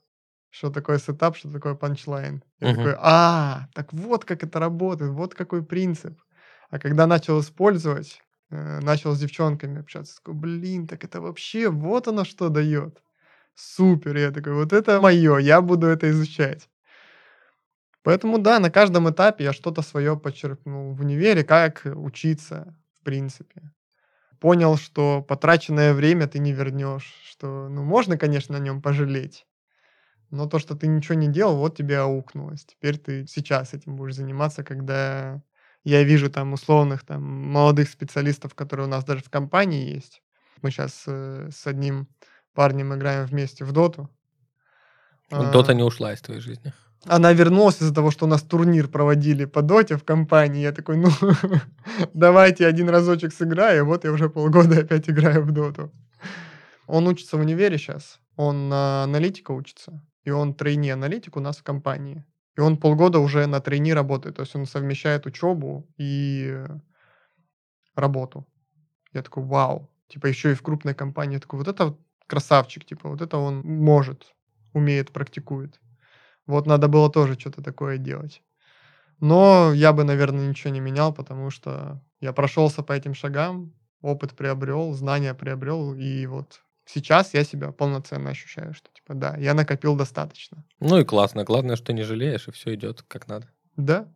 Что 0.51 0.70
такое 0.70 0.99
сетап, 0.99 1.36
что 1.36 1.53
такое 1.53 1.74
панчлайн. 1.74 2.43
Я 2.61 2.74
такой, 2.74 2.95
а, 2.99 3.68
так 3.74 3.93
вот 3.93 4.24
как 4.24 4.43
это 4.43 4.59
работает, 4.59 5.12
вот 5.12 5.34
какой 5.34 5.62
принцип. 5.62 6.18
А 6.71 6.79
когда 6.79 7.07
начал 7.07 7.41
использовать, 7.41 8.21
э, 8.51 8.81
начал 8.81 9.14
с 9.14 9.21
девчонками 9.21 9.81
общаться, 9.81 10.16
такой, 10.16 10.35
блин, 10.35 10.87
так 10.87 11.05
это 11.05 11.21
вообще 11.21 11.69
вот 11.71 12.09
оно 12.09 12.25
что 12.25 12.49
дает. 12.51 13.03
Супер, 13.55 14.16
я 14.16 14.31
такой, 14.31 14.55
вот 14.55 14.73
это 14.73 15.01
мое, 15.01 15.39
я 15.39 15.61
буду 15.62 15.87
это 15.87 16.11
изучать. 16.11 16.69
Поэтому 18.03 18.39
да, 18.39 18.59
на 18.59 18.71
каждом 18.71 19.11
этапе 19.11 19.45
я 19.45 19.53
что-то 19.53 19.83
свое 19.83 20.16
подчеркнул 20.16 20.95
в 20.95 21.01
универе, 21.01 21.45
как 21.45 21.83
учиться, 21.85 22.77
в 23.01 23.05
принципе. 23.05 23.73
Понял, 24.41 24.77
что 24.77 25.23
потраченное 25.23 25.95
время 25.95 26.29
ты 26.29 26.39
не 26.39 26.53
вернешь, 26.53 27.14
что, 27.29 27.69
ну, 27.69 27.85
можно, 27.85 28.19
конечно, 28.19 28.59
на 28.59 28.62
нем 28.62 28.83
пожалеть, 28.83 29.47
но 30.31 30.47
то, 30.47 30.59
что 30.59 30.77
ты 30.77 30.87
ничего 30.89 31.14
не 31.14 31.29
делал, 31.29 31.59
вот 31.59 31.77
тебе 31.77 31.99
аукнулось. 31.99 32.64
Теперь 32.66 32.99
ты 32.99 33.27
сейчас 33.27 33.75
этим 33.75 33.97
будешь 33.97 34.16
заниматься, 34.16 34.64
когда 34.64 35.43
я 35.85 36.03
вижу 36.03 36.31
там 36.31 36.53
условных 36.53 37.05
там 37.05 37.22
молодых 37.22 37.89
специалистов, 37.89 38.55
которые 38.55 38.87
у 38.87 38.91
нас 38.91 39.05
даже 39.05 39.22
в 39.22 39.31
компании 39.31 39.95
есть. 39.95 40.22
Мы 40.62 40.70
сейчас 40.70 41.05
э, 41.07 41.51
с 41.53 41.66
одним 41.66 42.09
парнем 42.55 42.95
играем 42.95 43.26
вместе 43.26 43.64
в 43.64 43.72
доту. 43.72 44.11
А, 45.31 45.51
Дота 45.51 45.74
не 45.74 45.83
ушла 45.83 46.12
из 46.12 46.20
твоей 46.20 46.41
жизни. 46.41 46.72
она 47.05 47.33
вернулась 47.33 47.76
из-за 47.76 47.95
того, 47.95 48.11
что 48.11 48.26
у 48.26 48.29
нас 48.29 48.43
турнир 48.43 48.89
проводили 48.89 49.45
по 49.45 49.62
доте 49.62 49.97
в 49.97 50.05
компании. 50.05 50.62
Я 50.62 50.72
такой, 50.72 50.97
ну, 50.97 51.11
давайте 52.14 52.66
один 52.66 52.89
разочек 52.89 53.33
сыграю. 53.33 53.85
Вот 53.87 54.05
я 54.05 54.12
уже 54.12 54.29
полгода 54.29 54.81
опять 54.81 55.09
играю 55.09 55.43
в 55.45 55.53
доту. 55.53 55.93
Он 56.87 57.07
учится 57.07 57.37
в 57.37 57.41
универе 57.41 57.79
сейчас. 57.79 58.18
Он 58.37 58.68
на 58.68 59.05
аналитика 59.05 59.53
учится. 59.53 60.03
И 60.24 60.31
он 60.31 60.55
тройни 60.55 60.91
аналитик 60.91 61.37
у 61.37 61.41
нас 61.41 61.59
в 61.59 61.62
компании. 61.62 62.24
И 62.59 62.61
он 62.61 62.77
полгода 62.77 63.21
уже 63.21 63.47
на 63.47 63.61
тройни 63.61 63.93
работает. 63.93 64.35
То 64.37 64.43
есть 64.43 64.57
он 64.57 64.67
совмещает 64.67 65.27
учебу 65.27 65.89
и 65.97 66.65
работу. 67.95 68.49
Я 69.13 69.23
такой, 69.23 69.45
вау. 69.45 69.89
Типа 70.09 70.27
еще 70.27 70.51
и 70.51 70.55
в 70.55 70.63
крупной 70.63 70.93
компании. 70.93 71.35
Я 71.35 71.41
такой, 71.41 71.61
вот 71.61 71.69
это 71.69 71.85
вот 71.85 72.01
красавчик. 72.27 72.85
Типа 72.85 73.11
вот 73.11 73.23
это 73.23 73.37
он 73.39 73.61
может, 73.61 74.35
умеет, 74.73 75.13
практикует. 75.13 75.81
Вот 76.47 76.67
надо 76.67 76.89
было 76.89 77.09
тоже 77.09 77.39
что-то 77.39 77.63
такое 77.63 77.97
делать. 77.97 78.43
Но 79.21 79.73
я 79.73 79.93
бы, 79.93 80.03
наверное, 80.03 80.49
ничего 80.49 80.73
не 80.73 80.81
менял, 80.81 81.15
потому 81.15 81.51
что 81.51 82.03
я 82.19 82.33
прошелся 82.33 82.83
по 82.83 82.93
этим 82.93 83.15
шагам, 83.15 83.73
опыт 84.01 84.33
приобрел, 84.33 84.93
знания 84.95 85.33
приобрел, 85.33 85.95
и 85.95 86.27
вот 86.27 86.65
сейчас 86.89 87.34
я 87.34 87.45
себя 87.45 87.72
полноценно 87.72 88.30
ощущаю, 88.30 88.74
что 88.74 88.89
типа 88.93 89.14
да, 89.14 89.36
я 89.36 89.55
накопил 89.55 89.95
достаточно. 89.97 90.64
Ну 90.80 90.99
и 90.99 91.05
классно. 91.05 91.45
Главное, 91.45 91.76
что 91.76 91.93
не 91.93 92.03
жалеешь, 92.03 92.49
и 92.49 92.51
все 92.51 92.74
идет 92.74 93.03
как 93.07 93.28
надо. 93.28 93.49
Да, 93.76 94.09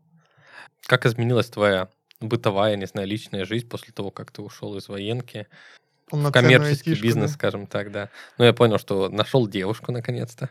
Как 0.86 1.06
изменилась 1.06 1.48
твоя 1.48 1.88
бытовая, 2.20 2.76
не 2.76 2.86
знаю, 2.86 3.08
личная 3.08 3.44
жизнь 3.44 3.68
после 3.68 3.92
того, 3.92 4.10
как 4.10 4.30
ты 4.30 4.42
ушел 4.42 4.76
из 4.76 4.88
военки 4.88 5.46
в 6.10 6.30
коммерческий 6.30 6.90
айтишку, 6.90 7.06
бизнес, 7.06 7.30
да. 7.30 7.34
скажем 7.34 7.66
так, 7.66 7.90
да. 7.90 8.10
Ну, 8.38 8.44
я 8.44 8.52
понял, 8.52 8.78
что 8.78 9.08
нашел 9.08 9.46
девушку 9.48 9.92
наконец-то. 9.92 10.50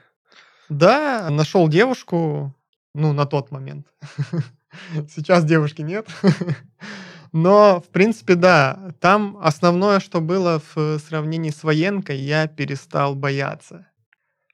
Да, 0.69 1.29
нашел 1.29 1.67
девушку, 1.67 2.55
ну, 2.93 3.13
на 3.13 3.25
тот 3.25 3.51
момент. 3.51 3.87
Сейчас 5.09 5.45
девушки 5.45 5.81
нет. 5.81 6.07
Но, 7.31 7.79
в 7.79 7.89
принципе, 7.89 8.35
да, 8.35 8.93
там 8.99 9.37
основное, 9.41 9.99
что 9.99 10.19
было 10.19 10.61
в 10.75 10.99
сравнении 10.99 11.49
с 11.49 11.63
военкой, 11.63 12.17
я 12.17 12.47
перестал 12.47 13.15
бояться. 13.15 13.87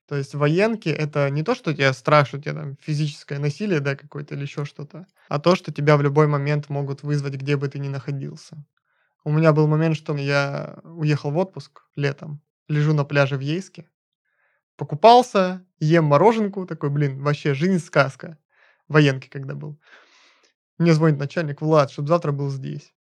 То 0.07 0.15
есть 0.15 0.35
военки— 0.35 0.87
это 0.89 1.29
не 1.29 1.43
то, 1.43 1.53
что 1.53 1.73
тебя 1.73 1.91
у 1.91 2.37
тебя 2.37 2.53
там 2.53 2.77
физическое 2.81 3.39
насилие, 3.39 3.81
да, 3.81 3.95
какое-то 3.95 4.35
или 4.35 4.43
еще 4.43 4.63
что-то, 4.63 5.05
а 5.27 5.39
то, 5.39 5.55
что 5.55 5.73
тебя 5.73 5.97
в 5.97 6.01
любой 6.01 6.27
момент 6.27 6.69
могут 6.69 7.03
вызвать, 7.03 7.33
где 7.33 7.57
бы 7.57 7.67
ты 7.67 7.79
ни 7.79 7.89
находился. 7.89 8.63
У 9.25 9.31
меня 9.31 9.51
был 9.51 9.67
момент, 9.67 9.97
что 9.97 10.15
я 10.15 10.77
уехал 10.83 11.31
в 11.31 11.37
отпуск 11.37 11.81
летом, 11.95 12.41
лежу 12.69 12.93
на 12.93 13.03
пляже 13.03 13.35
в 13.35 13.41
Ейске, 13.41 13.89
покупался, 14.77 15.65
ем 15.79 16.05
мороженку, 16.05 16.65
такой, 16.65 16.89
блин, 16.89 17.21
вообще 17.21 17.53
жизнь 17.53 17.79
сказка. 17.79 18.37
Военки 18.87 19.27
когда 19.27 19.55
был. 19.55 19.77
Мне 20.77 20.93
звонит 20.93 21.19
начальник, 21.19 21.61
Влад, 21.61 21.91
чтобы 21.91 22.07
завтра 22.07 22.31
был 22.31 22.49
здесь. 22.49 22.93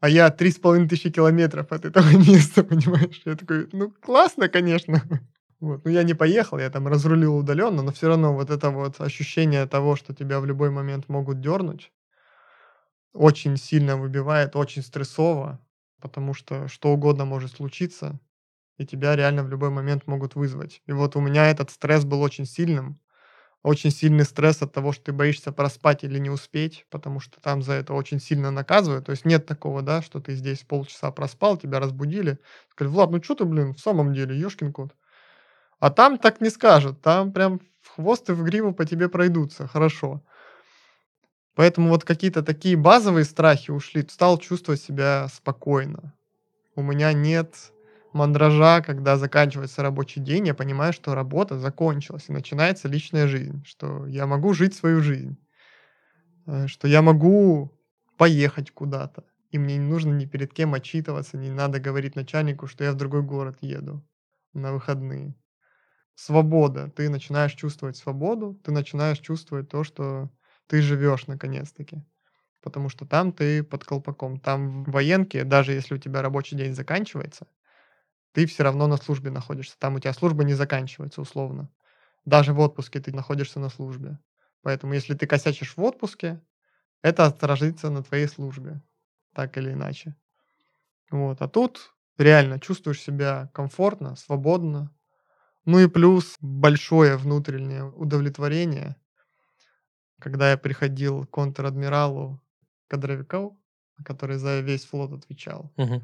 А 0.00 0.08
я 0.08 0.30
три 0.30 0.50
с 0.52 0.58
половиной 0.58 0.88
тысячи 0.88 1.10
километров 1.10 1.72
от 1.72 1.84
этого 1.84 2.06
места, 2.16 2.64
понимаешь? 2.64 3.22
Я 3.24 3.36
такой, 3.36 3.68
ну, 3.72 3.90
классно, 3.90 4.48
конечно. 4.48 5.02
Вот. 5.60 5.84
Ну, 5.84 5.90
я 5.90 6.04
не 6.04 6.14
поехал, 6.14 6.58
я 6.58 6.70
там 6.70 6.86
разрулил 6.88 7.36
удаленно, 7.36 7.82
но 7.82 7.92
все 7.92 8.08
равно 8.08 8.34
вот 8.34 8.50
это 8.50 8.70
вот 8.70 9.00
ощущение 9.00 9.66
того, 9.66 9.96
что 9.96 10.14
тебя 10.14 10.40
в 10.40 10.46
любой 10.46 10.70
момент 10.70 11.08
могут 11.08 11.40
дернуть, 11.40 11.92
очень 13.12 13.56
сильно 13.56 13.96
выбивает, 13.96 14.56
очень 14.56 14.82
стрессово, 14.82 15.60
потому 16.00 16.34
что 16.34 16.68
что 16.68 16.90
угодно 16.90 17.24
может 17.24 17.52
случиться, 17.52 18.18
и 18.78 18.86
тебя 18.86 19.16
реально 19.16 19.44
в 19.44 19.50
любой 19.50 19.70
момент 19.70 20.06
могут 20.06 20.34
вызвать. 20.34 20.82
И 20.86 20.92
вот 20.92 21.16
у 21.16 21.20
меня 21.20 21.50
этот 21.50 21.70
стресс 21.70 22.04
был 22.04 22.22
очень 22.22 22.46
сильным. 22.46 23.00
Очень 23.62 23.90
сильный 23.90 24.24
стресс 24.24 24.62
от 24.62 24.72
того, 24.72 24.92
что 24.92 25.06
ты 25.06 25.12
боишься 25.12 25.52
проспать 25.52 26.04
или 26.04 26.18
не 26.18 26.30
успеть, 26.30 26.86
потому 26.90 27.20
что 27.20 27.40
там 27.40 27.62
за 27.62 27.74
это 27.74 27.92
очень 27.92 28.20
сильно 28.20 28.50
наказывают. 28.50 29.06
То 29.06 29.10
есть 29.10 29.24
нет 29.24 29.46
такого, 29.46 29.82
да, 29.82 30.00
что 30.00 30.20
ты 30.20 30.34
здесь 30.34 30.60
полчаса 30.60 31.10
проспал, 31.10 31.56
тебя 31.56 31.80
разбудили. 31.80 32.38
Сказали, 32.70 32.92
Влад, 32.92 33.10
ну 33.10 33.22
что 33.22 33.34
ты, 33.34 33.44
блин, 33.44 33.74
в 33.74 33.80
самом 33.80 34.14
деле, 34.14 34.38
ешкин 34.38 34.72
кот. 34.72 34.94
А 35.80 35.90
там 35.90 36.18
так 36.18 36.40
не 36.40 36.50
скажут, 36.50 37.00
там 37.02 37.32
прям 37.32 37.60
в 37.80 37.90
хвост 37.94 38.28
и 38.30 38.32
в 38.32 38.42
гриву 38.42 38.72
по 38.72 38.84
тебе 38.84 39.08
пройдутся, 39.08 39.66
хорошо. 39.66 40.22
Поэтому 41.54 41.88
вот 41.88 42.04
какие-то 42.04 42.42
такие 42.44 42.76
базовые 42.76 43.24
страхи 43.24 43.72
ушли, 43.72 44.06
стал 44.08 44.38
чувствовать 44.38 44.80
себя 44.80 45.26
спокойно. 45.32 46.14
У 46.76 46.82
меня 46.82 47.12
нет 47.12 47.72
мандража, 48.12 48.80
когда 48.82 49.16
заканчивается 49.16 49.82
рабочий 49.82 50.20
день, 50.20 50.46
я 50.46 50.54
понимаю, 50.54 50.92
что 50.92 51.14
работа 51.14 51.58
закончилась, 51.58 52.26
и 52.28 52.32
начинается 52.32 52.88
личная 52.88 53.26
жизнь, 53.26 53.64
что 53.64 54.06
я 54.06 54.26
могу 54.26 54.54
жить 54.54 54.74
свою 54.74 55.02
жизнь, 55.02 55.36
э, 56.46 56.66
что 56.66 56.88
я 56.88 57.02
могу 57.02 57.72
поехать 58.16 58.70
куда-то, 58.70 59.24
и 59.50 59.58
мне 59.58 59.76
не 59.76 59.86
нужно 59.86 60.12
ни 60.12 60.26
перед 60.26 60.52
кем 60.52 60.74
отчитываться, 60.74 61.36
не 61.38 61.50
надо 61.50 61.80
говорить 61.80 62.16
начальнику, 62.16 62.66
что 62.66 62.84
я 62.84 62.92
в 62.92 62.96
другой 62.96 63.22
город 63.22 63.58
еду 63.60 64.04
на 64.52 64.72
выходные. 64.72 65.34
Свобода. 66.14 66.90
Ты 66.96 67.10
начинаешь 67.10 67.52
чувствовать 67.52 67.96
свободу, 67.96 68.60
ты 68.64 68.72
начинаешь 68.72 69.20
чувствовать 69.20 69.68
то, 69.68 69.84
что 69.84 70.30
ты 70.66 70.82
живешь 70.82 71.28
наконец-таки. 71.28 72.02
Потому 72.60 72.88
что 72.88 73.06
там 73.06 73.32
ты 73.32 73.62
под 73.62 73.84
колпаком. 73.84 74.40
Там 74.40 74.82
в 74.84 74.90
военке, 74.90 75.44
даже 75.44 75.72
если 75.72 75.94
у 75.94 75.98
тебя 75.98 76.20
рабочий 76.20 76.56
день 76.56 76.74
заканчивается, 76.74 77.46
ты 78.38 78.46
все 78.46 78.62
равно 78.62 78.86
на 78.86 78.96
службе 78.98 79.32
находишься. 79.32 79.76
Там 79.80 79.96
у 79.96 79.98
тебя 79.98 80.12
служба 80.12 80.44
не 80.44 80.54
заканчивается 80.54 81.20
условно. 81.20 81.68
Даже 82.24 82.52
в 82.52 82.60
отпуске 82.60 83.00
ты 83.00 83.12
находишься 83.12 83.58
на 83.58 83.68
службе. 83.68 84.20
Поэтому 84.62 84.94
если 84.94 85.14
ты 85.14 85.26
косячишь 85.26 85.76
в 85.76 85.82
отпуске, 85.82 86.40
это 87.02 87.26
отражится 87.26 87.90
на 87.90 88.04
твоей 88.04 88.28
службе. 88.28 88.80
Так 89.34 89.58
или 89.58 89.72
иначе. 89.72 90.14
Вот. 91.10 91.42
А 91.42 91.48
тут 91.48 91.92
реально 92.16 92.60
чувствуешь 92.60 93.02
себя 93.02 93.50
комфортно, 93.52 94.14
свободно. 94.14 94.94
Ну 95.64 95.80
и 95.80 95.88
плюс 95.88 96.36
большое 96.40 97.16
внутреннее 97.16 97.86
удовлетворение 97.90 98.94
когда 100.20 100.52
я 100.52 100.56
приходил 100.56 101.26
к 101.26 101.30
контр-адмиралу 101.30 102.40
Кадровикову, 102.86 103.60
который 104.04 104.36
за 104.36 104.60
весь 104.60 104.84
флот 104.84 105.12
отвечал, 105.12 105.72
Мгм. 105.76 106.02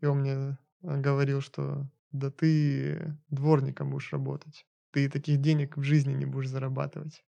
и 0.00 0.06
он 0.06 0.20
мне 0.20 0.58
говорил, 0.82 1.40
что 1.40 1.86
да 2.10 2.30
ты 2.30 3.16
дворником 3.28 3.90
будешь 3.90 4.12
работать, 4.12 4.66
ты 4.92 5.08
таких 5.08 5.40
денег 5.40 5.76
в 5.76 5.82
жизни 5.82 6.12
не 6.12 6.26
будешь 6.26 6.48
зарабатывать. 6.48 7.24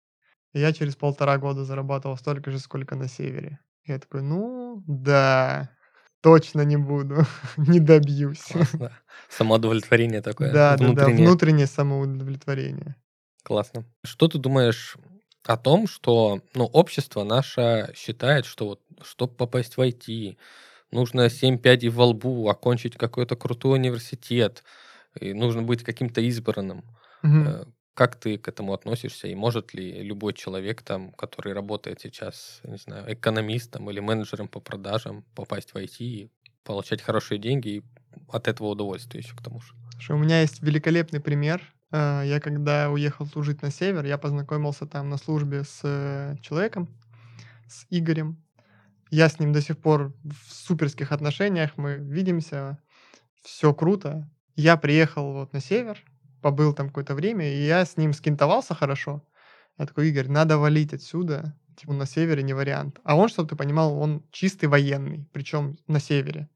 И 0.54 0.60
я 0.60 0.74
через 0.74 0.96
полтора 0.96 1.38
года 1.38 1.64
зарабатывал 1.64 2.18
столько 2.18 2.52
же, 2.52 2.60
сколько 2.60 2.96
на 2.96 3.08
севере. 3.08 3.60
Я 3.86 4.00
такой, 4.00 4.22
ну 4.22 4.84
да, 4.88 5.70
точно 6.22 6.62
не 6.62 6.78
буду, 6.78 7.26
не 7.58 7.80
добьюсь. 7.80 8.44
Классно. 8.44 8.92
Самоудовлетворение 9.30 10.22
такое. 10.22 10.54
Да, 10.54 10.78
да, 10.78 10.78
да, 10.78 10.86
внутреннее. 10.86 11.28
внутреннее 11.28 11.68
самоудовлетворение. 11.68 12.96
Классно. 13.44 13.86
Что 14.04 14.28
ты 14.28 14.38
думаешь 14.38 14.96
о 15.44 15.58
том, 15.58 15.88
что 15.88 16.42
ну, 16.54 16.66
общество 16.66 17.24
наше 17.24 17.92
считает, 17.96 18.46
что 18.46 18.66
вот, 18.68 18.82
чтобы 19.02 19.34
попасть 19.36 19.76
в 19.76 19.82
IT, 19.82 20.38
нужно 20.94 21.30
7 21.30 21.58
пядей 21.60 21.90
во 21.90 22.06
лбу, 22.08 22.48
окончить 22.50 22.96
какой-то 22.98 23.36
крутой 23.36 23.80
университет, 23.80 24.64
и 25.20 25.34
нужно 25.34 25.64
быть 25.64 25.84
каким-то 25.84 26.22
избранным. 26.22 26.84
Э, 27.42 27.66
Как 27.96 28.16
ты 28.20 28.38
к 28.40 28.48
этому 28.48 28.74
относишься? 28.74 29.28
И 29.28 29.36
может 29.36 29.74
ли 29.76 30.02
любой 30.04 30.34
человек, 30.34 30.82
там, 30.84 31.12
который 31.14 31.54
работает 31.54 32.02
сейчас, 32.02 32.62
не 32.64 32.78
знаю, 32.78 33.14
экономистом 33.14 33.90
или 33.92 34.00
менеджером 34.02 34.48
по 34.48 34.60
продажам, 34.62 35.26
попасть 35.36 35.72
в 35.74 35.78
IT 35.78 36.04
и 36.06 36.32
получать 36.64 37.02
хорошие 37.04 37.40
деньги 37.40 37.70
и 37.70 37.84
от 38.30 38.48
этого 38.48 38.70
удовольствие 38.70 39.22
еще 39.24 39.36
к 39.36 39.42
тому 39.44 39.62
же? 39.62 39.74
Слушай, 39.94 40.16
у 40.16 40.20
меня 40.20 40.42
есть 40.42 40.62
великолепный 40.62 41.20
пример. 41.22 41.62
Э, 41.92 42.24
Я 42.26 42.40
когда 42.40 42.90
уехал 42.90 43.26
служить 43.28 43.62
на 43.62 43.72
север, 43.72 44.06
я 44.06 44.18
познакомился 44.18 44.86
там 44.88 45.10
на 45.10 45.18
службе 45.18 45.64
с 45.64 45.82
э, 45.84 46.36
человеком, 46.42 46.90
с 47.68 47.86
Игорем. 47.90 48.44
Я 49.14 49.30
с 49.30 49.40
ним 49.40 49.54
до 49.54 49.62
сих 49.62 49.78
пор 49.78 50.12
в 50.24 50.52
суперских 50.52 51.12
отношениях, 51.12 51.74
мы 51.78 51.98
видимся, 51.98 52.80
все 53.44 53.72
круто. 53.72 54.28
Я 54.56 54.76
приехал 54.76 55.34
вот 55.34 55.54
на 55.54 55.60
север, 55.60 56.04
побыл 56.42 56.74
там 56.74 56.88
какое-то 56.88 57.14
время, 57.14 57.48
и 57.48 57.64
я 57.64 57.86
с 57.86 57.96
ним 57.96 58.14
скинтовался 58.14 58.74
хорошо. 58.74 59.24
Я 59.78 59.86
такой, 59.86 60.10
Игорь, 60.10 60.30
надо 60.30 60.58
валить 60.58 60.96
отсюда, 60.96 61.56
типа 61.78 61.94
на 61.94 62.08
севере 62.08 62.42
не 62.42 62.56
вариант. 62.56 63.02
А 63.04 63.16
он, 63.16 63.30
чтобы 63.30 63.50
ты 63.50 63.56
понимал, 63.56 64.00
он 64.00 64.24
чистый 64.32 64.66
военный, 64.66 65.30
причем 65.32 65.78
на 65.86 66.00
севере. 66.00 66.50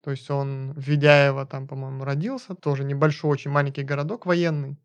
То 0.00 0.12
есть 0.12 0.30
он 0.30 0.72
в 0.74 0.88
Ведяево 0.88 1.46
там, 1.46 1.66
по-моему, 1.66 2.04
родился, 2.04 2.54
тоже 2.54 2.84
небольшой, 2.84 3.32
очень 3.32 3.50
маленький 3.50 3.82
городок 3.82 4.24
военный. 4.24 4.80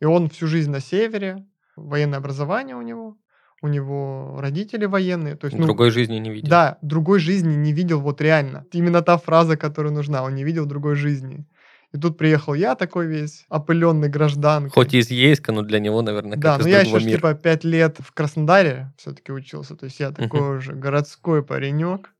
И 0.00 0.06
он 0.06 0.28
всю 0.28 0.48
жизнь 0.48 0.72
на 0.72 0.80
севере, 0.80 1.46
военное 1.76 2.18
образование 2.18 2.74
у 2.74 2.82
него, 2.82 3.16
у 3.64 3.68
него 3.68 4.36
родители 4.40 4.84
военные. 4.84 5.36
То 5.36 5.46
есть, 5.46 5.56
ну, 5.56 5.64
Другой 5.64 5.90
жизни 5.90 6.16
не 6.18 6.30
видел. 6.30 6.50
да, 6.50 6.76
другой 6.82 7.18
жизни 7.18 7.54
не 7.54 7.72
видел 7.72 7.98
вот 7.98 8.20
реально. 8.20 8.66
Именно 8.72 9.00
та 9.00 9.16
фраза, 9.16 9.56
которая 9.56 9.90
нужна. 9.90 10.22
Он 10.22 10.34
не 10.34 10.44
видел 10.44 10.66
другой 10.66 10.96
жизни. 10.96 11.46
И 11.94 11.98
тут 11.98 12.18
приехал 12.18 12.52
я 12.52 12.74
такой 12.74 13.06
весь 13.06 13.46
опыленный 13.48 14.10
гражданка. 14.10 14.68
Хоть 14.74 14.92
и 14.92 14.98
из 14.98 15.10
Ейска, 15.10 15.50
но 15.52 15.62
для 15.62 15.78
него, 15.78 16.02
наверное, 16.02 16.36
Да, 16.36 16.56
как 16.56 16.62
но 16.62 16.68
из 16.68 16.72
я 16.72 16.80
еще 16.82 16.98
мира. 17.06 17.16
типа 17.16 17.34
пять 17.34 17.64
лет 17.64 17.96
в 18.00 18.12
Краснодаре 18.12 18.92
все-таки 18.98 19.32
учился. 19.32 19.76
То 19.76 19.86
есть 19.86 19.98
я 19.98 20.10
такой 20.10 20.58
уже 20.58 20.74
городской 20.74 21.42
паренек. 21.42 22.10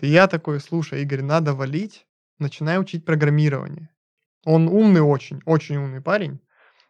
И 0.00 0.06
я 0.08 0.26
такой, 0.26 0.58
слушай, 0.58 1.02
Игорь, 1.02 1.20
надо 1.22 1.52
валить, 1.52 2.06
начинай 2.38 2.80
учить 2.80 3.04
программирование. 3.04 3.90
Он 4.46 4.68
умный 4.68 5.02
очень, 5.02 5.42
очень 5.44 5.76
умный 5.76 6.00
парень. 6.00 6.40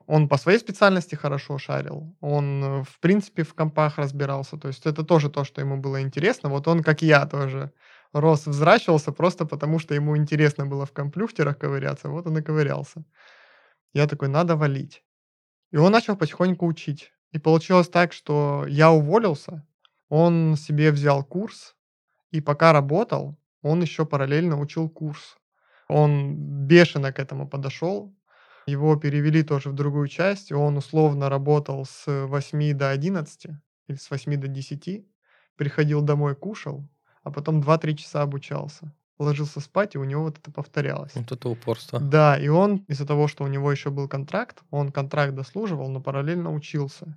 Он 0.08 0.28
по 0.28 0.38
своей 0.38 0.58
специальности 0.58 1.16
хорошо 1.16 1.58
шарил. 1.58 2.16
Он, 2.20 2.64
э, 2.64 2.82
в 2.84 2.98
принципе, 3.00 3.42
в 3.42 3.54
компах 3.54 3.98
разбирался. 3.98 4.56
То 4.56 4.68
есть 4.68 4.86
это 4.86 5.04
тоже 5.04 5.30
то, 5.30 5.44
что 5.44 5.60
ему 5.60 5.76
было 5.76 6.00
интересно. 6.00 6.48
Вот 6.48 6.66
он, 6.66 6.82
как 6.82 7.02
я, 7.02 7.26
тоже 7.26 7.72
рос, 8.14 8.46
взращивался 8.46 9.12
просто 9.12 9.44
потому, 9.46 9.78
что 9.78 9.94
ему 9.94 10.16
интересно 10.16 10.66
было 10.66 10.86
в 10.86 10.92
комплюхтерах 10.92 11.58
ковыряться. 11.58 12.08
Вот 12.08 12.26
он 12.26 12.38
и 12.38 12.42
ковырялся. 12.42 13.04
Я 13.92 14.06
такой, 14.06 14.28
надо 14.28 14.56
валить. 14.56 15.04
И 15.72 15.76
он 15.76 15.92
начал 15.92 16.16
потихоньку 16.16 16.66
учить. 16.66 17.12
И 17.32 17.38
получилось 17.38 17.88
так, 17.88 18.14
что 18.14 18.64
я 18.66 18.90
уволился, 18.90 19.66
он 20.08 20.56
себе 20.56 20.90
взял 20.90 21.22
курс, 21.24 21.76
и 22.30 22.40
пока 22.40 22.72
работал, 22.72 23.38
он 23.62 23.82
еще 23.82 24.06
параллельно 24.06 24.58
учил 24.58 24.88
курс. 24.88 25.36
Он 25.88 26.34
бешено 26.66 27.12
к 27.12 27.18
этому 27.18 27.48
подошел. 27.48 28.14
Его 28.68 28.96
перевели 28.96 29.42
тоже 29.42 29.70
в 29.70 29.72
другую 29.72 30.08
часть, 30.08 30.50
и 30.50 30.54
он 30.54 30.76
условно 30.76 31.30
работал 31.30 31.86
с 31.86 32.04
8 32.06 32.74
до 32.74 32.90
11 32.90 33.46
или 33.86 33.96
с 33.96 34.10
8 34.10 34.36
до 34.38 34.46
10, 34.46 35.06
приходил 35.56 36.02
домой, 36.02 36.34
кушал, 36.34 36.86
а 37.22 37.30
потом 37.30 37.62
2-3 37.62 37.94
часа 37.94 38.20
обучался. 38.20 38.94
Ложился 39.18 39.60
спать, 39.60 39.94
и 39.94 39.98
у 39.98 40.04
него 40.04 40.24
вот 40.24 40.36
это 40.38 40.52
повторялось. 40.52 41.12
Вот 41.14 41.32
это 41.32 41.48
упорство. 41.48 41.98
Да, 41.98 42.38
и 42.38 42.48
он 42.48 42.84
из-за 42.88 43.06
того, 43.06 43.26
что 43.26 43.42
у 43.42 43.46
него 43.46 43.72
еще 43.72 43.88
был 43.88 44.06
контракт, 44.06 44.62
он 44.70 44.92
контракт 44.92 45.34
дослуживал, 45.34 45.88
но 45.88 46.02
параллельно 46.02 46.52
учился. 46.52 47.16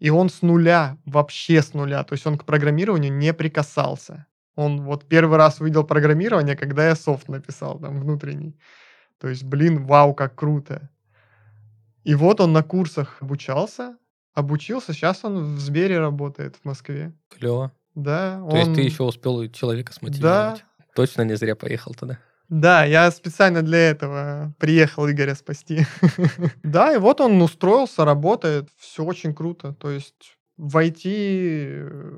И 0.00 0.10
он 0.10 0.28
с 0.28 0.42
нуля, 0.42 0.98
вообще 1.04 1.62
с 1.62 1.72
нуля, 1.72 2.02
то 2.02 2.14
есть 2.14 2.26
он 2.26 2.36
к 2.36 2.44
программированию 2.44 3.12
не 3.12 3.32
прикасался. 3.32 4.26
Он 4.56 4.82
вот 4.82 5.04
первый 5.04 5.38
раз 5.38 5.60
увидел 5.60 5.84
программирование, 5.84 6.56
когда 6.56 6.88
я 6.88 6.96
софт 6.96 7.28
написал 7.28 7.78
там 7.78 8.00
внутренний. 8.00 8.58
То 9.18 9.28
есть, 9.28 9.44
блин, 9.44 9.84
вау, 9.86 10.14
как 10.14 10.34
круто. 10.34 10.90
И 12.04 12.14
вот 12.14 12.40
он 12.40 12.52
на 12.52 12.62
курсах 12.62 13.18
обучался, 13.20 13.96
обучился, 14.34 14.92
сейчас 14.92 15.24
он 15.24 15.56
в 15.56 15.58
Сбере 15.60 15.98
работает 15.98 16.56
в 16.56 16.64
Москве. 16.64 17.12
Клево. 17.28 17.72
Да, 17.94 18.40
То 18.50 18.56
есть 18.56 18.68
он- 18.68 18.74
ты 18.76 18.82
еще 18.82 19.02
успел 19.02 19.46
человека 19.50 19.92
смотивировать. 19.92 20.58
Да, 20.76 20.84
Точно 20.94 21.22
не 21.22 21.34
зря 21.36 21.54
поехал 21.56 21.94
туда. 21.94 22.18
Да, 22.48 22.84
я 22.84 23.10
специально 23.10 23.60
для 23.62 23.90
этого 23.90 24.54
приехал 24.58 25.08
Игоря 25.10 25.34
спасти. 25.34 25.84
Да, 26.62 26.94
и 26.94 26.98
вот 26.98 27.20
он 27.20 27.42
устроился, 27.42 28.04
работает, 28.04 28.70
все 28.78 29.04
очень 29.04 29.34
круто. 29.34 29.74
То 29.74 29.90
есть 29.90 30.38
войти 30.56 31.68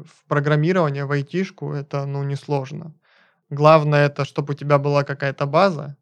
в 0.05 0.25
программирование, 0.29 1.05
в 1.05 1.13
айтишку, 1.13 1.73
это, 1.73 2.07
ну, 2.07 2.23
несложно. 2.23 2.95
Главное, 3.51 4.07
это, 4.07 4.25
чтобы 4.25 4.53
у 4.53 4.57
тебя 4.57 4.79
была 4.79 5.03
какая-то 5.03 5.47
база 5.47 5.97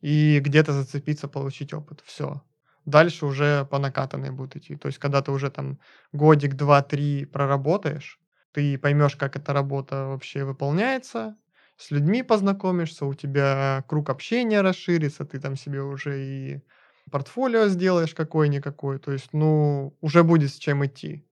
и 0.00 0.40
где-то 0.40 0.72
зацепиться, 0.72 1.28
получить 1.28 1.74
опыт. 1.74 2.02
Все. 2.04 2.42
Дальше 2.86 3.26
уже 3.26 3.66
по 3.70 3.78
накатанной 3.78 4.30
будет 4.30 4.56
идти. 4.56 4.76
То 4.76 4.86
есть, 4.88 4.98
когда 4.98 5.22
ты 5.22 5.30
уже 5.32 5.50
там 5.50 5.78
годик, 6.12 6.54
два, 6.54 6.82
три 6.82 7.24
проработаешь, 7.26 8.18
ты 8.52 8.78
поймешь, 8.78 9.16
как 9.16 9.36
эта 9.36 9.52
работа 9.52 10.06
вообще 10.06 10.44
выполняется, 10.44 11.36
с 11.76 11.90
людьми 11.90 12.22
познакомишься, 12.22 13.06
у 13.06 13.14
тебя 13.14 13.84
круг 13.88 14.10
общения 14.10 14.60
расширится, 14.60 15.24
ты 15.24 15.40
там 15.40 15.56
себе 15.56 15.82
уже 15.82 16.22
и 16.24 16.62
портфолио 17.10 17.68
сделаешь 17.68 18.14
какой-никакой, 18.14 18.98
то 18.98 19.12
есть, 19.12 19.32
ну, 19.32 19.96
уже 20.00 20.22
будет 20.24 20.50
с 20.52 20.56
чем 20.58 20.84
идти. 20.84 21.26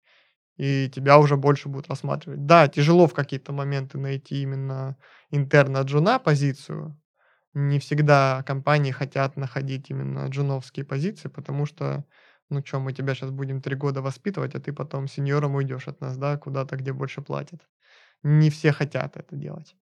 И 0.56 0.90
тебя 0.94 1.18
уже 1.18 1.36
больше 1.36 1.68
будут 1.68 1.88
рассматривать. 1.88 2.46
Да, 2.46 2.68
тяжело 2.68 3.06
в 3.06 3.14
какие-то 3.14 3.52
моменты 3.52 3.98
найти 3.98 4.42
именно 4.42 4.96
интерна 5.30 5.82
джуна 5.82 6.18
позицию. 6.18 6.98
Не 7.54 7.78
всегда 7.78 8.42
компании 8.46 8.90
хотят 8.92 9.36
находить 9.36 9.90
именно 9.90 10.26
джуновские 10.28 10.84
позиции, 10.84 11.28
потому 11.28 11.66
что, 11.66 12.04
ну 12.50 12.62
что, 12.64 12.78
мы 12.78 12.92
тебя 12.92 13.14
сейчас 13.14 13.30
будем 13.30 13.60
три 13.62 13.74
года 13.74 14.02
воспитывать, 14.02 14.54
а 14.54 14.60
ты 14.60 14.72
потом 14.72 15.08
сеньором 15.08 15.54
уйдешь 15.54 15.88
от 15.88 16.00
нас, 16.00 16.16
да, 16.16 16.36
куда-то, 16.36 16.76
где 16.76 16.92
больше 16.92 17.22
платят. 17.22 17.60
Не 18.22 18.50
все 18.50 18.72
хотят 18.72 19.16
это 19.16 19.36
делать. 19.36 19.76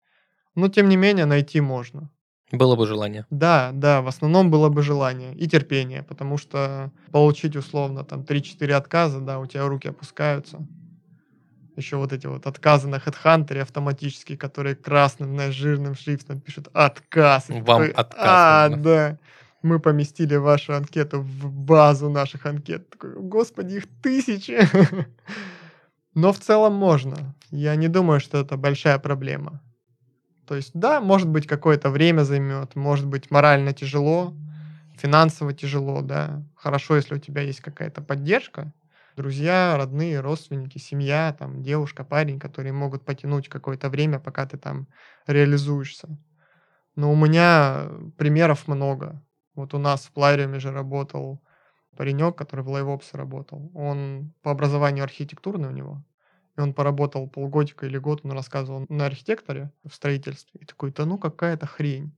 Но, 0.54 0.68
тем 0.68 0.88
не 0.88 0.96
менее, 0.96 1.24
найти 1.26 1.60
можно. 1.60 2.10
Было 2.50 2.76
бы 2.76 2.86
желание. 2.86 3.26
Да, 3.30 3.70
да, 3.72 4.02
в 4.02 4.08
основном 4.08 4.50
было 4.50 4.68
бы 4.68 4.82
желание 4.82 5.34
и 5.34 5.48
терпение, 5.48 6.02
потому 6.02 6.36
что 6.36 6.92
получить 7.10 7.56
условно 7.56 8.04
там 8.04 8.24
3-4 8.24 8.74
отказа, 8.74 9.20
да, 9.20 9.38
у 9.38 9.46
тебя 9.46 9.66
руки 9.66 9.88
опускаются. 9.88 10.58
Еще 11.76 11.96
вот 11.96 12.12
эти 12.12 12.26
вот 12.26 12.46
отказы 12.46 12.88
на 12.88 12.96
HeadHunter 12.96 13.60
автоматически, 13.60 14.36
которые 14.36 14.76
красным, 14.76 15.34
знаешь, 15.34 15.54
жирным 15.54 15.94
шрифтом 15.94 16.40
пишут 16.40 16.68
«отказ». 16.72 17.48
Вам 17.48 17.64
такой, 17.64 17.90
отказ 17.90 18.18
А, 18.28 18.68
нужно». 18.68 18.84
да. 18.84 19.18
Мы 19.62 19.78
поместили 19.78 20.34
вашу 20.34 20.74
анкету 20.74 21.20
в 21.20 21.50
базу 21.50 22.10
наших 22.10 22.46
анкет. 22.46 22.90
Такой, 22.90 23.14
Господи, 23.14 23.76
их 23.76 23.84
тысячи. 24.02 24.58
Но 26.14 26.32
в 26.32 26.40
целом 26.40 26.74
можно. 26.74 27.34
Я 27.50 27.76
не 27.76 27.88
думаю, 27.88 28.20
что 28.20 28.38
это 28.38 28.56
большая 28.56 28.98
проблема. 28.98 29.62
То 30.46 30.56
есть, 30.56 30.72
да, 30.74 31.00
может 31.00 31.28
быть, 31.28 31.46
какое-то 31.46 31.90
время 31.90 32.22
займет, 32.22 32.74
может 32.74 33.06
быть, 33.06 33.30
морально 33.30 33.72
тяжело, 33.72 34.34
финансово 34.98 35.54
тяжело, 35.54 36.02
да. 36.02 36.42
Хорошо, 36.56 36.96
если 36.96 37.14
у 37.14 37.18
тебя 37.18 37.42
есть 37.42 37.60
какая-то 37.60 38.02
поддержка, 38.02 38.72
друзья, 39.16 39.76
родные, 39.76 40.20
родственники, 40.20 40.78
семья, 40.78 41.34
там, 41.38 41.62
девушка, 41.62 42.04
парень, 42.04 42.38
которые 42.38 42.72
могут 42.72 43.04
потянуть 43.04 43.48
какое-то 43.48 43.88
время, 43.88 44.18
пока 44.18 44.46
ты 44.46 44.58
там 44.58 44.88
реализуешься. 45.26 46.18
Но 46.96 47.12
у 47.12 47.16
меня 47.16 47.90
примеров 48.18 48.68
много. 48.68 49.22
Вот 49.54 49.74
у 49.74 49.78
нас 49.78 50.04
в 50.04 50.12
Плариуме 50.12 50.60
же 50.60 50.72
работал 50.72 51.42
паренек, 51.96 52.36
который 52.36 52.64
в 52.64 52.68
LiveOps 52.68 53.10
работал. 53.12 53.70
Он 53.74 54.32
по 54.42 54.50
образованию 54.50 55.04
архитектурный 55.04 55.68
у 55.68 55.72
него. 55.72 56.04
И 56.56 56.60
он 56.60 56.74
поработал 56.74 57.28
полгодика 57.28 57.86
или 57.86 57.98
год, 57.98 58.20
он 58.24 58.32
рассказывал 58.32 58.84
на 58.88 59.06
архитекторе 59.06 59.70
в 59.84 59.94
строительстве. 59.94 60.60
И 60.60 60.66
такой, 60.66 60.92
да 60.92 61.06
ну 61.06 61.18
какая-то 61.18 61.66
хрень. 61.66 62.12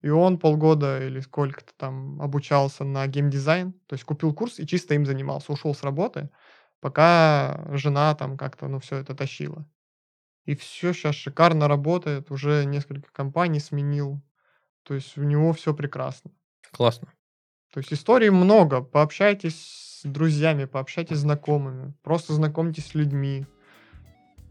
И 0.00 0.08
он 0.10 0.38
полгода 0.38 1.04
или 1.04 1.20
сколько-то 1.20 1.72
там 1.76 2.20
обучался 2.22 2.84
на 2.84 3.06
геймдизайн, 3.06 3.72
то 3.86 3.94
есть 3.94 4.04
купил 4.04 4.32
курс 4.32 4.60
и 4.60 4.66
чисто 4.66 4.94
им 4.94 5.04
занимался, 5.04 5.52
ушел 5.52 5.74
с 5.74 5.82
работы, 5.82 6.30
пока 6.80 7.66
жена 7.72 8.14
там 8.14 8.36
как-то, 8.36 8.68
ну, 8.68 8.78
все 8.78 8.96
это 8.96 9.14
тащила. 9.14 9.66
И 10.44 10.54
все 10.54 10.92
сейчас 10.92 11.16
шикарно 11.16 11.66
работает, 11.68 12.30
уже 12.30 12.64
несколько 12.64 13.10
компаний 13.12 13.58
сменил, 13.58 14.22
то 14.84 14.94
есть 14.94 15.18
у 15.18 15.24
него 15.24 15.52
все 15.52 15.74
прекрасно. 15.74 16.30
Классно. 16.70 17.12
То 17.72 17.80
есть 17.80 17.92
историй 17.92 18.30
много, 18.30 18.80
пообщайтесь 18.80 20.00
с 20.00 20.04
друзьями, 20.04 20.64
пообщайтесь 20.64 21.16
с 21.16 21.20
знакомыми, 21.20 21.92
просто 22.02 22.32
знакомьтесь 22.32 22.86
с 22.86 22.94
людьми. 22.94 23.46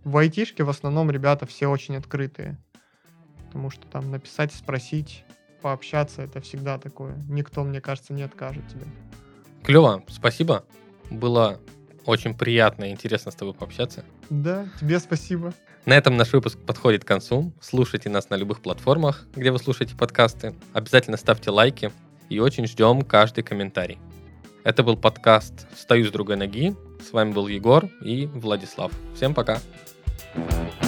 В 0.03 0.17
айтишке 0.17 0.63
в 0.63 0.69
основном 0.69 1.09
ребята 1.09 1.45
все 1.45 1.67
очень 1.67 1.95
открытые, 1.95 2.57
потому 3.47 3.71
что 3.71 3.87
там 3.87 4.11
написать, 4.11 4.53
спросить, 4.53 5.25
пообщаться, 5.61 6.21
это 6.21 6.41
всегда 6.41 6.77
такое. 6.77 7.15
Никто, 7.29 7.63
мне 7.63 7.81
кажется, 7.81 8.13
не 8.13 8.23
откажет 8.23 8.67
тебе. 8.67 8.85
Клево, 9.63 10.03
спасибо. 10.07 10.63
Было 11.09 11.59
очень 12.05 12.33
приятно 12.33 12.85
и 12.85 12.91
интересно 12.91 13.31
с 13.31 13.35
тобой 13.35 13.53
пообщаться. 13.53 14.03
Да, 14.29 14.67
тебе 14.79 14.99
спасибо. 14.99 15.53
На 15.85 15.97
этом 15.97 16.17
наш 16.17 16.33
выпуск 16.33 16.57
подходит 16.59 17.03
к 17.03 17.07
концу. 17.07 17.53
Слушайте 17.61 18.09
нас 18.09 18.29
на 18.29 18.35
любых 18.35 18.61
платформах, 18.61 19.25
где 19.35 19.51
вы 19.51 19.59
слушаете 19.59 19.95
подкасты. 19.95 20.53
Обязательно 20.73 21.17
ставьте 21.17 21.49
лайки 21.49 21.91
и 22.29 22.39
очень 22.39 22.67
ждем 22.67 23.03
каждый 23.03 23.43
комментарий. 23.43 23.97
Это 24.63 24.83
был 24.83 24.97
подкаст 24.97 25.67
«Встаю 25.73 26.05
с 26.05 26.11
другой 26.11 26.35
ноги». 26.35 26.75
С 27.01 27.13
вами 27.13 27.31
был 27.31 27.47
Егор 27.47 27.89
и 28.03 28.25
Владислав. 28.25 28.91
Всем 29.15 29.33
пока. 29.33 29.59
Thank 30.35 30.86